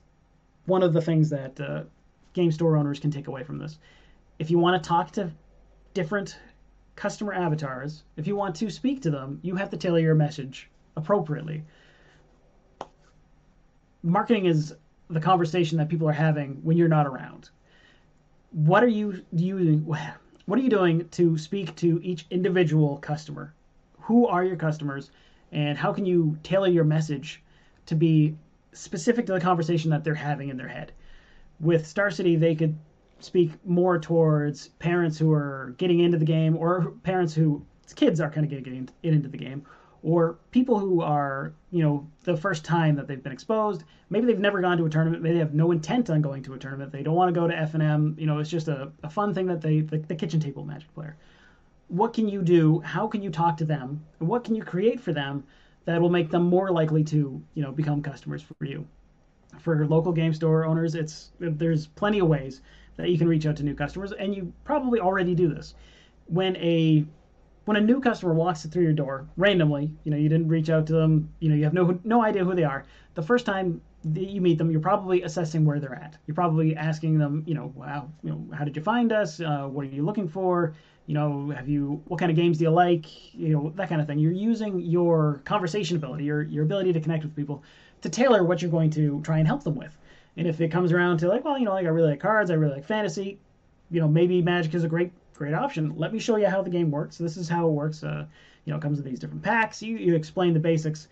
one 0.67 0.83
of 0.83 0.93
the 0.93 1.01
things 1.01 1.31
that 1.31 1.59
uh, 1.61 1.83
game 2.33 2.51
store 2.51 2.77
owners 2.77 2.99
can 2.99 3.11
take 3.11 3.29
away 3.29 3.45
from 3.45 3.59
this. 3.59 3.79
If 4.39 4.51
you 4.51 4.59
want 4.59 4.83
to 4.83 4.87
talk 4.87 5.13
to 5.13 5.31
different 5.95 6.39
customer 6.97 7.33
avatars, 7.33 8.03
if 8.17 8.27
you 8.27 8.37
want 8.37 8.57
to 8.57 8.71
speak 8.71 9.03
to 9.03 9.11
them, 9.11 9.39
you 9.43 9.55
have 9.57 9.71
to 9.71 9.77
tailor 9.77 9.99
your 10.01 10.15
message 10.15 10.69
appropriately 10.97 11.65
marketing 14.05 14.45
is 14.45 14.75
the 15.09 15.21
conversation 15.21 15.79
that 15.79 15.89
people 15.89 16.09
are 16.09 16.13
having 16.13 16.57
when 16.63 16.77
you're 16.77 16.89
not 16.89 17.07
around. 17.07 17.49
What 18.53 18.85
are 18.85 18.89
you 18.89 19.25
doing? 19.35 19.85
What 20.47 20.59
are 20.59 20.63
you 20.63 20.69
doing 20.69 21.09
to 21.09 21.39
speak 21.39 21.75
to 21.77 21.99
each 22.03 22.27
individual 22.29 22.99
customer? 22.99 23.55
Who 24.01 24.27
are 24.27 24.45
your 24.45 24.57
customers, 24.57 25.11
and 25.53 25.79
how 25.79 25.91
can 25.91 26.05
you 26.05 26.37
tailor 26.43 26.69
your 26.69 26.85
message 26.85 27.43
to 27.87 27.95
be 27.95 28.37
specific 28.75 29.25
to 29.25 29.33
the 29.33 29.41
conversation 29.41 29.91
that 29.93 30.05
they're 30.05 30.15
having 30.15 30.51
in 30.51 30.59
their 30.59 30.69
head? 30.69 30.93
With 31.61 31.87
Star 31.87 32.11
City, 32.11 32.37
they 32.37 32.55
could 32.55 32.77
speak 33.21 33.53
more 33.65 33.99
towards 33.99 34.69
parents 34.81 35.17
who 35.17 35.33
are 35.33 35.75
getting 35.79 36.01
into 36.01 36.19
the 36.19 36.27
game, 36.27 36.59
or 36.59 36.91
parents 37.05 37.33
who 37.33 37.65
kids 37.95 38.21
are 38.21 38.31
kind 38.31 38.45
of 38.45 38.51
getting 38.51 38.87
into 39.03 39.29
the 39.31 39.39
game, 39.39 39.65
or 40.05 40.37
people 40.51 40.79
who 40.79 41.01
are, 41.01 41.55
you 41.71 41.83
know, 41.83 42.07
the 42.25 42.37
first 42.37 42.63
time 42.63 42.95
that 42.95 43.09
they've 43.09 43.23
been 43.23 43.33
exposed. 43.33 43.85
Maybe 44.11 44.27
they've 44.27 44.39
never 44.39 44.61
gone 44.61 44.77
to 44.77 44.85
a 44.85 44.91
tournament. 44.91 45.23
Maybe 45.23 45.35
they 45.35 45.41
have 45.41 45.55
no 45.55 45.73
intent 45.73 46.11
on 46.11 46.21
going 46.21 46.43
to 46.43 46.53
a 46.53 46.59
tournament. 46.59 46.93
They 46.93 47.03
don't 47.03 47.15
want 47.15 47.35
to 47.35 47.41
go 47.41 47.49
to 47.49 47.55
FNM. 47.55 48.21
You 48.21 48.27
know, 48.27 48.39
it's 48.39 48.51
just 48.51 48.69
a, 48.69 48.93
a 49.03 49.09
fun 49.09 49.33
thing 49.33 49.47
that 49.47 49.63
they, 49.63 49.81
the, 49.81 49.97
the 49.97 50.15
kitchen 50.15 50.41
table 50.41 50.63
magic 50.63 50.95
player. 50.95 51.17
What 51.89 52.13
can 52.13 52.29
you 52.29 52.43
do? 52.43 52.81
How 52.81 53.07
can 53.07 53.23
you 53.23 53.31
talk 53.31 53.57
to 53.57 53.65
them? 53.65 54.05
And 54.21 54.29
what 54.29 54.45
can 54.45 54.55
you 54.55 54.63
create 54.63 55.01
for 55.01 55.15
them 55.15 55.43
that 55.87 55.99
will 55.99 56.11
make 56.11 56.31
them 56.31 56.45
more 56.45 56.71
likely 56.71 57.03
to, 57.05 57.43
you 57.55 57.63
know, 57.63 57.73
become 57.73 58.03
customers 58.03 58.43
for 58.43 58.67
you? 58.67 58.87
For 59.59 59.87
local 59.87 60.13
game 60.13 60.35
store 60.35 60.67
owners, 60.67 60.95
it's 60.95 61.31
there's 61.41 61.87
plenty 61.87 62.19
of 62.19 62.29
ways 62.29 62.61
that 62.97 63.09
you 63.09 63.17
can 63.17 63.29
reach 63.29 63.47
out 63.47 63.57
to 63.57 63.63
new 63.63 63.75
customers, 63.75 64.13
and 64.13 64.35
you 64.35 64.53
probably 64.65 65.01
already 65.01 65.35
do 65.35 65.49
this. 65.49 65.75
When 66.27 66.57
a 66.57 67.07
when 67.65 67.77
a 67.77 67.81
new 67.81 68.01
customer 68.01 68.35
walks 68.35 68.67
through 68.67 68.83
your 68.83 68.93
door 68.93 69.27
randomly, 69.37 69.91
you 70.05 70.11
know, 70.11 70.17
you 70.17 70.29
didn't 70.29 70.49
reach 70.49 70.69
out 70.69 70.87
to 70.87 70.93
them, 70.93 71.33
you 71.41 71.49
know, 71.49 71.55
you 71.55 71.65
have 71.65 71.75
no 71.75 71.99
no 72.05 72.23
idea 72.23 72.45
who 72.45 72.55
they 72.55 72.65
are. 72.65 72.85
The 73.15 73.23
first 73.23 73.47
time 73.47 73.81
that 74.05 74.29
you 74.29 74.41
meet 74.41 74.59
them, 74.59 74.71
you're 74.71 74.81
probably 74.81 75.23
assessing 75.23 75.65
where 75.65 75.81
they're 75.81 75.95
at. 75.95 76.17
You're 76.27 76.35
probably 76.35 76.77
asking 76.77 77.19
them, 77.19 77.43
you 77.47 77.55
know, 77.55 77.73
wow, 77.75 78.11
you 78.23 78.31
know, 78.31 78.47
how 78.55 78.65
did 78.65 78.77
you 78.77 78.83
find 78.83 79.13
us? 79.13 79.41
Uh, 79.41 79.67
what 79.67 79.87
are 79.87 79.89
you 79.89 80.05
looking 80.05 80.29
for? 80.29 80.75
You 81.07 81.15
know, 81.15 81.51
have 81.51 81.69
you 81.69 82.03
what 82.07 82.21
kind 82.21 82.31
of 82.31 82.37
games 82.37 82.59
do 82.59 82.65
you 82.65 82.71
like? 82.71 83.35
You 83.35 83.49
know, 83.51 83.73
that 83.77 83.89
kind 83.89 84.01
of 84.01 84.07
thing. 84.07 84.19
You're 84.19 84.33
using 84.33 84.81
your 84.81 85.41
conversation 85.45 85.97
ability, 85.97 86.25
your 86.25 86.43
your 86.43 86.65
ability 86.65 86.93
to 86.93 87.01
connect 87.01 87.25
with 87.25 87.35
people, 87.35 87.63
to 88.03 88.09
tailor 88.09 88.45
what 88.45 88.61
you're 88.63 88.71
going 88.71 88.91
to 88.91 89.21
try 89.23 89.39
and 89.39 89.47
help 89.47 89.65
them 89.65 89.75
with. 89.75 89.97
And 90.37 90.47
if 90.47 90.61
it 90.61 90.69
comes 90.69 90.93
around 90.93 91.19
to 91.19 91.29
like, 91.29 91.45
well, 91.45 91.59
you 91.59 91.65
know, 91.65 91.73
like 91.73 91.87
I 91.87 91.91
really 91.91 92.11
like 92.11 92.21
cards, 92.21 92.51
I 92.51 92.55
really 92.55 92.75
like 92.75 92.85
fantasy, 92.85 93.39
you 93.91 94.01
know, 94.01 94.09
maybe 94.09 94.43
Magic 94.43 94.75
is 94.75 94.85
a 94.85 94.89
great 94.89 95.13
great 95.35 95.55
option. 95.55 95.95
Let 95.97 96.13
me 96.13 96.19
show 96.19 96.37
you 96.37 96.47
how 96.47 96.63
the 96.63 96.71
game 96.71 96.91
works. 96.91 97.19
This 97.19 97.37
is 97.37 97.49
how 97.49 97.67
it 97.67 97.73
works. 97.73 98.03
Uh, 98.03 98.27
you 98.65 98.73
know, 98.73 98.79
it 98.79 98.83
comes 98.83 98.99
in 98.99 99.05
these 99.05 99.19
different 99.19 99.43
packs. 99.43 99.83
You, 99.83 99.97
you 99.97 100.15
explain 100.15 100.55
the 100.55 100.61
basics. 100.61 101.09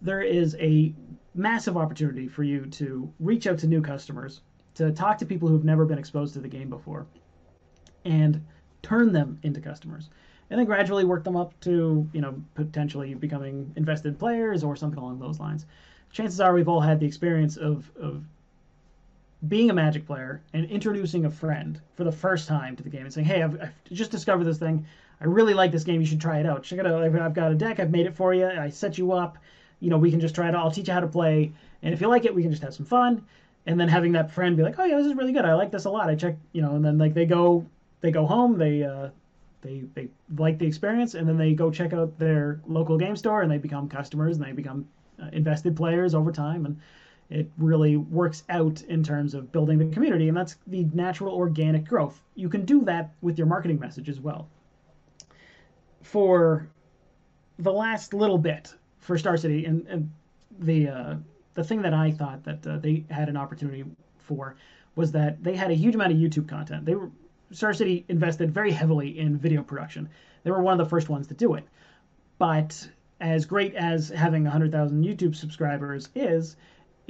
There 0.00 0.22
is 0.22 0.56
a 0.60 0.94
massive 1.34 1.76
opportunity 1.76 2.28
for 2.28 2.42
you 2.42 2.66
to 2.66 3.12
reach 3.18 3.46
out 3.46 3.58
to 3.58 3.66
new 3.66 3.80
customers, 3.80 4.42
to 4.74 4.92
talk 4.92 5.18
to 5.18 5.26
people 5.26 5.48
who've 5.48 5.64
never 5.64 5.84
been 5.84 5.98
exposed 5.98 6.34
to 6.34 6.40
the 6.40 6.48
game 6.48 6.68
before, 6.68 7.06
and 8.04 8.44
turn 8.82 9.12
them 9.12 9.38
into 9.42 9.60
customers. 9.60 10.10
And 10.50 10.58
then 10.58 10.66
gradually 10.66 11.04
work 11.04 11.24
them 11.24 11.36
up 11.36 11.58
to, 11.60 12.06
you 12.12 12.20
know, 12.20 12.34
potentially 12.54 13.14
becoming 13.14 13.72
invested 13.76 14.18
players 14.18 14.62
or 14.62 14.76
something 14.76 14.98
along 14.98 15.18
those 15.18 15.40
lines. 15.40 15.64
Chances 16.10 16.40
are 16.40 16.52
we've 16.52 16.68
all 16.68 16.80
had 16.80 17.00
the 17.00 17.06
experience 17.06 17.56
of, 17.56 17.90
of 17.98 18.22
being 19.48 19.70
a 19.70 19.74
Magic 19.74 20.06
player 20.06 20.40
and 20.52 20.66
introducing 20.66 21.24
a 21.24 21.30
friend 21.30 21.80
for 21.94 22.04
the 22.04 22.12
first 22.12 22.46
time 22.46 22.76
to 22.76 22.82
the 22.82 22.88
game 22.88 23.02
and 23.02 23.12
saying, 23.12 23.26
"Hey, 23.26 23.42
I've, 23.42 23.60
I've 23.60 23.72
just 23.92 24.10
discovered 24.10 24.44
this 24.44 24.58
thing. 24.58 24.86
I 25.20 25.24
really 25.24 25.54
like 25.54 25.72
this 25.72 25.84
game. 25.84 26.00
You 26.00 26.06
should 26.06 26.20
try 26.20 26.38
it 26.38 26.46
out. 26.46 26.62
Check 26.62 26.78
it 26.78 26.86
out. 26.86 27.02
I've 27.02 27.34
got 27.34 27.52
a 27.52 27.54
deck. 27.54 27.80
I've 27.80 27.90
made 27.90 28.06
it 28.06 28.14
for 28.16 28.34
you. 28.34 28.46
I 28.46 28.68
set 28.68 28.98
you 28.98 29.12
up. 29.12 29.38
You 29.80 29.90
know, 29.90 29.98
we 29.98 30.10
can 30.10 30.20
just 30.20 30.34
try 30.34 30.48
it 30.48 30.54
out. 30.54 30.64
I'll 30.64 30.70
teach 30.70 30.88
you 30.88 30.94
how 30.94 31.00
to 31.00 31.08
play. 31.08 31.52
And 31.82 31.92
if 31.92 32.00
you 32.00 32.08
like 32.08 32.24
it, 32.24 32.34
we 32.34 32.42
can 32.42 32.50
just 32.50 32.62
have 32.62 32.74
some 32.74 32.86
fun." 32.86 33.24
And 33.66 33.78
then 33.78 33.88
having 33.88 34.12
that 34.12 34.30
friend 34.30 34.56
be 34.56 34.62
like, 34.62 34.78
"Oh 34.78 34.84
yeah, 34.84 34.96
this 34.96 35.06
is 35.06 35.14
really 35.14 35.32
good. 35.32 35.44
I 35.44 35.54
like 35.54 35.70
this 35.70 35.84
a 35.84 35.90
lot. 35.90 36.08
I 36.08 36.14
check, 36.14 36.36
you 36.52 36.62
know." 36.62 36.76
And 36.76 36.84
then 36.84 36.98
like 36.98 37.14
they 37.14 37.26
go, 37.26 37.66
they 38.00 38.10
go 38.10 38.26
home. 38.26 38.58
They 38.58 38.84
uh, 38.84 39.08
they 39.62 39.84
they 39.94 40.08
like 40.36 40.58
the 40.58 40.66
experience, 40.66 41.14
and 41.14 41.28
then 41.28 41.36
they 41.36 41.54
go 41.54 41.70
check 41.70 41.92
out 41.92 42.18
their 42.18 42.60
local 42.66 42.96
game 42.96 43.16
store, 43.16 43.42
and 43.42 43.50
they 43.50 43.58
become 43.58 43.88
customers, 43.88 44.36
and 44.36 44.46
they 44.46 44.52
become 44.52 44.86
uh, 45.20 45.28
invested 45.32 45.76
players 45.76 46.14
over 46.14 46.30
time, 46.30 46.66
and 46.66 46.80
it 47.32 47.50
really 47.56 47.96
works 47.96 48.44
out 48.50 48.82
in 48.82 49.02
terms 49.02 49.32
of 49.32 49.50
building 49.52 49.78
the 49.78 49.86
community, 49.86 50.28
and 50.28 50.36
that's 50.36 50.56
the 50.66 50.84
natural 50.92 51.34
organic 51.34 51.86
growth. 51.86 52.20
You 52.34 52.48
can 52.48 52.64
do 52.64 52.84
that 52.84 53.14
with 53.22 53.38
your 53.38 53.46
marketing 53.46 53.80
message 53.80 54.08
as 54.10 54.20
well. 54.20 54.48
For 56.02 56.68
the 57.58 57.72
last 57.72 58.12
little 58.12 58.38
bit 58.38 58.74
for 58.98 59.16
Star 59.16 59.36
City, 59.36 59.64
and, 59.64 59.86
and 59.88 60.10
the 60.58 60.88
uh, 60.88 61.14
the 61.54 61.64
thing 61.64 61.82
that 61.82 61.94
I 61.94 62.10
thought 62.10 62.44
that 62.44 62.66
uh, 62.66 62.78
they 62.78 63.04
had 63.10 63.28
an 63.28 63.36
opportunity 63.36 63.84
for 64.18 64.56
was 64.94 65.12
that 65.12 65.42
they 65.42 65.56
had 65.56 65.70
a 65.70 65.74
huge 65.74 65.94
amount 65.94 66.12
of 66.12 66.18
YouTube 66.18 66.48
content. 66.48 66.84
They 66.84 66.94
were 66.94 67.10
Star 67.50 67.72
City 67.72 68.04
invested 68.08 68.52
very 68.52 68.72
heavily 68.72 69.18
in 69.18 69.38
video 69.38 69.62
production. 69.62 70.10
They 70.42 70.50
were 70.50 70.62
one 70.62 70.78
of 70.78 70.84
the 70.84 70.90
first 70.90 71.08
ones 71.08 71.28
to 71.28 71.34
do 71.34 71.54
it. 71.54 71.64
But 72.38 72.88
as 73.20 73.44
great 73.46 73.74
as 73.74 74.08
having 74.08 74.42
100,000 74.42 75.04
YouTube 75.04 75.36
subscribers 75.36 76.08
is, 76.14 76.56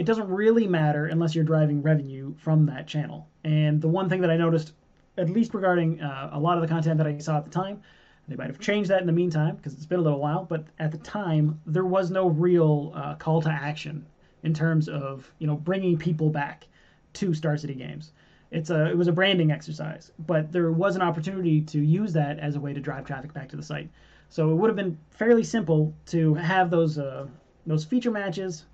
it 0.03 0.07
doesn't 0.07 0.29
really 0.29 0.67
matter 0.67 1.07
unless 1.07 1.33
you're 1.33 1.45
driving 1.45 1.81
revenue 1.81 2.35
from 2.37 2.67
that 2.67 2.88
channel. 2.88 3.29
And 3.45 3.81
the 3.81 3.87
one 3.87 4.09
thing 4.09 4.21
that 4.23 4.31
I 4.31 4.37
noticed, 4.37 4.73
at 5.17 5.31
least 5.31 5.55
regarding 5.55 6.01
uh, 6.01 6.31
a 6.33 6.41
lot 6.41 6.59
of 6.59 6.62
the 6.62 6.67
content 6.67 6.99
that 6.99 7.07
I 7.07 7.19
saw 7.19 7.37
at 7.37 7.45
the 7.45 7.53
time, 7.53 7.81
they 8.27 8.35
might 8.35 8.49
have 8.49 8.59
changed 8.59 8.91
that 8.91 9.01
in 9.01 9.07
the 9.07 9.12
meantime 9.12 9.55
because 9.55 9.75
it's 9.75 9.87
been 9.87 10.01
a 10.01 10.03
little 10.03 10.19
while, 10.19 10.45
but 10.45 10.65
at 10.81 10.91
the 10.91 10.99
time, 10.99 11.61
there 11.67 11.85
was 11.85 12.11
no 12.11 12.27
real 12.27 12.91
uh, 12.97 13.15
call 13.15 13.43
to 13.43 13.49
action 13.49 14.05
in 14.43 14.53
terms 14.53 14.88
of 14.88 15.31
you 15.38 15.47
know 15.47 15.55
bringing 15.55 15.97
people 15.97 16.31
back 16.31 16.67
to 17.12 17.33
Star 17.33 17.57
City 17.57 17.75
games. 17.75 18.11
It's 18.51 18.71
a 18.71 18.91
it 18.91 18.99
was 18.99 19.07
a 19.07 19.12
branding 19.12 19.53
exercise, 19.53 20.11
but 20.27 20.51
there 20.51 20.73
was 20.73 20.97
an 20.97 21.03
opportunity 21.03 21.61
to 21.61 21.79
use 21.79 22.12
that 22.15 22.41
as 22.41 22.57
a 22.57 22.61
way 22.61 22.73
to 22.73 22.81
drive 22.81 23.05
traffic 23.05 23.33
back 23.33 23.49
to 23.51 23.57
the 23.57 23.62
site. 23.62 23.88
So 24.31 24.51
it 24.51 24.55
would 24.57 24.69
have 24.69 24.77
been 24.77 24.99
fairly 25.11 25.45
simple 25.45 25.95
to 26.07 26.35
have 26.35 26.71
those 26.71 26.99
uh, 26.99 27.29
those 27.67 27.85
feature 27.85 28.11
matches 28.11 28.65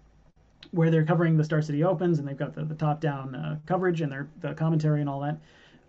where 0.72 0.90
they're 0.90 1.04
covering 1.04 1.36
the 1.36 1.44
Star 1.44 1.62
City 1.62 1.84
Opens 1.84 2.18
and 2.18 2.28
they've 2.28 2.36
got 2.36 2.54
the, 2.54 2.64
the 2.64 2.74
top 2.74 3.00
down 3.00 3.34
uh, 3.34 3.58
coverage 3.66 4.00
and 4.00 4.12
their 4.12 4.28
the 4.40 4.54
commentary 4.54 5.00
and 5.00 5.08
all 5.08 5.20
that, 5.20 5.38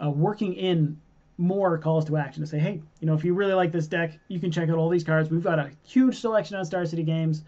uh, 0.03 0.09
working 0.09 0.53
in 0.53 0.99
more 1.37 1.77
calls 1.77 2.05
to 2.05 2.17
action 2.17 2.41
to 2.41 2.47
say, 2.47 2.59
hey, 2.59 2.81
you 2.99 3.07
know, 3.07 3.13
if 3.13 3.23
you 3.23 3.33
really 3.33 3.53
like 3.53 3.71
this 3.71 3.87
deck, 3.87 4.19
you 4.27 4.39
can 4.39 4.51
check 4.51 4.69
out 4.69 4.77
all 4.77 4.89
these 4.89 5.03
cards. 5.03 5.29
We've 5.29 5.43
got 5.43 5.59
a 5.59 5.71
huge 5.83 6.19
selection 6.19 6.57
on 6.57 6.65
Star 6.65 6.85
City 6.85 7.03
games. 7.03 7.43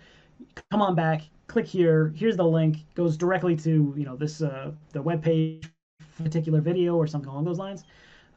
Come 0.71 0.81
on 0.81 0.95
back, 0.95 1.23
click 1.47 1.67
here. 1.67 2.13
Here's 2.15 2.37
the 2.37 2.45
link. 2.45 2.77
Goes 2.95 3.17
directly 3.17 3.55
to 3.57 3.93
you 3.97 4.05
know 4.05 4.15
this 4.15 4.41
uh, 4.41 4.71
the 4.91 5.01
web 5.01 5.21
page, 5.21 5.69
particular 6.17 6.61
video 6.61 6.95
or 6.95 7.07
something 7.07 7.29
along 7.29 7.45
those 7.45 7.59
lines. 7.59 7.83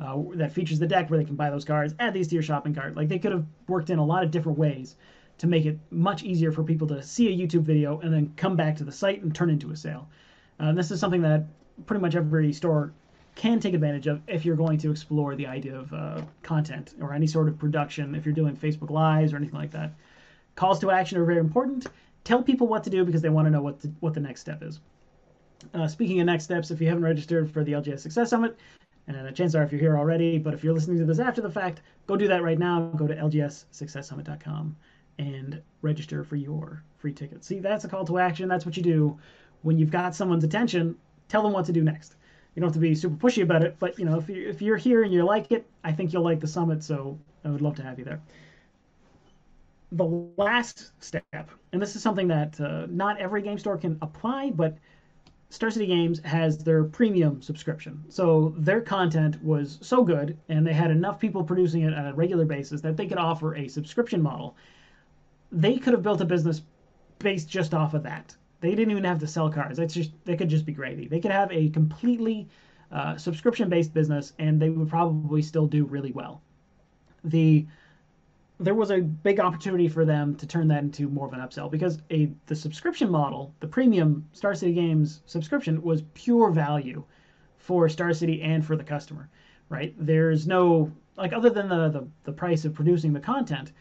Uh, 0.00 0.22
that 0.34 0.50
features 0.50 0.80
the 0.80 0.86
deck 0.86 1.08
where 1.08 1.20
they 1.20 1.24
can 1.24 1.36
buy 1.36 1.48
those 1.48 1.64
cards, 1.64 1.94
add 2.00 2.12
these 2.12 2.26
to 2.26 2.34
your 2.34 2.42
shopping 2.42 2.74
cart. 2.74 2.96
Like 2.96 3.08
they 3.08 3.18
could 3.18 3.30
have 3.30 3.46
worked 3.68 3.90
in 3.90 4.00
a 4.00 4.04
lot 4.04 4.24
of 4.24 4.32
different 4.32 4.58
ways 4.58 4.96
to 5.38 5.46
make 5.46 5.66
it 5.66 5.78
much 5.90 6.22
easier 6.22 6.52
for 6.52 6.62
people 6.62 6.86
to 6.88 7.02
see 7.02 7.28
a 7.28 7.46
YouTube 7.46 7.62
video 7.62 8.00
and 8.00 8.12
then 8.12 8.32
come 8.36 8.56
back 8.56 8.76
to 8.76 8.84
the 8.84 8.92
site 8.92 9.22
and 9.22 9.34
turn 9.34 9.50
into 9.50 9.70
a 9.70 9.76
sale. 9.76 10.08
Uh, 10.60 10.72
this 10.72 10.90
is 10.90 11.00
something 11.00 11.22
that 11.22 11.44
pretty 11.86 12.00
much 12.00 12.14
every 12.14 12.52
store 12.52 12.92
can 13.34 13.58
take 13.58 13.74
advantage 13.74 14.06
of 14.06 14.22
if 14.28 14.44
you're 14.44 14.56
going 14.56 14.78
to 14.78 14.90
explore 14.90 15.34
the 15.34 15.46
idea 15.46 15.76
of 15.76 15.92
uh, 15.92 16.22
content 16.42 16.94
or 17.00 17.12
any 17.12 17.26
sort 17.26 17.48
of 17.48 17.58
production, 17.58 18.14
if 18.14 18.24
you're 18.24 18.34
doing 18.34 18.56
Facebook 18.56 18.90
Lives 18.90 19.32
or 19.32 19.36
anything 19.36 19.58
like 19.58 19.72
that. 19.72 19.92
Calls 20.54 20.78
to 20.78 20.90
action 20.92 21.18
are 21.18 21.24
very 21.24 21.40
important. 21.40 21.86
Tell 22.22 22.42
people 22.42 22.68
what 22.68 22.84
to 22.84 22.90
do 22.90 23.04
because 23.04 23.22
they 23.22 23.28
want 23.28 23.46
to 23.46 23.50
know 23.50 23.60
what, 23.60 23.80
to, 23.80 23.88
what 24.00 24.14
the 24.14 24.20
next 24.20 24.40
step 24.40 24.62
is. 24.62 24.78
Uh, 25.72 25.88
speaking 25.88 26.20
of 26.20 26.26
next 26.26 26.44
steps, 26.44 26.70
if 26.70 26.80
you 26.80 26.86
haven't 26.86 27.02
registered 27.02 27.50
for 27.50 27.64
the 27.64 27.72
LGS 27.72 28.00
Success 28.00 28.30
Summit, 28.30 28.56
and 29.08 29.16
a 29.16 29.32
chance 29.32 29.54
are 29.54 29.62
if 29.62 29.72
you're 29.72 29.80
here 29.80 29.98
already, 29.98 30.38
but 30.38 30.54
if 30.54 30.62
you're 30.62 30.72
listening 30.72 30.98
to 30.98 31.04
this 31.04 31.18
after 31.18 31.42
the 31.42 31.50
fact, 31.50 31.82
go 32.06 32.16
do 32.16 32.28
that 32.28 32.42
right 32.42 32.58
now. 32.58 32.90
Go 32.96 33.06
to 33.06 33.14
lgssuccesssummit.com 33.14 34.76
and 35.18 35.60
register 35.82 36.24
for 36.24 36.36
your 36.36 36.82
free 36.98 37.12
ticket. 37.12 37.44
See, 37.44 37.58
that's 37.58 37.84
a 37.84 37.88
call 37.88 38.04
to 38.06 38.18
action. 38.18 38.48
That's 38.48 38.66
what 38.66 38.76
you 38.76 38.82
do 38.82 39.18
when 39.62 39.78
you've 39.78 39.90
got 39.90 40.14
someone's 40.14 40.44
attention. 40.44 40.96
Tell 41.28 41.42
them 41.42 41.52
what 41.52 41.66
to 41.66 41.72
do 41.72 41.82
next 41.82 42.16
you 42.54 42.60
don't 42.60 42.68
have 42.68 42.74
to 42.74 42.80
be 42.80 42.94
super 42.94 43.16
pushy 43.16 43.42
about 43.42 43.64
it, 43.64 43.76
but 43.78 43.98
you 43.98 44.04
know, 44.04 44.18
if 44.18 44.28
you 44.28 44.48
if 44.48 44.62
you're 44.62 44.76
here 44.76 45.02
and 45.02 45.12
you 45.12 45.24
like 45.24 45.50
it, 45.50 45.66
I 45.82 45.92
think 45.92 46.12
you'll 46.12 46.22
like 46.22 46.40
the 46.40 46.46
summit. 46.46 46.82
So 46.82 47.18
I 47.44 47.50
would 47.50 47.62
love 47.62 47.76
to 47.76 47.82
have 47.82 47.98
you 47.98 48.04
there. 48.04 48.20
The 49.92 50.04
last 50.36 50.92
step, 51.00 51.50
and 51.72 51.82
this 51.82 51.94
is 51.96 52.02
something 52.02 52.28
that 52.28 52.60
uh, 52.60 52.86
not 52.88 53.18
every 53.18 53.42
game 53.42 53.58
store 53.58 53.76
can 53.76 53.98
apply, 54.02 54.50
but 54.50 54.76
Star 55.50 55.70
City 55.70 55.86
Games 55.86 56.20
has 56.20 56.58
their 56.58 56.84
premium 56.84 57.42
subscription. 57.42 58.02
So 58.08 58.54
their 58.58 58.80
content 58.80 59.42
was 59.42 59.78
so 59.82 60.02
good, 60.02 60.36
and 60.48 60.66
they 60.66 60.72
had 60.72 60.90
enough 60.90 61.20
people 61.20 61.44
producing 61.44 61.82
it 61.82 61.94
on 61.94 62.06
a 62.06 62.14
regular 62.14 62.44
basis 62.44 62.80
that 62.80 62.96
they 62.96 63.06
could 63.06 63.18
offer 63.18 63.54
a 63.54 63.68
subscription 63.68 64.22
model. 64.22 64.56
They 65.54 65.78
could 65.78 65.92
have 65.92 66.02
built 66.02 66.20
a 66.20 66.24
business 66.24 66.62
based 67.20 67.48
just 67.48 67.74
off 67.74 67.94
of 67.94 68.02
that. 68.02 68.34
They 68.60 68.70
didn't 68.70 68.90
even 68.90 69.04
have 69.04 69.20
to 69.20 69.26
sell 69.26 69.50
cars. 69.50 69.76
That's 69.76 69.94
just 69.94 70.10
they 70.24 70.36
could 70.36 70.48
just 70.48 70.66
be 70.66 70.72
gravy. 70.72 71.06
They 71.06 71.20
could 71.20 71.30
have 71.30 71.52
a 71.52 71.68
completely 71.70 72.48
uh, 72.90 73.16
subscription-based 73.16 73.92
business, 73.94 74.32
and 74.38 74.60
they 74.60 74.70
would 74.70 74.88
probably 74.88 75.42
still 75.42 75.66
do 75.66 75.84
really 75.84 76.12
well. 76.12 76.42
The 77.22 77.66
there 78.60 78.74
was 78.74 78.90
a 78.90 79.00
big 79.00 79.40
opportunity 79.40 79.88
for 79.88 80.04
them 80.04 80.36
to 80.36 80.46
turn 80.46 80.68
that 80.68 80.82
into 80.82 81.08
more 81.08 81.26
of 81.26 81.32
an 81.32 81.40
upsell 81.40 81.70
because 81.70 81.98
a 82.10 82.30
the 82.46 82.56
subscription 82.56 83.10
model, 83.10 83.54
the 83.60 83.66
premium 83.66 84.28
Star 84.32 84.54
City 84.54 84.72
Games 84.72 85.22
subscription, 85.26 85.82
was 85.82 86.02
pure 86.14 86.50
value 86.50 87.04
for 87.58 87.88
Star 87.88 88.12
City 88.12 88.42
and 88.42 88.64
for 88.64 88.76
the 88.76 88.84
customer. 88.84 89.28
Right? 89.68 89.94
There's 89.98 90.46
no 90.46 90.92
like 91.16 91.32
other 91.32 91.50
than 91.50 91.68
the 91.68 91.88
the, 91.90 92.08
the 92.24 92.32
price 92.32 92.64
of 92.64 92.74
producing 92.74 93.12
the 93.12 93.20
content 93.20 93.72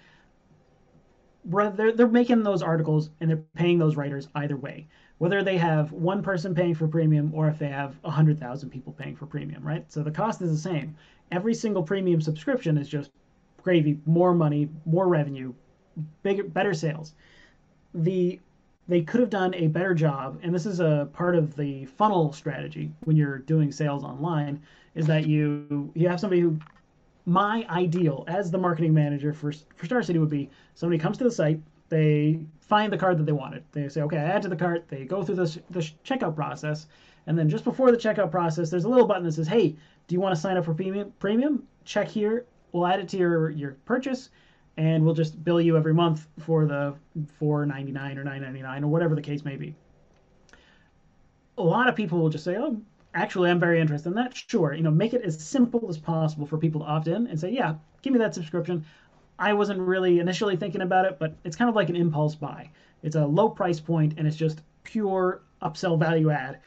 they're, 1.45 1.91
they're 1.91 2.07
making 2.07 2.43
those 2.43 2.61
articles 2.61 3.09
and 3.19 3.29
they're 3.29 3.43
paying 3.55 3.77
those 3.77 3.95
writers 3.95 4.27
either 4.35 4.57
way. 4.57 4.87
Whether 5.17 5.43
they 5.43 5.57
have 5.57 5.91
one 5.91 6.21
person 6.21 6.55
paying 6.55 6.75
for 6.75 6.87
premium 6.87 7.31
or 7.33 7.47
if 7.47 7.59
they 7.59 7.67
have 7.67 7.95
100000 8.03 8.69
people 8.69 8.93
paying 8.93 9.15
for 9.15 9.25
premium 9.25 9.63
right? 9.63 9.89
So 9.91 10.03
the 10.03 10.11
cost 10.11 10.41
is 10.41 10.51
the 10.51 10.57
same. 10.57 10.95
Every 11.31 11.53
single 11.53 11.83
premium 11.83 12.21
subscription 12.21 12.77
is 12.77 12.89
just 12.89 13.11
gravy 13.61 13.99
more 14.05 14.33
money 14.33 14.69
more 14.85 15.07
revenue 15.07 15.53
bigger 16.21 16.43
better 16.43 16.73
sales. 16.73 17.13
The 17.93 18.39
they 18.87 19.01
could 19.01 19.21
have 19.21 19.29
done 19.29 19.53
a 19.53 19.67
better 19.67 19.93
job 19.93 20.39
and 20.43 20.53
this 20.53 20.65
is 20.65 20.79
a 20.79 21.07
part 21.13 21.35
of 21.35 21.55
the 21.55 21.85
funnel 21.85 22.33
strategy 22.33 22.91
when 23.05 23.15
you're 23.15 23.39
doing 23.39 23.71
sales 23.71 24.03
online 24.03 24.61
is 24.95 25.07
that 25.07 25.25
you 25.25 25.91
you 25.95 26.09
have 26.09 26.19
somebody 26.19 26.41
who 26.41 26.59
my 27.25 27.65
ideal 27.69 28.25
as 28.27 28.51
the 28.51 28.57
marketing 28.57 28.93
manager 28.93 29.33
for, 29.33 29.53
for 29.75 29.85
Star 29.85 30.03
City 30.03 30.19
would 30.19 30.29
be 30.29 30.49
somebody 30.75 30.99
comes 30.99 31.17
to 31.17 31.23
the 31.23 31.31
site, 31.31 31.59
they 31.89 32.39
find 32.59 32.91
the 32.91 32.97
card 32.97 33.17
that 33.17 33.25
they 33.25 33.31
wanted. 33.31 33.63
They 33.71 33.87
say, 33.89 34.01
okay, 34.01 34.17
I 34.17 34.23
add 34.23 34.41
to 34.43 34.49
the 34.49 34.55
cart. 34.55 34.85
They 34.87 35.05
go 35.05 35.23
through 35.23 35.35
this, 35.35 35.59
this 35.69 35.93
checkout 36.05 36.35
process. 36.35 36.87
And 37.27 37.37
then 37.37 37.49
just 37.49 37.63
before 37.63 37.91
the 37.91 37.97
checkout 37.97 38.31
process, 38.31 38.69
there's 38.69 38.85
a 38.85 38.89
little 38.89 39.07
button 39.07 39.23
that 39.23 39.33
says, 39.33 39.47
hey, 39.47 39.75
do 40.07 40.15
you 40.15 40.19
want 40.19 40.35
to 40.35 40.41
sign 40.41 40.57
up 40.57 40.65
for 40.65 40.73
premium? 40.73 41.13
Premium? 41.19 41.63
Check 41.85 42.09
here. 42.09 42.45
We'll 42.71 42.87
add 42.87 42.99
it 42.99 43.07
to 43.09 43.17
your, 43.17 43.49
your 43.51 43.77
purchase 43.85 44.29
and 44.77 45.05
we'll 45.05 45.13
just 45.13 45.43
bill 45.43 45.61
you 45.61 45.77
every 45.77 45.93
month 45.93 46.27
for 46.39 46.65
the 46.65 46.95
4.99 47.39 48.17
or 48.17 48.23
9.99 48.23 48.83
or 48.83 48.87
whatever 48.87 49.15
the 49.15 49.21
case 49.21 49.45
may 49.45 49.55
be. 49.55 49.75
A 51.57 51.63
lot 51.63 51.87
of 51.87 51.95
people 51.95 52.19
will 52.19 52.29
just 52.29 52.43
say, 52.43 52.57
"Oh, 52.57 52.81
actually 53.13 53.49
I'm 53.49 53.59
very 53.59 53.79
interested 53.79 54.09
in 54.09 54.15
that, 54.15 54.35
sure, 54.35 54.73
you 54.73 54.83
know, 54.83 54.91
make 54.91 55.13
it 55.13 55.21
as 55.23 55.43
simple 55.43 55.87
as 55.89 55.97
possible 55.97 56.45
for 56.45 56.57
people 56.57 56.81
to 56.81 56.87
opt 56.87 57.07
in 57.07 57.27
and 57.27 57.39
say, 57.39 57.51
yeah, 57.51 57.75
give 58.01 58.13
me 58.13 58.19
that 58.19 58.33
subscription. 58.33 58.85
I 59.37 59.53
wasn't 59.53 59.79
really 59.79 60.19
initially 60.19 60.55
thinking 60.57 60.81
about 60.81 61.05
it, 61.05 61.17
but 61.19 61.35
it's 61.43 61.55
kind 61.55 61.69
of 61.69 61.75
like 61.75 61.89
an 61.89 61.95
impulse 61.95 62.35
buy. 62.35 62.69
It's 63.01 63.15
a 63.15 63.25
low 63.25 63.49
price 63.49 63.79
point 63.79 64.15
and 64.17 64.27
it's 64.27 64.37
just 64.37 64.61
pure 64.83 65.41
upsell 65.61 65.99
value 65.99 66.29
add 66.29 66.59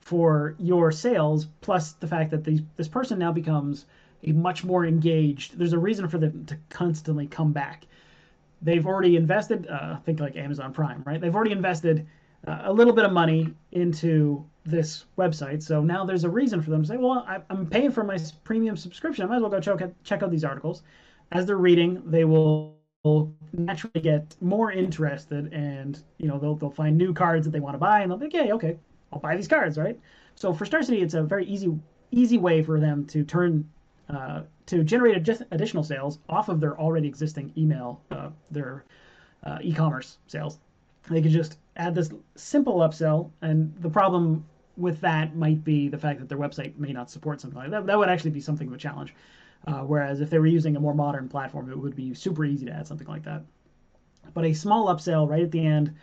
for 0.00 0.56
your 0.58 0.90
sales, 0.90 1.46
plus 1.60 1.92
the 1.92 2.06
fact 2.08 2.30
that 2.32 2.44
these, 2.44 2.60
this 2.76 2.88
person 2.88 3.18
now 3.18 3.32
becomes 3.32 3.86
a 4.24 4.32
much 4.32 4.64
more 4.64 4.84
engaged. 4.84 5.56
There's 5.58 5.72
a 5.72 5.78
reason 5.78 6.08
for 6.08 6.18
them 6.18 6.44
to 6.46 6.56
constantly 6.70 7.26
come 7.26 7.52
back. 7.52 7.86
They've 8.60 8.86
already 8.86 9.16
invested, 9.16 9.66
uh, 9.68 9.96
think 9.98 10.20
like 10.20 10.36
Amazon 10.36 10.72
Prime, 10.72 11.02
right? 11.04 11.20
They've 11.20 11.34
already 11.34 11.52
invested 11.52 12.06
uh, 12.46 12.62
a 12.64 12.72
little 12.72 12.92
bit 12.92 13.04
of 13.04 13.12
money 13.12 13.54
into 13.72 14.44
this 14.64 15.06
website. 15.18 15.62
So 15.62 15.82
now 15.82 16.04
there's 16.04 16.24
a 16.24 16.30
reason 16.30 16.62
for 16.62 16.70
them 16.70 16.82
to 16.82 16.88
say, 16.88 16.96
well, 16.96 17.24
I, 17.26 17.40
am 17.50 17.66
paying 17.66 17.90
for 17.90 18.04
my 18.04 18.18
premium 18.44 18.76
subscription. 18.76 19.24
I 19.24 19.28
might 19.28 19.36
as 19.36 19.42
well 19.42 19.50
go 19.50 19.60
check 19.60 19.82
out, 19.82 19.92
check 20.04 20.22
out 20.22 20.30
these 20.30 20.44
articles. 20.44 20.82
As 21.32 21.46
they're 21.46 21.56
reading, 21.56 22.02
they 22.04 22.24
will 22.24 22.76
naturally 23.52 24.00
get 24.00 24.36
more 24.40 24.70
interested 24.70 25.52
and, 25.52 26.02
you 26.18 26.28
know, 26.28 26.38
they'll, 26.38 26.54
they'll 26.54 26.70
find 26.70 26.96
new 26.96 27.12
cards 27.12 27.44
that 27.44 27.50
they 27.50 27.60
want 27.60 27.74
to 27.74 27.78
buy 27.78 28.00
and 28.00 28.10
they'll 28.10 28.18
be 28.18 28.26
like, 28.26 28.34
yeah, 28.34 28.52
okay, 28.52 28.78
I'll 29.12 29.18
buy 29.18 29.36
these 29.36 29.48
cards, 29.48 29.76
right? 29.76 29.98
So 30.36 30.52
for 30.52 30.64
Star 30.64 30.82
City, 30.82 31.02
it's 31.02 31.14
a 31.14 31.22
very 31.22 31.44
easy, 31.46 31.76
easy 32.10 32.38
way 32.38 32.62
for 32.62 32.78
them 32.78 33.04
to 33.06 33.24
turn, 33.24 33.68
uh, 34.08 34.42
to 34.66 34.84
generate 34.84 35.16
additional 35.50 35.82
sales 35.82 36.20
off 36.28 36.48
of 36.48 36.60
their 36.60 36.78
already 36.78 37.08
existing 37.08 37.52
email, 37.56 38.00
uh, 38.10 38.30
their 38.50 38.84
uh, 39.44 39.58
e-commerce 39.62 40.18
sales. 40.28 40.58
They 41.10 41.20
could 41.20 41.32
just 41.32 41.58
add 41.76 41.94
this 41.94 42.10
simple 42.36 42.76
upsell, 42.76 43.30
and 43.40 43.74
the 43.80 43.90
problem 43.90 44.44
with 44.76 45.00
that 45.00 45.36
might 45.36 45.62
be 45.64 45.88
the 45.88 45.98
fact 45.98 46.20
that 46.20 46.28
their 46.28 46.38
website 46.38 46.76
may 46.78 46.92
not 46.92 47.10
support 47.10 47.40
something 47.40 47.58
like 47.58 47.70
that. 47.70 47.86
That 47.86 47.98
would 47.98 48.08
actually 48.08 48.30
be 48.30 48.40
something 48.40 48.68
of 48.68 48.74
a 48.74 48.78
challenge. 48.78 49.14
Uh, 49.66 49.80
whereas 49.80 50.20
if 50.20 50.30
they 50.30 50.38
were 50.38 50.46
using 50.46 50.76
a 50.76 50.80
more 50.80 50.94
modern 50.94 51.28
platform, 51.28 51.70
it 51.70 51.78
would 51.78 51.94
be 51.94 52.14
super 52.14 52.44
easy 52.44 52.66
to 52.66 52.72
add 52.72 52.86
something 52.86 53.06
like 53.06 53.22
that. 53.24 53.42
But 54.34 54.44
a 54.44 54.52
small 54.52 54.86
upsell 54.86 55.28
right 55.28 55.42
at 55.42 55.50
the 55.50 55.64
end, 55.64 55.94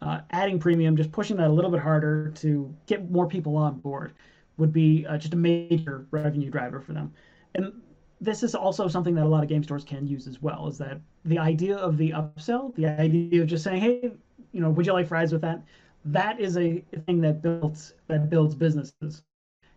uh, 0.00 0.20
adding 0.30 0.58
premium, 0.58 0.96
just 0.96 1.12
pushing 1.12 1.36
that 1.36 1.48
a 1.48 1.52
little 1.52 1.70
bit 1.70 1.80
harder 1.80 2.30
to 2.36 2.74
get 2.86 3.10
more 3.10 3.26
people 3.26 3.56
on 3.56 3.80
board 3.80 4.14
would 4.56 4.72
be 4.72 5.06
uh, 5.06 5.18
just 5.18 5.34
a 5.34 5.36
major 5.36 6.06
revenue 6.10 6.50
driver 6.50 6.80
for 6.80 6.92
them. 6.92 7.12
And 7.54 7.72
this 8.20 8.42
is 8.42 8.54
also 8.54 8.88
something 8.88 9.14
that 9.16 9.24
a 9.24 9.28
lot 9.28 9.42
of 9.42 9.48
game 9.48 9.62
stores 9.62 9.84
can 9.84 10.06
use 10.06 10.26
as 10.26 10.40
well, 10.40 10.68
is 10.68 10.78
that 10.78 11.00
the 11.24 11.38
idea 11.38 11.76
of 11.76 11.96
the 11.98 12.10
upsell, 12.10 12.74
the 12.76 12.86
idea 12.86 13.42
of 13.42 13.48
just 13.48 13.64
saying, 13.64 13.80
hey, 13.80 14.12
you 14.52 14.60
know, 14.60 14.70
would 14.70 14.86
you 14.86 14.92
like 14.92 15.08
fries 15.08 15.32
with 15.32 15.42
that? 15.42 15.62
That 16.04 16.40
is 16.40 16.56
a 16.56 16.82
thing 17.06 17.20
that 17.20 17.42
builds 17.42 17.94
that 18.08 18.28
builds 18.28 18.54
businesses. 18.54 19.22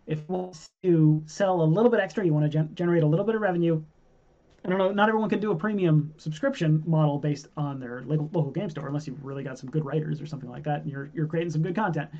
If 0.06 0.18
you 0.18 0.24
want 0.28 0.68
to 0.82 1.22
sell 1.26 1.62
a 1.62 1.64
little 1.64 1.90
bit 1.90 2.00
extra, 2.00 2.24
you 2.24 2.32
want 2.32 2.44
to 2.44 2.48
gen- 2.48 2.70
generate 2.74 3.02
a 3.02 3.06
little 3.06 3.24
bit 3.24 3.34
of 3.34 3.40
revenue. 3.40 3.82
I 4.64 4.68
don't 4.68 4.78
know. 4.78 4.90
Not 4.90 5.08
everyone 5.08 5.30
can 5.30 5.38
do 5.38 5.52
a 5.52 5.56
premium 5.56 6.12
subscription 6.16 6.82
model 6.86 7.18
based 7.18 7.48
on 7.56 7.78
their 7.78 8.02
local, 8.02 8.28
local 8.32 8.50
game 8.50 8.68
store, 8.70 8.88
unless 8.88 9.06
you've 9.06 9.24
really 9.24 9.44
got 9.44 9.58
some 9.58 9.70
good 9.70 9.84
writers 9.84 10.20
or 10.20 10.26
something 10.26 10.50
like 10.50 10.64
that, 10.64 10.82
and 10.82 10.90
you're 10.90 11.10
you're 11.14 11.26
creating 11.26 11.50
some 11.50 11.62
good 11.62 11.76
content. 11.76 12.10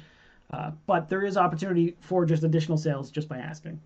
Uh, 0.52 0.70
but 0.86 1.08
there 1.08 1.22
is 1.24 1.36
opportunity 1.36 1.96
for 2.00 2.24
just 2.24 2.44
additional 2.44 2.78
sales 2.78 3.10
just 3.10 3.28
by 3.28 3.38
asking. 3.38 3.80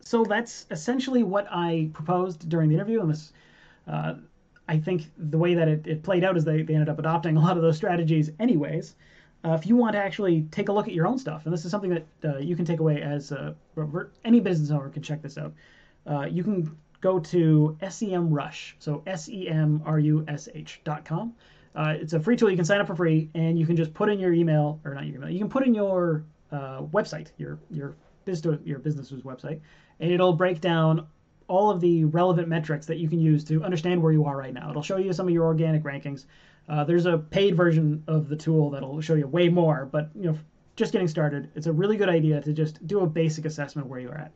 So 0.00 0.22
that's 0.24 0.66
essentially 0.70 1.24
what 1.24 1.48
I 1.50 1.90
proposed 1.92 2.48
during 2.48 2.68
the 2.68 2.76
interview, 2.76 3.00
and 3.00 3.10
this 3.10 3.32
uh, 3.88 4.14
I 4.68 4.78
think 4.78 5.04
the 5.16 5.38
way 5.38 5.54
that 5.54 5.68
it, 5.68 5.86
it 5.86 6.02
played 6.02 6.24
out 6.24 6.36
is 6.36 6.44
they, 6.44 6.62
they 6.62 6.74
ended 6.74 6.88
up 6.88 6.98
adopting 6.98 7.36
a 7.36 7.40
lot 7.40 7.56
of 7.56 7.62
those 7.62 7.76
strategies 7.76 8.30
anyways. 8.38 8.94
uh, 9.44 9.52
if 9.52 9.66
you 9.66 9.76
want 9.76 9.92
to 9.94 9.98
actually 10.02 10.42
take 10.50 10.68
a 10.68 10.72
look 10.72 10.88
at 10.88 10.94
your 10.94 11.06
own 11.06 11.18
stuff, 11.18 11.44
and 11.44 11.52
this 11.52 11.64
is 11.64 11.70
something 11.70 11.90
that 11.90 12.06
uh, 12.24 12.38
you 12.38 12.56
can 12.56 12.64
take 12.64 12.80
away 12.80 13.00
as 13.02 13.32
any 14.24 14.40
business 14.40 14.70
owner 14.70 14.88
can 14.88 15.02
check 15.02 15.22
this 15.22 15.38
out. 15.38 15.52
Uh, 16.06 16.26
you 16.26 16.42
can 16.42 16.76
go 17.00 17.18
to 17.20 17.76
SEMrush, 17.82 18.72
so 18.78 19.02
S-E-M-R-U-S-H 19.06 20.80
dot 20.84 21.04
com. 21.04 21.34
Uh, 21.74 21.94
it's 22.00 22.14
a 22.14 22.20
free 22.20 22.36
tool. 22.36 22.50
You 22.50 22.56
can 22.56 22.64
sign 22.64 22.80
up 22.80 22.86
for 22.86 22.96
free, 22.96 23.30
and 23.34 23.58
you 23.58 23.66
can 23.66 23.76
just 23.76 23.92
put 23.92 24.08
in 24.08 24.18
your 24.18 24.32
email, 24.32 24.80
or 24.84 24.94
not 24.94 25.06
your 25.06 25.16
email. 25.16 25.30
You 25.30 25.38
can 25.38 25.50
put 25.50 25.66
in 25.66 25.74
your 25.74 26.24
uh, 26.50 26.82
website, 26.82 27.28
your 27.36 27.58
your 27.70 27.94
business 28.24 28.58
your 28.64 28.78
business's 28.78 29.22
website, 29.22 29.60
and 30.00 30.10
it'll 30.10 30.32
break 30.32 30.60
down 30.60 31.06
all 31.48 31.70
of 31.70 31.80
the 31.80 32.04
relevant 32.04 32.48
metrics 32.48 32.86
that 32.86 32.98
you 32.98 33.08
can 33.08 33.20
use 33.20 33.44
to 33.44 33.62
understand 33.62 34.02
where 34.02 34.12
you 34.12 34.24
are 34.24 34.36
right 34.36 34.54
now. 34.54 34.70
It'll 34.70 34.82
show 34.82 34.96
you 34.96 35.12
some 35.12 35.28
of 35.28 35.34
your 35.34 35.44
organic 35.44 35.82
rankings. 35.84 36.24
Uh, 36.68 36.84
there's 36.84 37.06
a 37.06 37.18
paid 37.18 37.56
version 37.56 38.02
of 38.08 38.28
the 38.28 38.36
tool 38.36 38.70
that'll 38.70 39.00
show 39.00 39.14
you 39.14 39.26
way 39.26 39.48
more, 39.48 39.88
but 39.90 40.10
you 40.14 40.24
know, 40.30 40.38
just 40.74 40.92
getting 40.92 41.08
started, 41.08 41.50
it's 41.54 41.66
a 41.66 41.72
really 41.72 41.96
good 41.96 42.08
idea 42.08 42.40
to 42.42 42.52
just 42.52 42.86
do 42.86 43.00
a 43.00 43.06
basic 43.06 43.44
assessment 43.44 43.88
where 43.88 44.00
you're 44.00 44.18
at. 44.18 44.30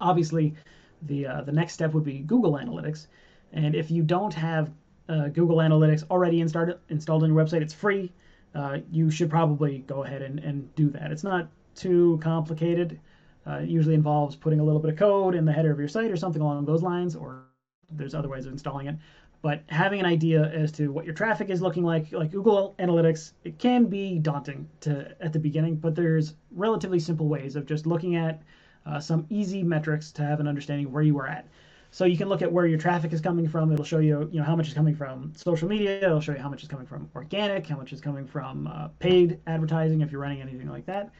Obviously, 0.00 0.54
the 1.02 1.26
uh, 1.26 1.42
the 1.42 1.52
next 1.52 1.72
step 1.72 1.94
would 1.94 2.04
be 2.04 2.18
Google 2.18 2.52
Analytics, 2.52 3.06
and 3.52 3.74
if 3.74 3.90
you 3.90 4.02
don't 4.02 4.34
have 4.34 4.70
uh, 5.08 5.28
Google 5.28 5.58
Analytics 5.58 6.04
already 6.10 6.40
installed 6.40 6.78
installed 6.90 7.22
on 7.22 7.32
your 7.32 7.42
website, 7.42 7.62
it's 7.62 7.72
free. 7.72 8.12
Uh, 8.54 8.78
you 8.90 9.10
should 9.10 9.30
probably 9.30 9.78
go 9.86 10.04
ahead 10.04 10.22
and, 10.22 10.38
and 10.40 10.74
do 10.74 10.90
that. 10.90 11.10
It's 11.10 11.24
not 11.24 11.48
too 11.74 12.18
complicated. 12.22 12.98
Uh, 13.46 13.58
it 13.58 13.68
usually 13.68 13.94
involves 13.94 14.34
putting 14.34 14.60
a 14.60 14.64
little 14.64 14.80
bit 14.80 14.90
of 14.90 14.98
code 14.98 15.34
in 15.34 15.44
the 15.44 15.52
header 15.52 15.70
of 15.70 15.78
your 15.78 15.88
site 15.88 16.10
or 16.10 16.16
something 16.16 16.42
along 16.42 16.64
those 16.64 16.82
lines, 16.82 17.14
or 17.14 17.44
there's 17.90 18.14
other 18.14 18.28
ways 18.28 18.46
of 18.46 18.52
installing 18.52 18.86
it. 18.86 18.96
But 19.42 19.62
having 19.68 20.00
an 20.00 20.06
idea 20.06 20.50
as 20.50 20.72
to 20.72 20.88
what 20.88 21.04
your 21.04 21.14
traffic 21.14 21.50
is 21.50 21.62
looking 21.62 21.84
like, 21.84 22.10
like 22.10 22.32
Google 22.32 22.74
Analytics, 22.78 23.32
it 23.44 23.58
can 23.58 23.84
be 23.84 24.18
daunting 24.18 24.68
to 24.80 25.14
at 25.20 25.32
the 25.32 25.38
beginning, 25.38 25.76
but 25.76 25.94
there's 25.94 26.34
relatively 26.50 26.98
simple 26.98 27.28
ways 27.28 27.54
of 27.54 27.66
just 27.66 27.86
looking 27.86 28.16
at 28.16 28.42
uh, 28.86 28.98
some 28.98 29.26
easy 29.30 29.62
metrics 29.62 30.10
to 30.12 30.22
have 30.22 30.40
an 30.40 30.48
understanding 30.48 30.90
where 30.90 31.02
you 31.02 31.18
are 31.18 31.28
at. 31.28 31.46
So 31.90 32.04
you 32.04 32.16
can 32.16 32.28
look 32.28 32.42
at 32.42 32.50
where 32.50 32.66
your 32.66 32.78
traffic 32.78 33.12
is 33.12 33.20
coming 33.20 33.48
from. 33.48 33.72
It'll 33.72 33.84
show 33.84 33.98
you, 33.98 34.28
you 34.32 34.40
know, 34.40 34.44
how 34.44 34.56
much 34.56 34.68
is 34.68 34.74
coming 34.74 34.94
from 34.94 35.32
social 35.36 35.68
media. 35.68 35.98
It'll 35.98 36.20
show 36.20 36.32
you 36.32 36.38
how 36.38 36.48
much 36.48 36.62
is 36.62 36.68
coming 36.68 36.86
from 36.86 37.08
organic, 37.14 37.66
how 37.66 37.76
much 37.76 37.92
is 37.92 38.00
coming 38.00 38.26
from 38.26 38.66
uh, 38.66 38.88
paid 38.98 39.38
advertising 39.46 40.00
if 40.00 40.10
you're 40.10 40.20
running 40.20 40.42
anything 40.42 40.68
like 40.68 40.86
that. 40.86 41.10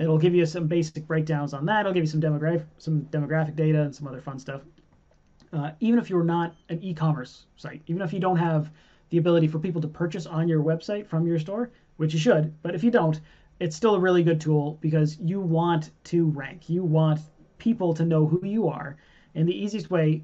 It'll 0.00 0.18
give 0.18 0.34
you 0.34 0.46
some 0.46 0.66
basic 0.66 1.06
breakdowns 1.06 1.54
on 1.54 1.66
that. 1.66 1.80
It'll 1.80 1.92
give 1.92 2.04
you 2.04 2.08
some 2.08 2.20
demographic, 2.20 2.66
some 2.78 3.02
demographic 3.10 3.56
data 3.56 3.82
and 3.82 3.94
some 3.94 4.06
other 4.06 4.20
fun 4.20 4.38
stuff. 4.38 4.62
Uh, 5.52 5.70
even 5.80 5.98
if 5.98 6.10
you're 6.10 6.24
not 6.24 6.54
an 6.68 6.82
e-commerce 6.82 7.46
site, 7.56 7.82
even 7.86 8.02
if 8.02 8.12
you 8.12 8.20
don't 8.20 8.36
have 8.36 8.70
the 9.10 9.18
ability 9.18 9.48
for 9.48 9.58
people 9.58 9.80
to 9.80 9.88
purchase 9.88 10.26
on 10.26 10.46
your 10.46 10.62
website 10.62 11.06
from 11.06 11.26
your 11.26 11.38
store, 11.38 11.70
which 11.96 12.12
you 12.12 12.18
should, 12.18 12.54
but 12.62 12.74
if 12.74 12.84
you 12.84 12.90
don't, 12.90 13.20
it's 13.58 13.74
still 13.74 13.94
a 13.94 14.00
really 14.00 14.22
good 14.22 14.40
tool 14.40 14.78
because 14.80 15.18
you 15.18 15.40
want 15.40 15.90
to 16.04 16.26
rank. 16.26 16.68
You 16.68 16.84
want 16.84 17.20
people 17.58 17.94
to 17.94 18.04
know 18.04 18.26
who 18.26 18.46
you 18.46 18.68
are. 18.68 18.96
And 19.34 19.48
the 19.48 19.58
easiest 19.58 19.90
way, 19.90 20.22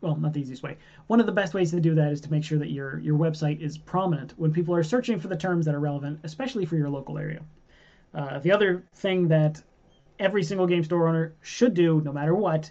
well, 0.00 0.16
not 0.16 0.32
the 0.32 0.40
easiest 0.40 0.62
way, 0.62 0.76
one 1.06 1.20
of 1.20 1.26
the 1.26 1.32
best 1.32 1.54
ways 1.54 1.70
to 1.70 1.80
do 1.80 1.94
that 1.94 2.12
is 2.12 2.20
to 2.22 2.30
make 2.30 2.44
sure 2.44 2.58
that 2.58 2.70
your, 2.70 2.98
your 2.98 3.16
website 3.16 3.60
is 3.60 3.78
prominent 3.78 4.34
when 4.36 4.52
people 4.52 4.74
are 4.74 4.82
searching 4.82 5.18
for 5.18 5.28
the 5.28 5.36
terms 5.36 5.64
that 5.64 5.74
are 5.74 5.80
relevant, 5.80 6.20
especially 6.24 6.66
for 6.66 6.76
your 6.76 6.90
local 6.90 7.16
area. 7.16 7.40
Uh, 8.14 8.38
the 8.38 8.52
other 8.52 8.84
thing 8.94 9.28
that 9.28 9.62
every 10.18 10.42
single 10.42 10.66
game 10.66 10.84
store 10.84 11.08
owner 11.08 11.34
should 11.42 11.74
do, 11.74 12.00
no 12.02 12.12
matter 12.12 12.34
what, 12.34 12.70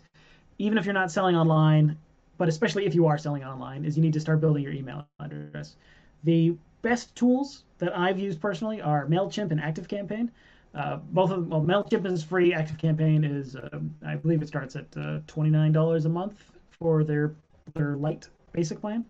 even 0.58 0.78
if 0.78 0.86
you're 0.86 0.94
not 0.94 1.12
selling 1.12 1.36
online, 1.36 1.98
but 2.38 2.48
especially 2.48 2.86
if 2.86 2.96
you 2.96 3.06
are 3.06 3.18
selling 3.18 3.44
online, 3.44 3.86
is 3.86 3.98
you 3.98 4.04
need 4.04 4.14
to 4.14 4.20
start 4.20 4.40
building 4.40 4.64
your 4.64 4.74
email 4.74 5.08
address. 5.20 5.76
The 6.24 6.56
best 6.82 7.16
tools 7.16 7.64
that 7.80 7.98
I've 7.98 8.20
used 8.20 8.40
personally 8.40 8.82
are 8.82 9.06
MailChimp 9.08 9.52
and 9.52 9.60
ActiveCampaign. 9.60 10.30
Uh, 10.74 10.98
both 11.12 11.32
of 11.32 11.38
them, 11.38 11.50
well, 11.50 11.62
MailChimp 11.62 12.06
is 12.06 12.24
free. 12.24 12.52
ActiveCampaign 12.52 13.30
is, 13.30 13.56
uh, 13.56 13.80
I 14.06 14.16
believe 14.16 14.42
it 14.42 14.48
starts 14.48 14.76
at 14.76 14.86
uh, 14.96 15.20
$29 15.28 16.06
a 16.06 16.10
month 16.10 16.44
for 16.80 17.04
their 17.04 17.36
their 17.76 17.96
light 17.96 18.28
basic 18.52 18.82
plan. 18.82 19.06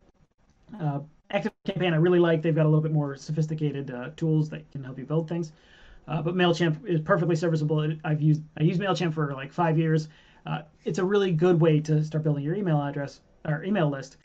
Uh, 0.79 0.99
ActiveCampaign 1.31 1.93
I 1.93 1.97
really 1.97 2.19
like. 2.19 2.41
They've 2.41 2.55
got 2.55 2.65
a 2.65 2.69
little 2.69 2.81
bit 2.81 2.91
more 2.91 3.15
sophisticated 3.15 3.91
uh, 3.91 4.09
tools 4.15 4.49
that 4.49 4.69
can 4.71 4.83
help 4.83 4.99
you 4.99 5.05
build 5.05 5.27
things. 5.27 5.51
Uh, 6.07 6.21
but 6.21 6.35
Mailchimp 6.35 6.85
is 6.85 6.99
perfectly 7.01 7.35
serviceable. 7.35 7.93
I've 8.03 8.21
used 8.21 8.41
I 8.57 8.63
used 8.63 8.79
Mailchimp 8.79 9.13
for 9.13 9.33
like 9.33 9.53
five 9.53 9.77
years. 9.77 10.09
Uh, 10.45 10.63
it's 10.83 10.99
a 10.99 11.05
really 11.05 11.31
good 11.31 11.59
way 11.59 11.79
to 11.81 12.03
start 12.03 12.23
building 12.23 12.43
your 12.43 12.55
email 12.55 12.81
address 12.81 13.21
or 13.45 13.63
email 13.63 13.89
list. 13.89 14.17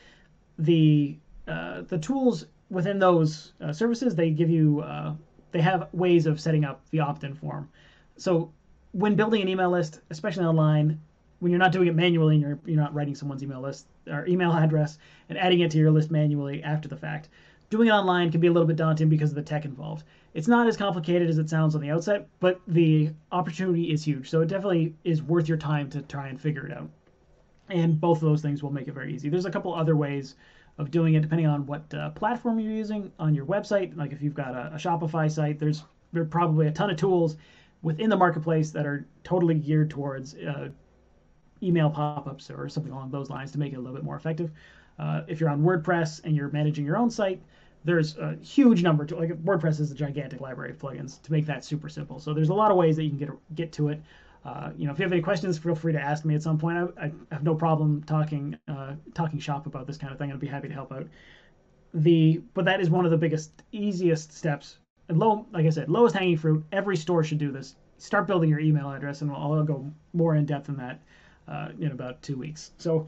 The 0.57 1.17
uh, 1.47 1.81
the 1.81 1.97
tools 1.97 2.45
within 2.69 2.99
those 2.99 3.53
uh, 3.61 3.73
services 3.73 4.15
they 4.15 4.29
give 4.29 4.49
you 4.49 4.81
uh, 4.81 5.13
they 5.51 5.61
have 5.61 5.87
ways 5.93 6.25
of 6.25 6.39
setting 6.39 6.65
up 6.65 6.81
the 6.91 6.99
opt-in 6.99 7.33
form. 7.33 7.69
So 8.17 8.51
when 8.91 9.15
building 9.15 9.41
an 9.41 9.47
email 9.47 9.69
list, 9.69 10.01
especially 10.09 10.45
online, 10.45 10.99
when 11.39 11.51
you're 11.51 11.59
not 11.59 11.71
doing 11.71 11.87
it 11.87 11.95
manually 11.95 12.35
and 12.35 12.41
you're 12.41 12.59
you're 12.65 12.81
not 12.81 12.93
writing 12.93 13.15
someone's 13.15 13.41
email 13.41 13.61
list 13.61 13.87
or 14.07 14.27
email 14.27 14.51
address 14.63 14.97
and 15.29 15.37
adding 15.37 15.61
it 15.61 15.71
to 15.71 15.77
your 15.77 15.91
list 15.91 16.11
manually 16.11 16.61
after 16.63 16.89
the 16.89 16.97
fact, 16.97 17.29
doing 17.69 17.87
it 17.87 17.91
online 17.91 18.31
can 18.31 18.41
be 18.41 18.47
a 18.47 18.51
little 18.51 18.67
bit 18.67 18.75
daunting 18.75 19.09
because 19.09 19.29
of 19.31 19.35
the 19.35 19.41
tech 19.41 19.65
involved. 19.65 20.03
It's 20.33 20.47
not 20.47 20.67
as 20.67 20.77
complicated 20.77 21.29
as 21.29 21.37
it 21.37 21.49
sounds 21.49 21.75
on 21.75 21.81
the 21.81 21.89
outset, 21.89 22.27
but 22.39 22.61
the 22.67 23.11
opportunity 23.31 23.91
is 23.91 24.03
huge. 24.03 24.29
So 24.29 24.41
it 24.41 24.47
definitely 24.47 24.95
is 25.03 25.21
worth 25.21 25.47
your 25.47 25.57
time 25.57 25.89
to 25.91 26.01
try 26.03 26.27
and 26.27 26.39
figure 26.39 26.65
it 26.65 26.71
out. 26.71 26.89
And 27.69 27.99
both 27.99 28.17
of 28.17 28.29
those 28.29 28.41
things 28.41 28.63
will 28.63 28.71
make 28.71 28.87
it 28.87 28.93
very 28.93 29.13
easy. 29.13 29.29
There's 29.29 29.45
a 29.45 29.51
couple 29.51 29.73
other 29.73 29.95
ways 29.95 30.35
of 30.77 30.91
doing 30.91 31.15
it 31.15 31.21
depending 31.21 31.47
on 31.47 31.65
what 31.65 31.93
uh, 31.93 32.09
platform 32.11 32.59
you're 32.59 32.71
using 32.71 33.11
on 33.19 33.35
your 33.35 33.45
website. 33.45 33.95
Like 33.97 34.11
if 34.11 34.21
you've 34.21 34.33
got 34.33 34.55
a, 34.55 34.71
a 34.73 34.77
Shopify 34.77 35.29
site, 35.29 35.59
there's 35.59 35.83
there 36.13 36.25
probably 36.25 36.67
a 36.67 36.71
ton 36.71 36.89
of 36.89 36.97
tools 36.97 37.37
within 37.81 38.09
the 38.09 38.17
marketplace 38.17 38.71
that 38.71 38.85
are 38.85 39.05
totally 39.23 39.55
geared 39.55 39.89
towards 39.89 40.35
uh, 40.35 40.69
email 41.61 41.89
pop-ups 41.89 42.49
or 42.49 42.67
something 42.69 42.91
along 42.91 43.11
those 43.11 43.29
lines 43.29 43.51
to 43.51 43.59
make 43.59 43.73
it 43.73 43.75
a 43.75 43.79
little 43.79 43.95
bit 43.95 44.03
more 44.03 44.15
effective. 44.15 44.51
Uh, 44.99 45.21
if 45.27 45.39
you're 45.39 45.49
on 45.49 45.61
WordPress 45.61 46.23
and 46.23 46.35
you're 46.35 46.49
managing 46.49 46.85
your 46.85 46.97
own 46.97 47.09
site, 47.09 47.41
there's 47.85 48.17
a 48.17 48.35
huge 48.41 48.83
number 48.83 49.05
to 49.05 49.15
like 49.15 49.29
WordPress 49.43 49.79
is 49.79 49.91
a 49.91 49.95
gigantic 49.95 50.41
library 50.41 50.71
of 50.71 50.77
plugins 50.77 51.21
to 51.21 51.31
make 51.31 51.45
that 51.45 51.63
super 51.63 51.87
simple. 51.87 52.19
So 52.19 52.33
there's 52.33 52.49
a 52.49 52.53
lot 52.53 52.71
of 52.71 52.77
ways 52.77 52.95
that 52.97 53.03
you 53.03 53.09
can 53.09 53.19
get 53.19 53.29
get 53.55 53.71
to 53.73 53.89
it. 53.89 54.01
Uh, 54.45 54.71
you 54.77 54.85
know, 54.85 54.91
if 54.91 54.99
you 54.99 55.03
have 55.03 55.11
any 55.11 55.21
questions, 55.21 55.57
feel 55.57 55.75
free 55.75 55.93
to 55.93 55.99
ask 55.99 56.23
me 56.25 56.35
at 56.35 56.41
some 56.41 56.57
point. 56.57 56.77
I, 56.77 57.05
I 57.05 57.11
have 57.31 57.43
no 57.43 57.55
problem 57.55 58.03
talking 58.03 58.57
uh, 58.67 58.95
talking 59.13 59.39
shop 59.39 59.65
about 59.65 59.87
this 59.87 59.97
kind 59.97 60.11
of 60.11 60.19
thing. 60.19 60.31
I'd 60.31 60.39
be 60.39 60.47
happy 60.47 60.67
to 60.67 60.73
help 60.73 60.91
out. 60.91 61.07
The 61.93 62.41
but 62.53 62.65
that 62.65 62.81
is 62.81 62.89
one 62.89 63.05
of 63.05 63.11
the 63.11 63.17
biggest, 63.17 63.63
easiest 63.71 64.33
steps. 64.33 64.77
And 65.07 65.17
low, 65.17 65.47
like 65.51 65.65
I 65.65 65.69
said, 65.69 65.89
lowest 65.89 66.15
hanging 66.15 66.37
fruit. 66.37 66.63
Every 66.71 66.95
store 66.95 67.23
should 67.23 67.39
do 67.39 67.51
this. 67.51 67.75
Start 67.97 68.27
building 68.27 68.49
your 68.49 68.59
email 68.59 68.91
address, 68.91 69.21
and 69.21 69.31
I'll, 69.31 69.53
I'll 69.53 69.63
go 69.63 69.91
more 70.13 70.35
in 70.35 70.45
depth 70.45 70.69
in 70.69 70.77
that 70.77 70.99
uh, 71.47 71.69
in 71.79 71.91
about 71.91 72.21
two 72.21 72.37
weeks. 72.37 72.71
So, 72.77 73.07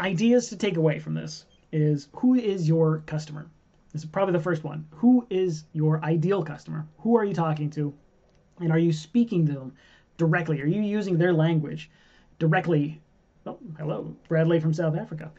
ideas 0.00 0.48
to 0.48 0.56
take 0.56 0.76
away 0.76 0.98
from 0.98 1.14
this 1.14 1.44
is 1.72 2.08
who 2.14 2.34
is 2.34 2.66
your 2.66 3.02
customer? 3.06 3.48
This 3.92 4.02
is 4.02 4.08
probably 4.08 4.32
the 4.32 4.42
first 4.42 4.64
one. 4.64 4.86
Who 4.92 5.26
is 5.30 5.64
your 5.72 6.02
ideal 6.04 6.42
customer? 6.42 6.86
Who 6.98 7.16
are 7.16 7.24
you 7.24 7.34
talking 7.34 7.70
to? 7.70 7.92
And 8.60 8.72
are 8.72 8.78
you 8.78 8.92
speaking 8.92 9.46
to 9.46 9.52
them 9.52 9.72
directly? 10.16 10.60
Are 10.62 10.66
you 10.66 10.82
using 10.82 11.18
their 11.18 11.32
language 11.32 11.90
directly? 12.38 13.00
Oh, 13.46 13.58
hello, 13.78 14.14
Bradley 14.28 14.60
from 14.60 14.72
South 14.72 14.96
Africa. 14.96 15.30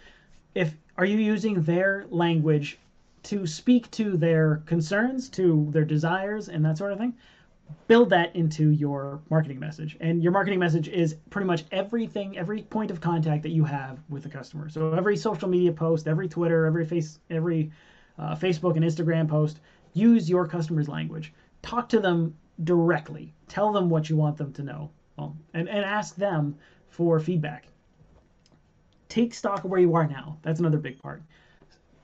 If 0.53 0.75
are 0.97 1.05
you 1.05 1.17
using 1.17 1.61
their 1.63 2.05
language 2.09 2.77
to 3.23 3.45
speak 3.45 3.89
to 3.91 4.17
their 4.17 4.57
concerns, 4.65 5.29
to 5.29 5.69
their 5.71 5.85
desires, 5.85 6.49
and 6.49 6.65
that 6.65 6.77
sort 6.77 6.91
of 6.91 6.97
thing? 6.97 7.13
Build 7.87 8.09
that 8.09 8.35
into 8.35 8.69
your 8.69 9.21
marketing 9.29 9.59
message. 9.59 9.97
And 9.99 10.23
your 10.23 10.31
marketing 10.31 10.59
message 10.59 10.87
is 10.87 11.15
pretty 11.29 11.47
much 11.47 11.63
everything, 11.71 12.37
every 12.37 12.63
point 12.63 12.91
of 12.91 13.01
contact 13.01 13.43
that 13.43 13.49
you 13.51 13.63
have 13.65 13.99
with 14.09 14.23
the 14.23 14.29
customer. 14.29 14.69
So 14.69 14.93
every 14.93 15.17
social 15.17 15.49
media 15.49 15.71
post, 15.71 16.07
every 16.07 16.27
Twitter, 16.27 16.65
every 16.65 16.85
face, 16.85 17.19
every 17.29 17.71
uh, 18.17 18.35
Facebook 18.35 18.75
and 18.75 18.85
Instagram 18.85 19.27
post, 19.27 19.59
use 19.93 20.29
your 20.29 20.47
customer's 20.47 20.87
language. 20.87 21.33
Talk 21.61 21.89
to 21.89 21.99
them 21.99 22.35
directly. 22.63 23.33
Tell 23.47 23.71
them 23.71 23.89
what 23.89 24.09
you 24.09 24.15
want 24.15 24.37
them 24.37 24.53
to 24.53 24.63
know, 24.63 24.91
well, 25.17 25.35
and 25.53 25.67
and 25.67 25.83
ask 25.83 26.15
them 26.15 26.55
for 26.89 27.19
feedback. 27.19 27.67
Take 29.09 29.33
stock 29.33 29.63
of 29.63 29.71
where 29.71 29.79
you 29.79 29.95
are 29.95 30.07
now. 30.07 30.37
That's 30.41 30.59
another 30.59 30.77
big 30.77 31.01
part. 31.01 31.21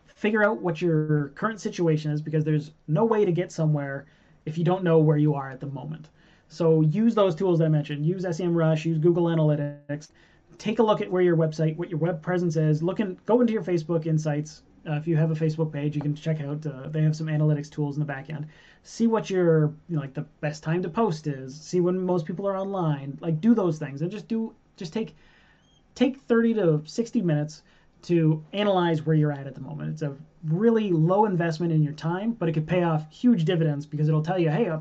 Figure 0.07 0.43
out 0.43 0.61
what 0.61 0.82
your 0.82 1.30
current 1.30 1.61
situation 1.61 2.11
is 2.11 2.22
because 2.22 2.43
there's 2.43 2.72
no 2.88 3.05
way 3.05 3.24
to 3.24 3.32
get 3.32 3.51
somewhere 3.51 4.07
if 4.47 4.57
you 4.57 4.63
don't 4.63 4.83
know 4.83 4.99
where 4.99 5.17
you 5.17 5.35
are 5.35 5.49
at 5.51 5.59
the 5.59 5.67
moment. 5.67 6.07
So 6.47 6.81
use 6.81 7.13
those 7.13 7.35
tools 7.35 7.59
that 7.59 7.65
I 7.65 7.69
mentioned. 7.69 8.05
Use 8.05 8.23
SEMrush, 8.23 8.85
use 8.85 8.97
Google 8.97 9.25
Analytics. 9.25 10.09
Take 10.57 10.79
a 10.79 10.83
look 10.83 11.01
at 11.01 11.11
where 11.11 11.21
your 11.21 11.35
website, 11.35 11.75
what 11.75 11.89
your 11.89 11.99
web 11.99 12.21
presence 12.21 12.55
is. 12.55 12.81
Look 12.81 12.99
and 12.99 13.23
go 13.25 13.41
into 13.41 13.53
your 13.53 13.63
Facebook 13.63 14.05
Insights. 14.05 14.63
Uh, 14.87 14.93
if 14.93 15.05
you 15.05 15.17
have 15.17 15.31
a 15.31 15.35
Facebook 15.35 15.71
page, 15.73 15.95
you 15.95 16.01
can 16.01 16.15
check 16.15 16.39
out. 16.39 16.65
Uh, 16.65 16.87
they 16.87 17.01
have 17.01 17.15
some 17.15 17.27
analytics 17.27 17.69
tools 17.69 17.97
in 17.97 17.99
the 17.99 18.05
back 18.05 18.29
end. 18.29 18.47
See 18.83 19.05
what 19.05 19.29
your 19.29 19.73
you 19.89 19.95
know, 19.95 19.99
like 19.99 20.13
the 20.13 20.25
best 20.39 20.63
time 20.63 20.81
to 20.81 20.89
post 20.89 21.27
is. 21.27 21.59
See 21.59 21.81
when 21.81 21.99
most 21.99 22.25
people 22.25 22.47
are 22.47 22.55
online. 22.55 23.17
Like 23.19 23.41
do 23.41 23.53
those 23.53 23.77
things 23.77 24.01
and 24.01 24.09
just 24.09 24.29
do 24.29 24.53
just 24.77 24.93
take 24.93 25.13
take 25.95 26.21
30 26.21 26.53
to 26.53 26.81
60 26.85 27.21
minutes 27.21 27.63
to 28.03 28.41
analyze 28.53 29.05
where 29.05 29.15
you're 29.15 29.33
at 29.33 29.47
at 29.47 29.55
the 29.55 29.61
moment. 29.61 29.91
It's 29.91 30.03
a 30.03 30.15
really 30.49 30.91
low 30.91 31.25
investment 31.25 31.71
in 31.71 31.83
your 31.83 31.93
time, 31.93 32.31
but 32.31 32.49
it 32.49 32.53
could 32.53 32.67
pay 32.67 32.83
off 32.83 33.11
huge 33.11 33.45
dividends 33.45 33.85
because 33.85 34.07
it'll 34.07 34.23
tell 34.23 34.39
you, 34.39 34.49
hey, 34.49 34.71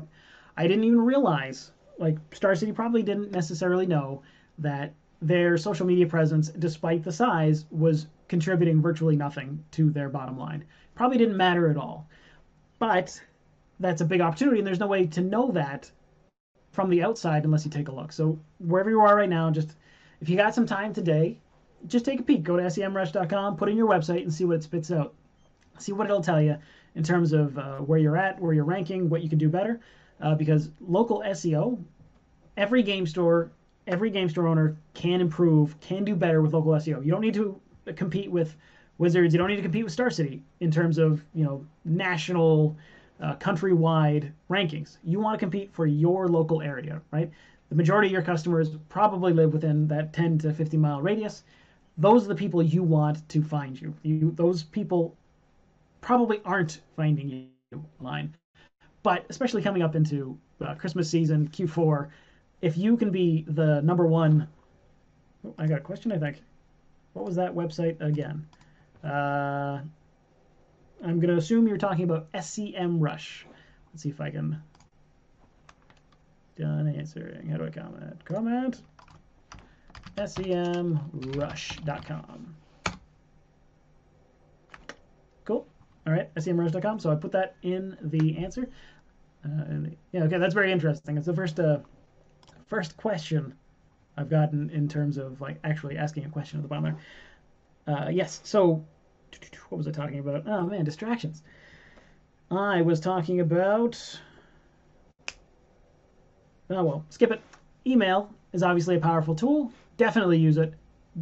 I 0.55 0.67
didn't 0.67 0.83
even 0.85 1.01
realize, 1.01 1.71
like 1.97 2.17
Star 2.33 2.55
City 2.55 2.71
probably 2.71 3.03
didn't 3.03 3.31
necessarily 3.31 3.85
know 3.85 4.21
that 4.59 4.93
their 5.21 5.57
social 5.57 5.85
media 5.85 6.07
presence, 6.07 6.49
despite 6.49 7.03
the 7.03 7.11
size, 7.11 7.65
was 7.71 8.07
contributing 8.27 8.81
virtually 8.81 9.15
nothing 9.15 9.63
to 9.71 9.89
their 9.89 10.09
bottom 10.09 10.37
line. 10.37 10.63
Probably 10.95 11.17
didn't 11.17 11.37
matter 11.37 11.69
at 11.69 11.77
all. 11.77 12.07
But 12.79 13.19
that's 13.79 14.01
a 14.01 14.05
big 14.05 14.21
opportunity, 14.21 14.59
and 14.59 14.67
there's 14.67 14.79
no 14.79 14.87
way 14.87 15.07
to 15.07 15.21
know 15.21 15.51
that 15.51 15.91
from 16.71 16.89
the 16.89 17.03
outside 17.03 17.43
unless 17.43 17.65
you 17.65 17.71
take 17.71 17.87
a 17.87 17.91
look. 17.91 18.11
So 18.11 18.39
wherever 18.59 18.89
you 18.89 19.01
are 19.01 19.15
right 19.15 19.29
now, 19.29 19.49
just 19.49 19.75
if 20.21 20.29
you 20.29 20.37
got 20.37 20.55
some 20.55 20.65
time 20.65 20.93
today, 20.93 21.39
just 21.87 22.05
take 22.05 22.19
a 22.19 22.23
peek. 22.23 22.43
Go 22.43 22.57
to 22.57 22.63
semrush.com, 22.63 23.57
put 23.57 23.69
in 23.69 23.77
your 23.77 23.89
website, 23.89 24.21
and 24.21 24.33
see 24.33 24.45
what 24.45 24.57
it 24.57 24.63
spits 24.63 24.91
out. 24.91 25.13
See 25.79 25.91
what 25.91 26.05
it'll 26.07 26.21
tell 26.21 26.41
you 26.41 26.57
in 26.95 27.03
terms 27.03 27.33
of 27.33 27.57
uh, 27.57 27.77
where 27.77 27.99
you're 27.99 28.17
at, 28.17 28.39
where 28.41 28.53
you're 28.53 28.65
ranking, 28.65 29.09
what 29.09 29.21
you 29.21 29.29
can 29.29 29.37
do 29.37 29.49
better. 29.49 29.79
Uh, 30.19 30.33
because 30.33 30.71
local 30.81 31.21
SEO, 31.27 31.79
every 32.57 32.81
game 32.81 33.05
store, 33.05 33.51
every 33.85 34.09
game 34.09 34.29
store 34.29 34.47
owner 34.47 34.75
can 34.93 35.21
improve, 35.21 35.79
can 35.79 36.03
do 36.03 36.15
better 36.15 36.41
with 36.41 36.53
local 36.53 36.71
SEO. 36.71 37.05
You 37.05 37.11
don't 37.11 37.21
need 37.21 37.35
to 37.35 37.59
compete 37.95 38.31
with 38.31 38.55
Wizards. 38.97 39.33
You 39.33 39.37
don't 39.37 39.49
need 39.49 39.57
to 39.57 39.61
compete 39.61 39.83
with 39.83 39.93
Star 39.93 40.09
City 40.09 40.41
in 40.59 40.71
terms 40.71 40.97
of 40.97 41.23
you 41.33 41.43
know 41.43 41.65
national, 41.85 42.75
uh, 43.21 43.35
countrywide 43.35 44.31
rankings. 44.49 44.97
You 45.03 45.19
want 45.19 45.39
to 45.39 45.39
compete 45.39 45.71
for 45.71 45.85
your 45.85 46.27
local 46.27 46.61
area, 46.61 47.01
right? 47.11 47.31
The 47.69 47.75
majority 47.75 48.07
of 48.07 48.13
your 48.13 48.21
customers 48.21 48.69
probably 48.89 49.33
live 49.33 49.53
within 49.53 49.87
that 49.89 50.13
10 50.13 50.39
to 50.39 50.53
50 50.53 50.77
mile 50.77 51.01
radius. 51.01 51.43
Those 51.97 52.25
are 52.25 52.29
the 52.29 52.35
people 52.35 52.63
you 52.63 52.81
want 52.81 53.27
to 53.29 53.43
find 53.43 53.79
you. 53.79 53.93
You 54.03 54.31
those 54.31 54.63
people 54.63 55.15
probably 56.01 56.41
aren't 56.45 56.81
finding 56.95 57.29
you 57.29 57.47
online, 57.99 58.35
but 59.03 59.25
especially 59.29 59.61
coming 59.61 59.81
up 59.81 59.95
into 59.95 60.37
uh, 60.65 60.73
Christmas 60.75 61.09
season, 61.09 61.47
Q4, 61.49 62.09
if 62.61 62.77
you 62.77 62.97
can 62.97 63.11
be 63.11 63.45
the 63.47 63.81
number 63.81 64.07
one. 64.07 64.47
Oh, 65.45 65.53
I 65.57 65.67
got 65.67 65.77
a 65.77 65.81
question. 65.81 66.11
I 66.11 66.17
think. 66.17 66.41
What 67.13 67.25
was 67.25 67.35
that 67.35 67.53
website 67.53 67.99
again? 68.01 68.47
Uh, 69.03 69.79
I'm 71.03 71.19
going 71.19 71.29
to 71.29 71.37
assume 71.37 71.67
you're 71.67 71.77
talking 71.77 72.03
about 72.03 72.27
SEM 72.41 72.99
Rush. 72.99 73.45
Let's 73.91 74.03
see 74.03 74.09
if 74.09 74.21
I 74.21 74.29
can. 74.29 74.61
Done 76.57 76.87
answering. 76.87 77.47
How 77.47 77.57
do 77.57 77.65
I 77.65 77.69
comment? 77.69 78.23
Comment. 78.25 78.81
SEMrush.com. 80.17 80.97
All 86.07 86.13
right, 86.13 86.33
SEMrush.com. 86.35 86.99
So 86.99 87.11
I 87.11 87.15
put 87.15 87.33
that 87.33 87.57
in 87.63 87.97
the 88.01 88.37
answer. 88.37 88.69
Uh, 89.43 89.89
yeah, 90.13 90.23
okay, 90.23 90.37
that's 90.37 90.53
very 90.53 90.71
interesting. 90.71 91.17
It's 91.17 91.25
the 91.25 91.33
first 91.33 91.59
uh, 91.59 91.79
first 92.65 92.95
question 92.95 93.53
I've 94.15 94.29
gotten 94.29 94.69
in 94.69 94.87
terms 94.87 95.17
of 95.17 95.41
like 95.41 95.57
actually 95.65 95.97
asking 95.97 96.25
a 96.25 96.29
question 96.29 96.59
at 96.59 96.63
the 96.63 96.69
bottom 96.69 96.85
there. 97.85 97.95
Uh, 97.95 98.09
yes. 98.09 98.39
So, 98.45 98.85
what 99.67 99.77
was 99.77 99.87
I 99.87 99.91
talking 99.91 100.19
about? 100.19 100.47
Oh 100.47 100.65
man, 100.65 100.85
distractions. 100.85 101.43
I 102.49 102.81
was 102.81 103.01
talking 103.01 103.41
about. 103.41 104.19
Oh 106.69 106.83
well, 106.83 107.05
skip 107.09 107.31
it. 107.31 107.41
Email 107.85 108.33
is 108.53 108.63
obviously 108.63 108.95
a 108.95 108.99
powerful 108.99 109.35
tool. 109.35 109.73
Definitely 109.97 110.37
use 110.37 110.55
it. 110.55 110.73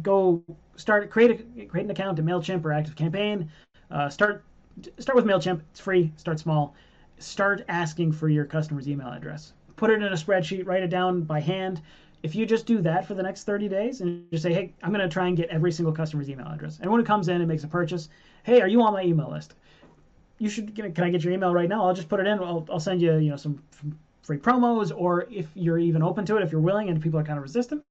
Go 0.02 0.44
start 0.76 1.10
create 1.10 1.30
a 1.32 1.66
create 1.66 1.84
an 1.84 1.90
account 1.90 2.20
in 2.20 2.24
Mailchimp 2.24 2.64
or 2.64 2.68
ActiveCampaign. 2.68 3.48
Uh, 3.90 4.08
start 4.08 4.44
start 4.98 5.16
with 5.16 5.24
Mailchimp. 5.24 5.60
It's 5.70 5.80
free. 5.80 6.12
Start 6.16 6.38
small. 6.38 6.74
Start 7.18 7.64
asking 7.68 8.12
for 8.12 8.28
your 8.28 8.44
customer's 8.44 8.88
email 8.88 9.08
address. 9.08 9.52
Put 9.76 9.90
it 9.90 10.02
in 10.02 10.04
a 10.04 10.12
spreadsheet. 10.12 10.66
Write 10.66 10.82
it 10.82 10.90
down 10.90 11.22
by 11.22 11.40
hand 11.40 11.80
if 12.22 12.34
you 12.34 12.44
just 12.44 12.66
do 12.66 12.80
that 12.82 13.06
for 13.06 13.14
the 13.14 13.22
next 13.22 13.44
30 13.44 13.68
days 13.68 14.00
and 14.00 14.28
just 14.30 14.42
say, 14.42 14.52
hey, 14.52 14.72
I'm 14.82 14.90
going 14.92 15.06
to 15.06 15.12
try 15.12 15.28
and 15.28 15.36
get 15.36 15.48
every 15.48 15.70
single 15.70 15.94
customer's 15.94 16.28
email 16.28 16.48
address. 16.48 16.78
And 16.80 16.90
when 16.90 17.00
it 17.00 17.06
comes 17.06 17.28
in 17.28 17.36
and 17.36 17.46
makes 17.46 17.64
a 17.64 17.68
purchase, 17.68 18.08
hey, 18.42 18.60
are 18.60 18.68
you 18.68 18.82
on 18.82 18.92
my 18.92 19.02
email 19.02 19.30
list? 19.30 19.54
You 20.38 20.48
should, 20.48 20.74
can 20.74 21.04
I 21.04 21.10
get 21.10 21.24
your 21.24 21.32
email 21.32 21.54
right 21.54 21.68
now? 21.68 21.86
I'll 21.86 21.94
just 21.94 22.08
put 22.08 22.20
it 22.20 22.26
in. 22.26 22.38
I'll, 22.40 22.66
I'll 22.70 22.80
send 22.80 23.00
you, 23.00 23.16
you 23.18 23.30
know, 23.30 23.36
some 23.36 23.62
free 24.22 24.38
promos, 24.38 24.92
or 24.94 25.26
if 25.30 25.46
you're 25.54 25.78
even 25.78 26.02
open 26.02 26.26
to 26.26 26.36
it, 26.36 26.42
if 26.42 26.50
you're 26.50 26.60
willing 26.60 26.88
and 26.88 27.00
people 27.00 27.20
are 27.20 27.24
kind 27.24 27.38
of 27.38 27.44
resistant, 27.44 27.84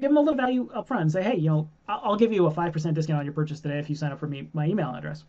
give 0.00 0.10
them 0.10 0.16
a 0.16 0.20
little 0.20 0.36
value 0.36 0.70
up 0.74 0.86
front 0.86 1.02
and 1.02 1.12
say, 1.12 1.22
hey, 1.22 1.36
you 1.36 1.48
know, 1.50 1.68
I'll 1.88 2.16
give 2.16 2.32
you 2.32 2.46
a 2.46 2.50
5% 2.52 2.94
discount 2.94 3.18
on 3.18 3.24
your 3.24 3.34
purchase 3.34 3.60
today 3.60 3.78
if 3.78 3.88
you 3.88 3.96
sign 3.96 4.12
up 4.12 4.20
for 4.20 4.26
me, 4.26 4.48
my 4.52 4.66
email 4.66 4.94
address. 4.94 5.24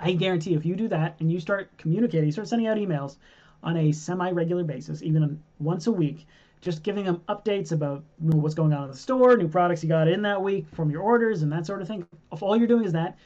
I 0.00 0.12
guarantee 0.12 0.54
if 0.54 0.66
you 0.66 0.74
do 0.76 0.88
that 0.88 1.16
and 1.20 1.30
you 1.30 1.40
start 1.40 1.70
communicating, 1.78 2.26
you 2.26 2.32
start 2.32 2.48
sending 2.48 2.66
out 2.66 2.76
emails 2.76 3.16
on 3.62 3.76
a 3.76 3.92
semi-regular 3.92 4.64
basis, 4.64 5.02
even 5.02 5.40
once 5.58 5.86
a 5.86 5.92
week, 5.92 6.26
just 6.60 6.82
giving 6.82 7.04
them 7.04 7.22
updates 7.28 7.72
about 7.72 8.02
what's 8.18 8.54
going 8.54 8.72
on 8.72 8.84
in 8.84 8.90
the 8.90 8.96
store, 8.96 9.36
new 9.36 9.48
products 9.48 9.82
you 9.82 9.88
got 9.88 10.08
in 10.08 10.22
that 10.22 10.40
week 10.40 10.66
from 10.74 10.90
your 10.90 11.02
orders 11.02 11.42
and 11.42 11.52
that 11.52 11.66
sort 11.66 11.80
of 11.80 11.88
thing. 11.88 12.06
If 12.32 12.42
all 12.42 12.56
you're 12.56 12.66
doing 12.66 12.84
is 12.84 12.92
that, 12.92 13.18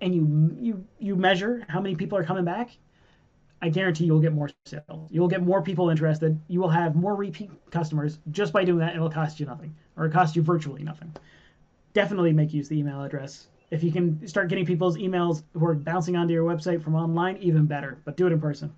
and 0.00 0.14
you 0.14 0.56
you 0.60 0.86
you 0.98 1.16
measure 1.16 1.64
how 1.68 1.80
many 1.80 1.94
people 1.94 2.16
are 2.16 2.24
coming 2.24 2.44
back, 2.44 2.70
I 3.62 3.68
guarantee 3.68 4.04
you'll 4.04 4.20
get 4.20 4.32
more 4.32 4.48
sales. 4.64 5.10
You'll 5.10 5.28
get 5.28 5.42
more 5.42 5.62
people 5.62 5.90
interested. 5.90 6.40
You 6.48 6.60
will 6.60 6.70
have 6.70 6.96
more 6.96 7.14
repeat 7.14 7.50
customers 7.70 8.18
just 8.30 8.52
by 8.52 8.64
doing 8.64 8.78
that. 8.78 8.94
It'll 8.94 9.10
cost 9.10 9.38
you 9.38 9.46
nothing, 9.46 9.74
or 9.96 10.06
it 10.06 10.12
costs 10.12 10.34
you 10.34 10.42
virtually 10.42 10.82
nothing. 10.82 11.14
Definitely 11.92 12.32
make 12.32 12.54
use 12.54 12.68
the 12.68 12.78
email 12.78 13.02
address. 13.02 13.48
If 13.70 13.84
you 13.84 13.92
can 13.92 14.26
start 14.26 14.48
getting 14.48 14.66
people's 14.66 14.96
emails 14.96 15.42
who 15.52 15.64
are 15.66 15.74
bouncing 15.74 16.16
onto 16.16 16.32
your 16.32 16.44
website 16.44 16.82
from 16.82 16.94
online, 16.94 17.36
even 17.38 17.66
better. 17.66 17.98
But 18.04 18.16
do 18.16 18.26
it 18.26 18.32
in 18.32 18.40
person. 18.40 18.72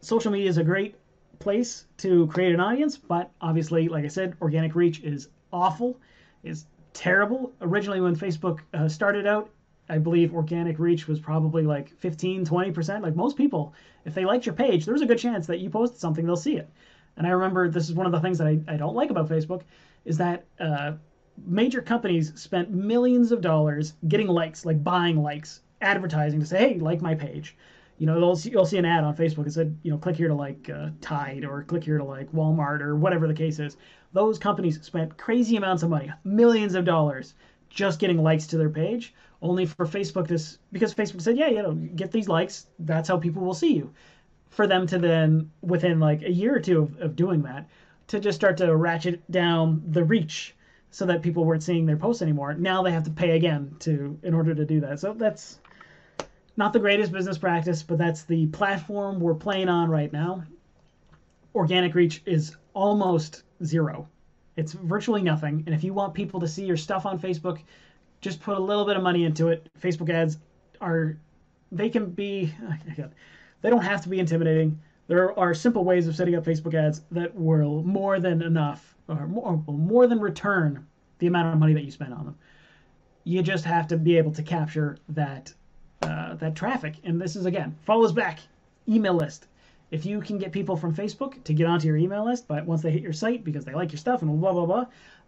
Social 0.00 0.32
media 0.32 0.48
is 0.48 0.56
a 0.56 0.64
great 0.64 0.96
place 1.38 1.86
to 1.98 2.26
create 2.28 2.54
an 2.54 2.60
audience, 2.60 2.96
but 2.96 3.30
obviously, 3.40 3.88
like 3.88 4.04
I 4.04 4.08
said, 4.08 4.34
organic 4.40 4.74
reach 4.74 5.00
is 5.00 5.28
awful, 5.52 6.00
is 6.42 6.66
terrible. 6.92 7.52
Originally, 7.60 8.00
when 8.00 8.16
Facebook 8.16 8.60
uh, 8.74 8.88
started 8.88 9.26
out, 9.26 9.50
I 9.88 9.98
believe 9.98 10.34
organic 10.34 10.78
reach 10.78 11.08
was 11.08 11.20
probably 11.20 11.64
like 11.64 11.96
15, 11.98 12.46
20%. 12.46 13.02
Like 13.02 13.16
most 13.16 13.36
people, 13.36 13.74
if 14.04 14.14
they 14.14 14.24
liked 14.24 14.46
your 14.46 14.54
page, 14.54 14.84
there's 14.84 15.02
a 15.02 15.06
good 15.06 15.18
chance 15.18 15.46
that 15.46 15.60
you 15.60 15.70
posted 15.70 16.00
something, 16.00 16.24
they'll 16.24 16.36
see 16.36 16.56
it. 16.56 16.68
And 17.16 17.26
I 17.26 17.30
remember 17.30 17.68
this 17.68 17.88
is 17.88 17.94
one 17.94 18.06
of 18.06 18.12
the 18.12 18.20
things 18.20 18.38
that 18.38 18.46
I, 18.46 18.60
I 18.68 18.76
don't 18.76 18.94
like 18.94 19.10
about 19.10 19.28
Facebook 19.28 19.62
is 20.04 20.16
that 20.18 20.44
uh, 20.58 20.92
major 21.46 21.82
companies 21.82 22.32
spent 22.40 22.70
millions 22.70 23.32
of 23.32 23.40
dollars 23.40 23.94
getting 24.08 24.28
likes, 24.28 24.64
like 24.64 24.82
buying 24.82 25.22
likes, 25.22 25.60
advertising 25.80 26.40
to 26.40 26.46
say, 26.46 26.58
hey, 26.58 26.78
like 26.78 27.02
my 27.02 27.14
page 27.14 27.56
you 28.02 28.06
know, 28.06 28.18
you'll 28.18 28.34
see, 28.34 28.50
you'll 28.50 28.66
see 28.66 28.78
an 28.78 28.84
ad 28.84 29.04
on 29.04 29.14
Facebook 29.14 29.44
that 29.44 29.52
said, 29.52 29.78
you 29.84 29.92
know, 29.92 29.96
click 29.96 30.16
here 30.16 30.26
to 30.26 30.34
like 30.34 30.68
uh, 30.68 30.88
Tide 31.00 31.44
or 31.44 31.62
click 31.62 31.84
here 31.84 31.98
to 31.98 32.04
like 32.04 32.32
Walmart 32.32 32.80
or 32.80 32.96
whatever 32.96 33.28
the 33.28 33.34
case 33.34 33.60
is. 33.60 33.76
Those 34.12 34.40
companies 34.40 34.82
spent 34.82 35.16
crazy 35.16 35.56
amounts 35.56 35.84
of 35.84 35.90
money, 35.90 36.10
millions 36.24 36.74
of 36.74 36.84
dollars, 36.84 37.34
just 37.72 37.98
getting 37.98 38.22
likes 38.22 38.46
to 38.48 38.58
their 38.58 38.70
page, 38.70 39.14
only 39.40 39.66
for 39.66 39.86
Facebook 39.86 40.28
this 40.28 40.58
because 40.70 40.94
Facebook 40.94 41.22
said, 41.22 41.36
yeah, 41.36 41.48
you 41.48 41.62
know, 41.62 41.72
get 41.72 42.12
these 42.12 42.28
likes, 42.28 42.66
that's 42.78 43.08
how 43.08 43.18
people 43.18 43.42
will 43.42 43.54
see 43.54 43.74
you. 43.74 43.92
For 44.50 44.66
them 44.66 44.86
to 44.88 44.98
then, 44.98 45.50
within 45.62 45.98
like 45.98 46.22
a 46.22 46.30
year 46.30 46.54
or 46.54 46.60
two 46.60 46.82
of, 46.82 47.00
of 47.00 47.16
doing 47.16 47.42
that, 47.42 47.68
to 48.08 48.20
just 48.20 48.36
start 48.36 48.58
to 48.58 48.76
ratchet 48.76 49.28
down 49.30 49.82
the 49.88 50.04
reach 50.04 50.54
so 50.90 51.06
that 51.06 51.22
people 51.22 51.44
weren't 51.44 51.62
seeing 51.62 51.86
their 51.86 51.96
posts 51.96 52.20
anymore. 52.20 52.52
Now 52.54 52.82
they 52.82 52.92
have 52.92 53.04
to 53.04 53.10
pay 53.10 53.30
again 53.36 53.74
to 53.80 54.18
in 54.22 54.34
order 54.34 54.54
to 54.54 54.64
do 54.66 54.80
that. 54.80 55.00
So 55.00 55.14
that's 55.14 55.58
not 56.56 56.74
the 56.74 56.78
greatest 56.78 57.12
business 57.12 57.38
practice, 57.38 57.82
but 57.82 57.96
that's 57.96 58.24
the 58.24 58.46
platform 58.48 59.18
we're 59.18 59.34
playing 59.34 59.70
on 59.70 59.88
right 59.88 60.12
now. 60.12 60.44
Organic 61.54 61.94
reach 61.94 62.22
is 62.26 62.56
almost 62.74 63.42
zero. 63.64 64.08
It's 64.56 64.72
virtually 64.72 65.22
nothing. 65.22 65.62
And 65.66 65.74
if 65.74 65.82
you 65.82 65.94
want 65.94 66.14
people 66.14 66.40
to 66.40 66.48
see 66.48 66.64
your 66.64 66.76
stuff 66.76 67.06
on 67.06 67.18
Facebook, 67.18 67.60
just 68.20 68.40
put 68.40 68.56
a 68.56 68.60
little 68.60 68.84
bit 68.84 68.96
of 68.96 69.02
money 69.02 69.24
into 69.24 69.48
it. 69.48 69.68
Facebook 69.80 70.10
ads 70.10 70.38
are, 70.80 71.16
they 71.70 71.88
can 71.88 72.10
be, 72.10 72.52
they 73.62 73.70
don't 73.70 73.82
have 73.82 74.02
to 74.02 74.08
be 74.08 74.20
intimidating. 74.20 74.80
There 75.08 75.38
are 75.38 75.54
simple 75.54 75.84
ways 75.84 76.06
of 76.06 76.16
setting 76.16 76.34
up 76.34 76.44
Facebook 76.44 76.74
ads 76.74 77.02
that 77.10 77.34
will 77.34 77.82
more 77.82 78.20
than 78.20 78.42
enough, 78.42 78.94
or 79.08 79.26
more, 79.26 79.62
more 79.66 80.06
than 80.06 80.20
return 80.20 80.86
the 81.18 81.26
amount 81.26 81.52
of 81.52 81.58
money 81.58 81.74
that 81.74 81.84
you 81.84 81.90
spend 81.90 82.12
on 82.14 82.24
them. 82.24 82.38
You 83.24 83.42
just 83.42 83.64
have 83.64 83.86
to 83.88 83.96
be 83.96 84.16
able 84.18 84.32
to 84.32 84.42
capture 84.42 84.96
that 85.10 85.52
uh, 86.02 86.34
that 86.34 86.56
traffic. 86.56 86.96
And 87.04 87.20
this 87.20 87.36
is 87.36 87.46
again 87.46 87.76
follows 87.82 88.12
back 88.12 88.40
email 88.88 89.14
list. 89.14 89.46
If 89.92 90.06
you 90.06 90.22
can 90.22 90.38
get 90.38 90.52
people 90.52 90.76
from 90.76 90.94
Facebook 90.94 91.44
to 91.44 91.52
get 91.52 91.66
onto 91.66 91.86
your 91.86 91.98
email 91.98 92.24
list, 92.24 92.48
but 92.48 92.64
once 92.64 92.80
they 92.80 92.90
hit 92.90 93.02
your 93.02 93.12
site 93.12 93.44
because 93.44 93.66
they 93.66 93.74
like 93.74 93.92
your 93.92 93.98
stuff 93.98 94.22
and 94.22 94.40
blah 94.40 94.52
blah 94.54 94.64
blah, 94.64 94.86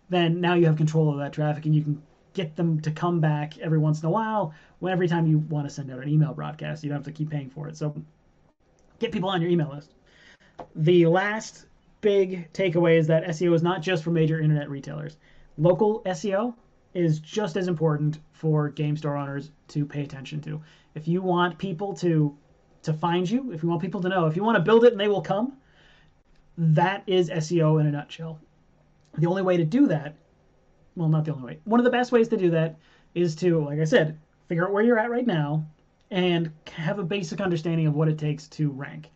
then 0.09 0.41
now 0.41 0.55
you 0.55 0.65
have 0.65 0.77
control 0.77 1.13
of 1.13 1.19
that 1.19 1.35
traffic 1.35 1.67
and 1.67 1.75
you 1.75 1.83
can 1.83 2.03
get 2.33 2.57
them 2.57 2.81
to 2.81 2.91
come 2.91 3.21
back 3.21 3.59
every 3.59 3.79
once 3.79 4.03
in 4.03 4.07
a 4.07 4.11
while. 4.11 4.55
When 4.79 4.91
every 4.91 5.07
time 5.07 5.27
you 5.27 5.39
want 5.39 5.69
to 5.69 5.75
send 5.75 5.93
out 5.93 6.03
an 6.03 6.09
email 6.09 6.33
broadcast, 6.33 6.83
you 6.83 6.89
don't 6.89 6.97
have 6.97 7.05
to 7.05 7.13
keep 7.13 7.29
paying 7.29 7.51
for 7.51 7.69
it. 7.69 7.77
So 7.77 7.95
get 8.99 9.13
people 9.13 9.29
on 9.29 9.43
your 9.43 9.51
email 9.51 9.71
list. 9.71 9.93
The 10.75 11.07
last 11.07 11.67
big 12.01 12.51
takeaway 12.55 12.99
is 12.99 13.07
that 13.09 13.25
SEO 13.27 13.55
is 13.55 13.63
not 13.63 13.83
just 13.83 14.03
for 14.03 14.13
major 14.13 14.41
internet 14.41 14.71
retailers. 14.71 15.19
Local 15.59 16.01
SEO 16.07 16.55
is 16.95 17.19
just 17.19 17.59
as 17.59 17.69
important 17.69 18.19
for 18.33 18.71
game 18.71 18.97
store 18.97 19.17
owners 19.17 19.51
to 19.69 19.85
pay 19.85 20.03
attention 20.03 20.41
to. 20.43 20.63
If 20.95 21.07
you 21.07 21.21
want 21.21 21.59
people 21.59 21.93
to 21.97 22.35
to 22.85 22.93
find 22.93 23.29
you, 23.29 23.53
if 23.53 23.63
you 23.63 23.69
want 23.69 23.83
people 23.83 24.01
to 24.03 24.09
know, 24.09 24.27
if 24.27 24.37
you 24.37 24.45
want 24.45 24.57
to 24.57 24.63
build 24.63 24.85
it 24.85 24.93
and 24.93 25.01
they 25.01 25.09
will 25.09 25.23
come, 25.23 25.55
that 26.57 27.03
is 27.07 27.31
SEO 27.31 27.81
in 27.81 27.87
a 27.87 27.91
nutshell. 27.91 28.39
The 29.19 29.27
only 29.27 29.43
way 29.43 29.57
to 29.57 29.65
do 29.65 29.87
that, 29.89 30.17
well, 30.97 31.09
not 31.09 31.25
the 31.25 31.33
only 31.33 31.45
way. 31.45 31.59
One 31.65 31.81
of 31.81 31.85
the 31.85 31.91
best 31.91 32.13
ways 32.13 32.29
to 32.29 32.37
do 32.37 32.51
that 32.51 32.77
is 33.15 33.35
to, 33.37 33.65
like 33.65 33.81
I 33.81 33.85
said, 33.85 34.19
figure 34.49 34.65
out 34.65 34.73
where 34.73 34.83
you're 34.83 34.99
at 34.99 35.11
right 35.11 35.27
now 35.27 35.65
and 36.11 36.51
have 36.73 36.99
a 36.99 37.03
basic 37.05 37.41
understanding 37.41 37.87
of 37.87 37.95
what 37.95 38.09
it 38.09 38.19
takes 38.19 38.47
to 38.49 38.71
rank 38.71 39.11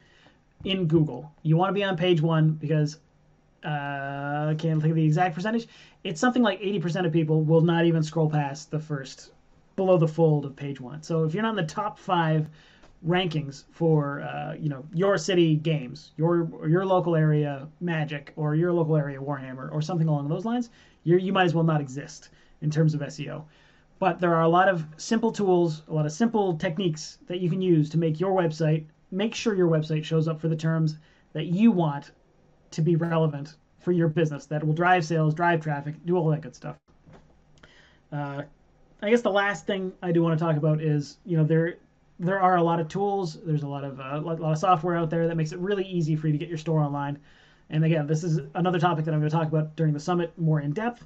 in 0.64 0.86
Google. 0.86 1.32
You 1.42 1.56
want 1.56 1.70
to 1.70 1.74
be 1.74 1.84
on 1.84 1.96
page 1.96 2.20
one 2.20 2.52
because 2.52 2.98
uh, 3.64 3.68
I 3.68 4.54
can't 4.58 4.80
think 4.80 4.92
of 4.92 4.96
the 4.96 5.04
exact 5.04 5.34
percentage. 5.34 5.68
It's 6.04 6.20
something 6.20 6.42
like 6.42 6.60
80% 6.60 7.06
of 7.06 7.12
people 7.12 7.42
will 7.42 7.60
not 7.60 7.84
even 7.84 8.02
scroll 8.02 8.30
past 8.30 8.70
the 8.70 8.80
first, 8.80 9.32
below 9.76 9.98
the 9.98 10.08
fold 10.08 10.44
of 10.44 10.56
page 10.56 10.80
one. 10.80 11.02
So 11.02 11.24
if 11.24 11.34
you're 11.34 11.42
not 11.42 11.50
in 11.50 11.56
the 11.56 11.72
top 11.72 11.98
five 11.98 12.48
rankings 13.06 13.64
for, 13.70 14.22
uh, 14.22 14.54
you 14.54 14.68
know, 14.68 14.84
your 14.92 15.16
city 15.18 15.56
games, 15.56 16.12
your 16.16 16.48
your 16.68 16.84
local 16.84 17.14
area 17.14 17.68
Magic, 17.80 18.32
or 18.36 18.54
your 18.54 18.72
local 18.72 18.96
area 18.96 19.20
Warhammer, 19.20 19.72
or 19.72 19.80
something 19.80 20.08
along 20.08 20.28
those 20.28 20.44
lines, 20.44 20.70
you 21.04 21.16
you 21.16 21.32
might 21.32 21.44
as 21.44 21.54
well 21.54 21.64
not 21.64 21.80
exist 21.80 22.30
in 22.60 22.70
terms 22.70 22.94
of 22.94 23.00
SEO. 23.00 23.44
But 23.98 24.20
there 24.20 24.34
are 24.34 24.42
a 24.42 24.48
lot 24.48 24.68
of 24.68 24.86
simple 24.96 25.32
tools, 25.32 25.82
a 25.88 25.92
lot 25.92 26.06
of 26.06 26.12
simple 26.12 26.56
techniques 26.56 27.18
that 27.26 27.40
you 27.40 27.50
can 27.50 27.60
use 27.60 27.88
to 27.90 27.98
make 27.98 28.20
your 28.20 28.32
website, 28.32 28.84
make 29.10 29.34
sure 29.34 29.54
your 29.54 29.68
website 29.68 30.04
shows 30.04 30.28
up 30.28 30.40
for 30.40 30.48
the 30.48 30.56
terms 30.56 30.98
that 31.32 31.46
you 31.46 31.72
want 31.72 32.12
to 32.70 32.82
be 32.82 32.96
relevant 32.96 33.56
for 33.80 33.92
your 33.92 34.08
business, 34.08 34.46
that 34.46 34.64
will 34.64 34.74
drive 34.74 35.04
sales, 35.04 35.34
drive 35.34 35.60
traffic, 35.60 35.94
do 36.04 36.16
all 36.16 36.28
that 36.28 36.42
good 36.42 36.54
stuff. 36.54 36.76
Uh, 38.12 38.42
I 39.02 39.10
guess 39.10 39.22
the 39.22 39.30
last 39.30 39.66
thing 39.66 39.92
I 40.02 40.12
do 40.12 40.22
want 40.22 40.38
to 40.38 40.44
talk 40.44 40.56
about 40.56 40.80
is, 40.80 41.18
you 41.24 41.36
know, 41.36 41.44
there 41.44 41.76
there 42.18 42.40
are 42.40 42.56
a 42.56 42.62
lot 42.62 42.80
of 42.80 42.88
tools. 42.88 43.38
There's 43.44 43.62
a 43.62 43.68
lot 43.68 43.84
of 43.84 44.00
uh, 44.00 44.14
a 44.14 44.20
lot 44.20 44.40
of 44.40 44.58
software 44.58 44.96
out 44.96 45.10
there 45.10 45.28
that 45.28 45.36
makes 45.36 45.52
it 45.52 45.58
really 45.58 45.84
easy 45.84 46.16
for 46.16 46.26
you 46.26 46.32
to 46.32 46.38
get 46.38 46.48
your 46.48 46.58
store 46.58 46.80
online. 46.80 47.18
And 47.70 47.84
again, 47.84 48.06
this 48.06 48.24
is 48.24 48.40
another 48.54 48.78
topic 48.78 49.04
that 49.04 49.12
I'm 49.12 49.20
going 49.20 49.30
to 49.30 49.36
talk 49.36 49.48
about 49.48 49.76
during 49.76 49.92
the 49.92 50.00
summit 50.00 50.36
more 50.38 50.60
in 50.60 50.72
depth. 50.72 51.04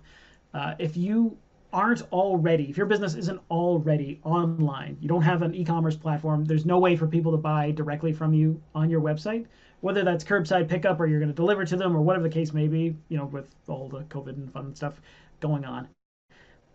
Uh, 0.54 0.74
if 0.78 0.96
you 0.96 1.36
aren't 1.72 2.02
already, 2.12 2.68
if 2.68 2.76
your 2.76 2.86
business 2.86 3.14
isn't 3.14 3.40
already 3.50 4.20
online, 4.24 4.96
you 5.00 5.08
don't 5.08 5.22
have 5.22 5.42
an 5.42 5.54
e-commerce 5.54 5.96
platform, 5.96 6.44
there's 6.44 6.66
no 6.66 6.78
way 6.78 6.94
for 6.96 7.06
people 7.06 7.32
to 7.32 7.38
buy 7.38 7.70
directly 7.70 8.12
from 8.12 8.34
you 8.34 8.60
on 8.74 8.90
your 8.90 9.00
website, 9.00 9.46
whether 9.80 10.04
that's 10.04 10.22
curbside 10.22 10.68
pickup 10.68 11.00
or 11.00 11.06
you're 11.06 11.18
going 11.18 11.30
to 11.30 11.34
deliver 11.34 11.64
to 11.64 11.76
them 11.76 11.96
or 11.96 12.02
whatever 12.02 12.24
the 12.24 12.34
case 12.34 12.52
may 12.52 12.68
be, 12.68 12.94
you 13.08 13.16
know, 13.16 13.24
with 13.24 13.48
all 13.68 13.88
the 13.88 14.00
COVID 14.04 14.36
and 14.36 14.52
fun 14.52 14.74
stuff 14.74 15.00
going 15.40 15.64
on. 15.64 15.88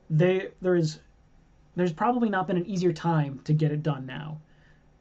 They, 0.10 0.50
there 0.62 0.76
is, 0.76 1.00
there's 1.78 1.94
probably 1.94 2.28
not 2.28 2.48
been 2.48 2.58
an 2.58 2.66
easier 2.66 2.92
time 2.92 3.40
to 3.44 3.54
get 3.54 3.72
it 3.72 3.84
done 3.84 4.06
now. 4.06 4.42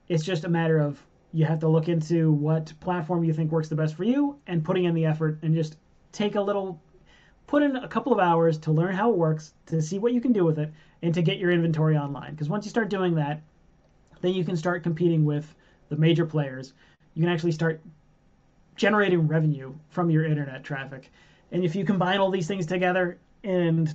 It's 0.08 0.24
just 0.24 0.44
a 0.44 0.48
matter 0.48 0.78
of 0.78 1.04
you 1.32 1.44
have 1.46 1.58
to 1.60 1.68
look 1.68 1.88
into 1.88 2.30
what 2.30 2.72
platform 2.80 3.24
you 3.24 3.32
think 3.32 3.50
works 3.50 3.68
the 3.68 3.74
best 3.74 3.94
for 3.94 4.04
you 4.04 4.38
and 4.46 4.64
putting 4.64 4.84
in 4.84 4.94
the 4.94 5.06
effort 5.06 5.38
and 5.42 5.54
just 5.54 5.76
take 6.12 6.34
a 6.34 6.40
little 6.40 6.80
put 7.46 7.62
in 7.62 7.76
a 7.76 7.88
couple 7.88 8.12
of 8.12 8.18
hours 8.18 8.58
to 8.58 8.72
learn 8.72 8.94
how 8.94 9.10
it 9.10 9.16
works, 9.16 9.54
to 9.66 9.80
see 9.80 9.98
what 9.98 10.12
you 10.12 10.20
can 10.20 10.32
do 10.32 10.44
with 10.44 10.58
it, 10.58 10.70
and 11.02 11.14
to 11.14 11.22
get 11.22 11.38
your 11.38 11.50
inventory 11.50 11.96
online. 11.96 12.32
Because 12.32 12.48
once 12.48 12.66
you 12.66 12.70
start 12.70 12.90
doing 12.90 13.14
that, 13.14 13.40
then 14.20 14.34
you 14.34 14.44
can 14.44 14.56
start 14.56 14.82
competing 14.82 15.24
with 15.24 15.54
the 15.88 15.96
major 15.96 16.26
players. 16.26 16.74
You 17.14 17.22
can 17.22 17.32
actually 17.32 17.52
start 17.52 17.80
generating 18.74 19.26
revenue 19.26 19.72
from 19.88 20.10
your 20.10 20.24
internet 20.24 20.62
traffic. 20.64 21.10
And 21.52 21.64
if 21.64 21.74
you 21.74 21.84
combine 21.84 22.18
all 22.18 22.30
these 22.30 22.48
things 22.48 22.66
together 22.66 23.18
and 23.44 23.94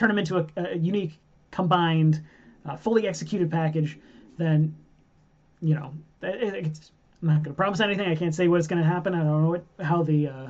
turn 0.00 0.08
them 0.08 0.18
into 0.18 0.38
a, 0.38 0.46
a 0.56 0.76
unique, 0.78 1.18
combined, 1.50 2.22
uh, 2.64 2.74
fully 2.74 3.06
executed 3.06 3.50
package, 3.50 3.98
then, 4.38 4.74
you 5.60 5.74
know, 5.74 5.92
it, 6.22 6.90
I'm 7.20 7.28
not 7.28 7.42
going 7.42 7.54
to 7.54 7.56
promise 7.56 7.80
anything. 7.80 8.08
I 8.08 8.16
can't 8.16 8.34
say 8.34 8.48
what's 8.48 8.66
going 8.66 8.82
to 8.82 8.88
happen. 8.88 9.14
I 9.14 9.18
don't 9.18 9.42
know 9.42 9.50
what, 9.50 9.64
how 9.84 10.02
the 10.02 10.28
uh, 10.28 10.46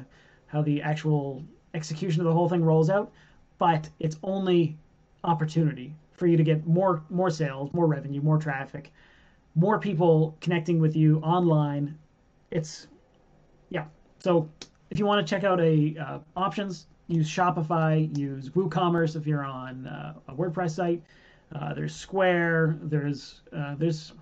how 0.47 0.63
the 0.63 0.83
actual 0.83 1.45
execution 1.75 2.21
of 2.21 2.27
the 2.27 2.33
whole 2.33 2.49
thing 2.49 2.63
rolls 2.63 2.91
out, 2.91 3.11
but 3.59 3.89
it's 3.99 4.17
only 4.23 4.77
opportunity 5.25 5.95
for 6.13 6.29
you 6.29 6.37
to 6.37 6.45
get 6.45 6.65
more 6.67 7.03
more 7.11 7.31
sales, 7.31 7.73
more 7.73 7.89
revenue, 7.89 8.21
more 8.21 8.39
traffic, 8.39 8.93
more 9.57 9.81
people 9.81 10.37
connecting 10.41 10.79
with 10.79 10.95
you 10.95 11.19
online. 11.19 11.99
It's 12.53 12.87
yeah. 13.69 13.87
So 14.21 14.49
if 14.91 14.99
you 15.01 15.07
want 15.07 15.27
to 15.27 15.29
check 15.29 15.43
out 15.43 15.61
a 15.61 15.97
uh, 15.99 16.19
options, 16.37 16.87
use 17.11 17.29
Shopify, 17.29 18.17
use 18.17 18.51
WooCommerce 18.51 19.17
if 19.17 19.27
you're 19.27 19.45
on 19.45 19.87
uh, 19.87 20.15
a 20.29 20.35
WordPress 20.35 20.71
site. 20.71 21.03
Uh, 21.55 21.75
there's 21.75 21.95
Square. 21.95 22.79
There's 22.83 23.41
uh, 23.53 23.75
there's 23.77 24.13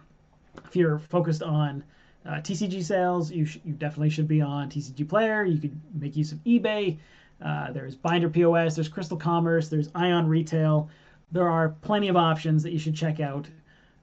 if 0.65 0.75
you're 0.75 0.99
focused 0.99 1.43
on 1.43 1.85
uh, 2.27 2.37
TCG 2.37 2.83
sales, 2.83 3.31
you, 3.31 3.47
sh- 3.47 3.59
you 3.65 3.73
definitely 3.75 4.11
should 4.11 4.29
be 4.29 4.41
on 4.41 4.69
TCG 4.71 5.09
Player. 5.09 5.45
You 5.45 5.59
could 5.59 5.81
make 5.95 6.17
use 6.17 6.33
of 6.33 6.39
eBay. 6.45 6.99
Uh, 7.41 7.71
there's 7.73 7.95
Binder 7.95 8.29
POS, 8.29 8.75
there's 8.75 8.89
Crystal 8.89 9.17
Commerce, 9.17 9.69
there's 9.69 9.89
Ion 9.95 10.27
Retail. 10.27 10.91
There 11.31 11.49
are 11.49 11.69
plenty 11.83 12.09
of 12.09 12.17
options 12.17 12.63
that 12.65 12.73
you 12.73 12.79
should 12.79 12.97
check 12.97 13.21
out. 13.21 13.47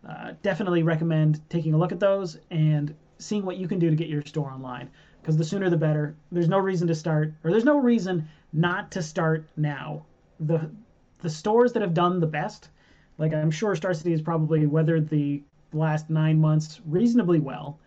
Uh, 0.07 0.33
definitely 0.41 0.83
recommend 0.83 1.41
taking 1.49 1.73
a 1.73 1.77
look 1.77 1.91
at 1.91 1.99
those 1.99 2.37
and 2.51 2.95
seeing 3.17 3.43
what 3.43 3.57
you 3.57 3.67
can 3.67 3.79
do 3.79 3.89
to 3.89 3.95
get 3.95 4.07
your 4.07 4.23
store 4.25 4.49
online 4.51 4.89
because 5.21 5.35
the 5.35 5.43
sooner 5.43 5.69
the 5.69 5.77
better. 5.77 6.15
There's 6.31 6.47
no 6.47 6.59
reason 6.59 6.87
to 6.87 6.95
start, 6.95 7.33
or 7.43 7.51
there's 7.51 7.65
no 7.65 7.79
reason 7.79 8.27
not 8.55 8.91
to 8.91 9.03
start 9.03 9.45
now. 9.57 10.05
The 10.39 10.71
the 11.19 11.29
stores 11.29 11.73
that 11.73 11.81
have 11.81 11.93
done 11.93 12.19
the 12.19 12.27
best, 12.27 12.69
like 13.17 13.33
I'm 13.33 13.51
sure 13.51 13.75
Star 13.75 13.93
City 13.93 14.11
has 14.11 14.21
probably 14.21 14.65
weathered 14.65 15.09
the 15.09 15.43
last 15.73 16.09
nine 16.09 16.39
months 16.39 16.81
reasonably 16.85 17.39
well 17.39 17.79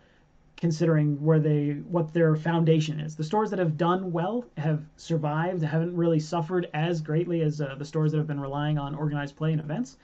considering 0.57 1.15
where 1.23 1.39
they 1.39 1.81
what 1.87 2.13
their 2.13 2.35
foundation 2.35 2.99
is. 2.99 3.15
The 3.15 3.23
stores 3.23 3.49
that 3.49 3.59
have 3.59 3.77
done 3.77 4.11
well 4.11 4.45
have 4.57 4.83
survived, 4.97 5.63
haven't 5.63 5.95
really 5.95 6.19
suffered 6.19 6.67
as 6.73 7.01
greatly 7.01 7.41
as 7.41 7.61
uh, 7.61 7.75
the 7.77 7.85
stores 7.85 8.11
that 8.11 8.17
have 8.17 8.27
been 8.27 8.41
relying 8.41 8.77
on 8.77 8.93
organized 8.93 9.37
play 9.37 9.53
and 9.53 9.61
events. 9.61 9.97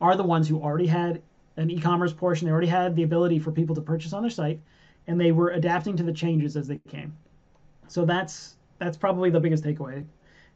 Are 0.00 0.16
the 0.16 0.22
ones 0.22 0.46
who 0.46 0.60
already 0.60 0.86
had 0.86 1.22
an 1.56 1.70
e-commerce 1.70 2.12
portion. 2.12 2.46
They 2.46 2.52
already 2.52 2.66
had 2.66 2.96
the 2.96 3.02
ability 3.02 3.38
for 3.38 3.52
people 3.52 3.74
to 3.74 3.80
purchase 3.80 4.12
on 4.12 4.22
their 4.22 4.30
site, 4.30 4.60
and 5.06 5.20
they 5.20 5.32
were 5.32 5.50
adapting 5.50 5.96
to 5.96 6.02
the 6.02 6.12
changes 6.12 6.56
as 6.56 6.66
they 6.66 6.80
came. 6.88 7.16
So 7.88 8.04
that's 8.04 8.56
that's 8.78 8.96
probably 8.96 9.30
the 9.30 9.40
biggest 9.40 9.64
takeaway 9.64 10.04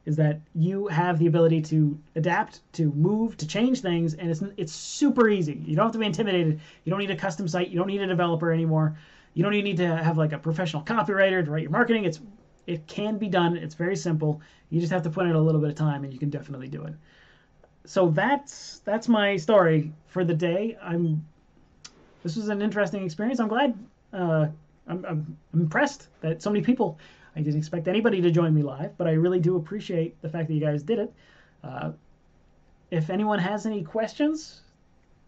is 0.08 0.16
that 0.16 0.40
you 0.54 0.86
have 0.86 1.18
the 1.18 1.26
ability 1.26 1.60
to 1.60 1.98
adapt, 2.16 2.60
to 2.72 2.90
move, 2.92 3.36
to 3.36 3.46
change 3.46 3.80
things, 3.80 4.14
and 4.14 4.30
it's 4.30 4.42
it's 4.56 4.72
super 4.72 5.28
easy. 5.28 5.62
You 5.66 5.76
don't 5.76 5.84
have 5.84 5.92
to 5.92 5.98
be 5.98 6.06
intimidated. 6.06 6.60
You 6.84 6.90
don't 6.90 6.98
need 6.98 7.10
a 7.10 7.16
custom 7.16 7.46
site. 7.46 7.68
You 7.68 7.78
don't 7.78 7.88
need 7.88 8.00
a 8.00 8.06
developer 8.06 8.50
anymore. 8.50 8.96
You 9.34 9.42
don't 9.44 9.52
even 9.52 9.64
need 9.64 9.76
to 9.76 9.96
have 9.96 10.16
like 10.16 10.32
a 10.32 10.38
professional 10.38 10.82
copywriter 10.82 11.44
to 11.44 11.50
write 11.50 11.62
your 11.62 11.70
marketing. 11.70 12.04
It's 12.04 12.20
it 12.66 12.86
can 12.86 13.18
be 13.18 13.28
done. 13.28 13.56
It's 13.56 13.74
very 13.74 13.96
simple. 13.96 14.40
You 14.70 14.80
just 14.80 14.92
have 14.92 15.02
to 15.02 15.10
put 15.10 15.26
in 15.26 15.32
a 15.32 15.40
little 15.40 15.60
bit 15.60 15.70
of 15.70 15.76
time, 15.76 16.04
and 16.04 16.12
you 16.12 16.18
can 16.18 16.30
definitely 16.30 16.68
do 16.68 16.84
it. 16.84 16.94
So 17.84 18.08
that's 18.08 18.80
that's 18.86 19.08
my 19.08 19.36
story 19.36 19.92
for 20.06 20.24
the 20.24 20.34
day. 20.34 20.78
I'm 20.82 21.24
this 22.22 22.36
was 22.36 22.48
an 22.48 22.62
interesting 22.62 23.04
experience. 23.04 23.40
I'm 23.40 23.48
glad. 23.48 23.78
Uh, 24.12 24.46
I'm, 24.86 25.04
I'm 25.04 25.36
impressed 25.52 26.08
that 26.22 26.42
so 26.42 26.50
many 26.50 26.64
people. 26.64 26.98
I 27.38 27.40
didn't 27.40 27.58
expect 27.58 27.86
anybody 27.86 28.20
to 28.20 28.32
join 28.32 28.52
me 28.52 28.64
live, 28.64 28.98
but 28.98 29.06
I 29.06 29.12
really 29.12 29.38
do 29.38 29.54
appreciate 29.54 30.20
the 30.22 30.28
fact 30.28 30.48
that 30.48 30.54
you 30.54 30.60
guys 30.60 30.82
did 30.82 30.98
it. 30.98 31.14
Uh, 31.62 31.92
if 32.90 33.10
anyone 33.10 33.38
has 33.38 33.64
any 33.64 33.84
questions, 33.84 34.62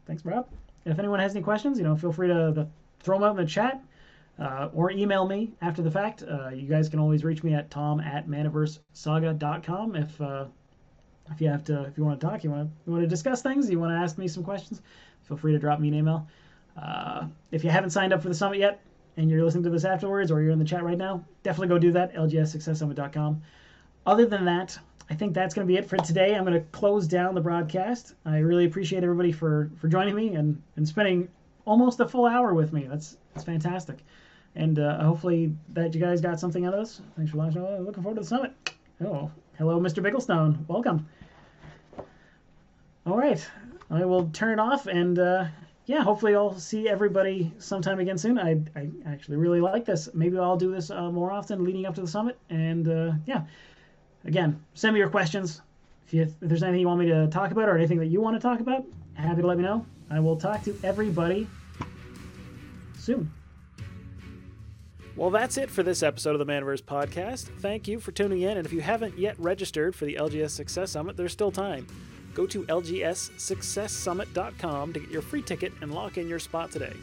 thanks, 0.09 0.25
Rob. 0.25 0.49
If 0.85 0.99
anyone 0.99 1.21
has 1.21 1.37
any 1.37 1.45
questions, 1.45 1.79
you 1.79 1.85
know, 1.85 1.95
feel 1.95 2.11
free 2.11 2.27
to, 2.27 2.53
to 2.53 2.67
throw 2.99 3.17
them 3.17 3.23
out 3.23 3.31
in 3.31 3.37
the 3.37 3.47
chat 3.49 3.81
uh, 4.41 4.71
or 4.75 4.91
email 4.91 5.25
me 5.25 5.53
after 5.63 5.83
the 5.83 5.91
fact. 5.91 6.25
Uh, 6.29 6.49
you 6.49 6.67
guys 6.67 6.89
can 6.89 6.99
always 6.99 7.23
reach 7.23 7.45
me 7.45 7.55
at 7.55 7.71
tom 7.71 8.01
at 8.01 8.27
manaversesaga.com 8.27 9.95
if 9.95 10.21
uh, 10.21 10.47
if 11.31 11.41
you 11.41 11.47
have 11.47 11.63
to 11.63 11.83
if 11.85 11.97
you 11.97 12.05
want 12.05 12.19
to 12.19 12.27
talk, 12.27 12.43
you 12.43 12.51
want 12.51 12.69
to 12.69 12.75
you 12.87 12.93
want 12.93 13.05
to 13.05 13.09
discuss 13.09 13.41
things, 13.41 13.71
you 13.71 13.79
want 13.79 13.93
to 13.93 14.03
ask 14.03 14.19
me 14.19 14.27
some 14.27 14.43
questions, 14.43 14.83
feel 15.29 15.37
free 15.37 15.53
to 15.53 15.61
drop 15.61 15.79
me 15.79 15.87
an 15.87 15.95
email. 15.95 16.27
Uh, 16.77 17.27
if 17.53 17.63
you 17.63 17.71
haven't 17.71 17.91
signed 17.91 18.13
up 18.13 18.21
for 18.21 18.29
the 18.29 18.35
summit 18.35 18.59
yet 18.59 18.81
and 19.21 19.31
you're 19.31 19.45
listening 19.45 19.64
to 19.64 19.71
this 19.71 19.85
afterwards 19.85 20.31
or 20.31 20.41
you're 20.41 20.51
in 20.51 20.59
the 20.59 20.64
chat 20.64 20.83
right 20.83 20.97
now, 20.97 21.23
definitely 21.43 21.68
go 21.68 21.79
do 21.79 21.93
that. 21.93 22.14
lgssuccesssummit.com. 22.14 23.43
Other 24.07 24.25
than 24.25 24.47
that, 24.47 24.79
I 25.11 25.14
think 25.14 25.35
that's 25.35 25.55
going 25.55 25.66
to 25.66 25.71
be 25.71 25.77
it 25.77 25.87
for 25.87 25.99
today. 25.99 26.35
I'm 26.35 26.45
going 26.45 26.59
to 26.59 26.66
close 26.71 27.07
down 27.07 27.35
the 27.35 27.41
broadcast. 27.41 28.14
I 28.25 28.39
really 28.39 28.64
appreciate 28.64 29.05
everybody 29.05 29.31
for 29.31 29.71
for 29.77 29.89
joining 29.89 30.14
me 30.14 30.35
and 30.35 30.62
and 30.77 30.89
spending 30.89 31.29
almost 31.66 32.01
a 32.01 32.09
full 32.09 32.27
hour 32.27 32.55
with 32.55 32.73
me. 32.73 32.87
That's 32.89 33.18
that's 33.35 33.45
fantastic. 33.45 33.99
And 34.57 34.79
uh, 34.79 35.03
hopefully 35.03 35.55
that 35.75 35.95
you 35.95 36.01
guys 36.01 36.21
got 36.21 36.41
something 36.41 36.64
out 36.64 36.73
of 36.73 36.81
this. 36.81 37.03
Thanks 37.16 37.31
for 37.31 37.37
watching. 37.37 37.62
Looking 37.85 38.03
forward 38.03 38.16
to 38.16 38.23
the 38.23 38.27
summit. 38.27 38.53
Oh, 39.05 39.31
hello, 39.59 39.79
Mr. 39.81 40.03
Bigglestone. 40.03 40.66
Welcome. 40.66 41.07
All 43.07 43.18
right, 43.18 43.47
I 43.91 44.05
will 44.05 44.31
turn 44.33 44.59
it 44.59 44.62
off, 44.62 44.87
and 44.87 45.18
uh, 45.18 45.47
yeah, 45.91 46.05
hopefully 46.05 46.36
I'll 46.36 46.57
see 46.57 46.88
everybody 46.88 47.53
sometime 47.59 47.99
again 47.99 48.16
soon. 48.16 48.38
I, 48.38 48.61
I 48.76 48.88
actually 49.07 49.38
really 49.38 49.61
like 49.61 49.84
this. 49.84 50.09
Maybe 50.14 50.38
I'll 50.38 50.57
do 50.57 50.70
this 50.72 50.88
uh, 50.88 51.11
more 51.11 51.32
often 51.32 51.64
leading 51.64 51.84
up 51.84 51.97
to 51.97 52.01
the 52.01 52.07
summit. 52.07 52.38
And 52.49 52.86
uh, 52.86 53.12
yeah, 53.26 53.43
again, 54.24 54.64
send 54.74 54.95
me 54.95 55.01
your 55.01 55.11
questions. 55.11 55.62
if, 56.07 56.14
you, 56.14 56.22
if 56.22 56.32
there's 56.43 56.62
anything 56.62 56.82
you 56.82 56.86
want 56.86 57.01
me 57.01 57.07
to 57.07 57.26
talk 57.26 57.51
about 57.51 57.68
or 57.68 57.76
anything 57.76 57.99
that 57.99 58.07
you 58.07 58.20
want 58.20 58.36
to 58.36 58.41
talk 58.41 58.61
about, 58.61 58.84
happy 59.14 59.41
to 59.41 59.47
let 59.49 59.57
me 59.57 59.64
know. 59.64 59.84
I 60.11 60.20
will 60.20 60.36
talk 60.36 60.62
to 60.62 60.78
everybody 60.84 61.49
soon. 62.97 63.28
Well, 65.16 65.30
that's 65.30 65.59
it 65.59 65.72
for 65.72 65.82
this 65.82 66.05
episode 66.05 66.36
of 66.36 66.38
the 66.38 66.47
Manaverse 66.47 66.82
podcast. 66.82 67.49
Thank 67.59 67.88
you 67.88 67.99
for 67.99 68.12
tuning 68.12 68.43
in, 68.43 68.57
and 68.57 68.64
if 68.64 68.72
you 68.72 68.80
haven't 68.80 69.18
yet 69.18 69.34
registered 69.41 69.97
for 69.97 70.05
the 70.05 70.14
LGS 70.14 70.51
Success 70.51 70.93
Summit, 70.93 71.16
there's 71.16 71.32
still 71.32 71.51
time. 71.51 71.88
Go 72.35 72.47
to 72.47 72.62
lgssuccesssummit.com 72.64 74.93
to 74.93 75.01
get 75.01 75.11
your 75.11 75.22
free 75.22 75.43
ticket 75.43 75.72
and 75.81 75.93
lock 75.93 76.18
in 76.18 76.28
your 76.28 76.39
spot 76.39 76.70
today. 76.70 76.95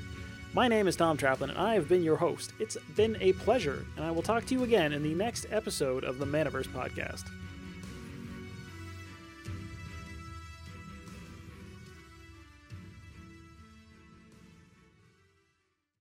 My 0.54 0.68
name 0.68 0.88
is 0.88 0.96
Tom 0.96 1.18
Traplin, 1.18 1.50
and 1.50 1.58
I 1.58 1.74
have 1.76 1.90
been 1.90 2.04
your 2.04 2.16
host. 2.16 2.54
It's 2.60 2.78
been 2.96 3.18
a 3.20 3.34
pleasure, 3.34 3.86
and 3.96 4.06
I 4.06 4.12
will 4.12 4.22
talk 4.22 4.46
to 4.46 4.56
you 4.56 4.64
again 4.64 4.94
in 4.94 5.04
the 5.04 5.14
next 5.14 5.46
episode 5.52 6.04
of 6.04 6.20
the 6.20 6.26
Manaverse 6.26 6.70
podcast. 6.70 7.26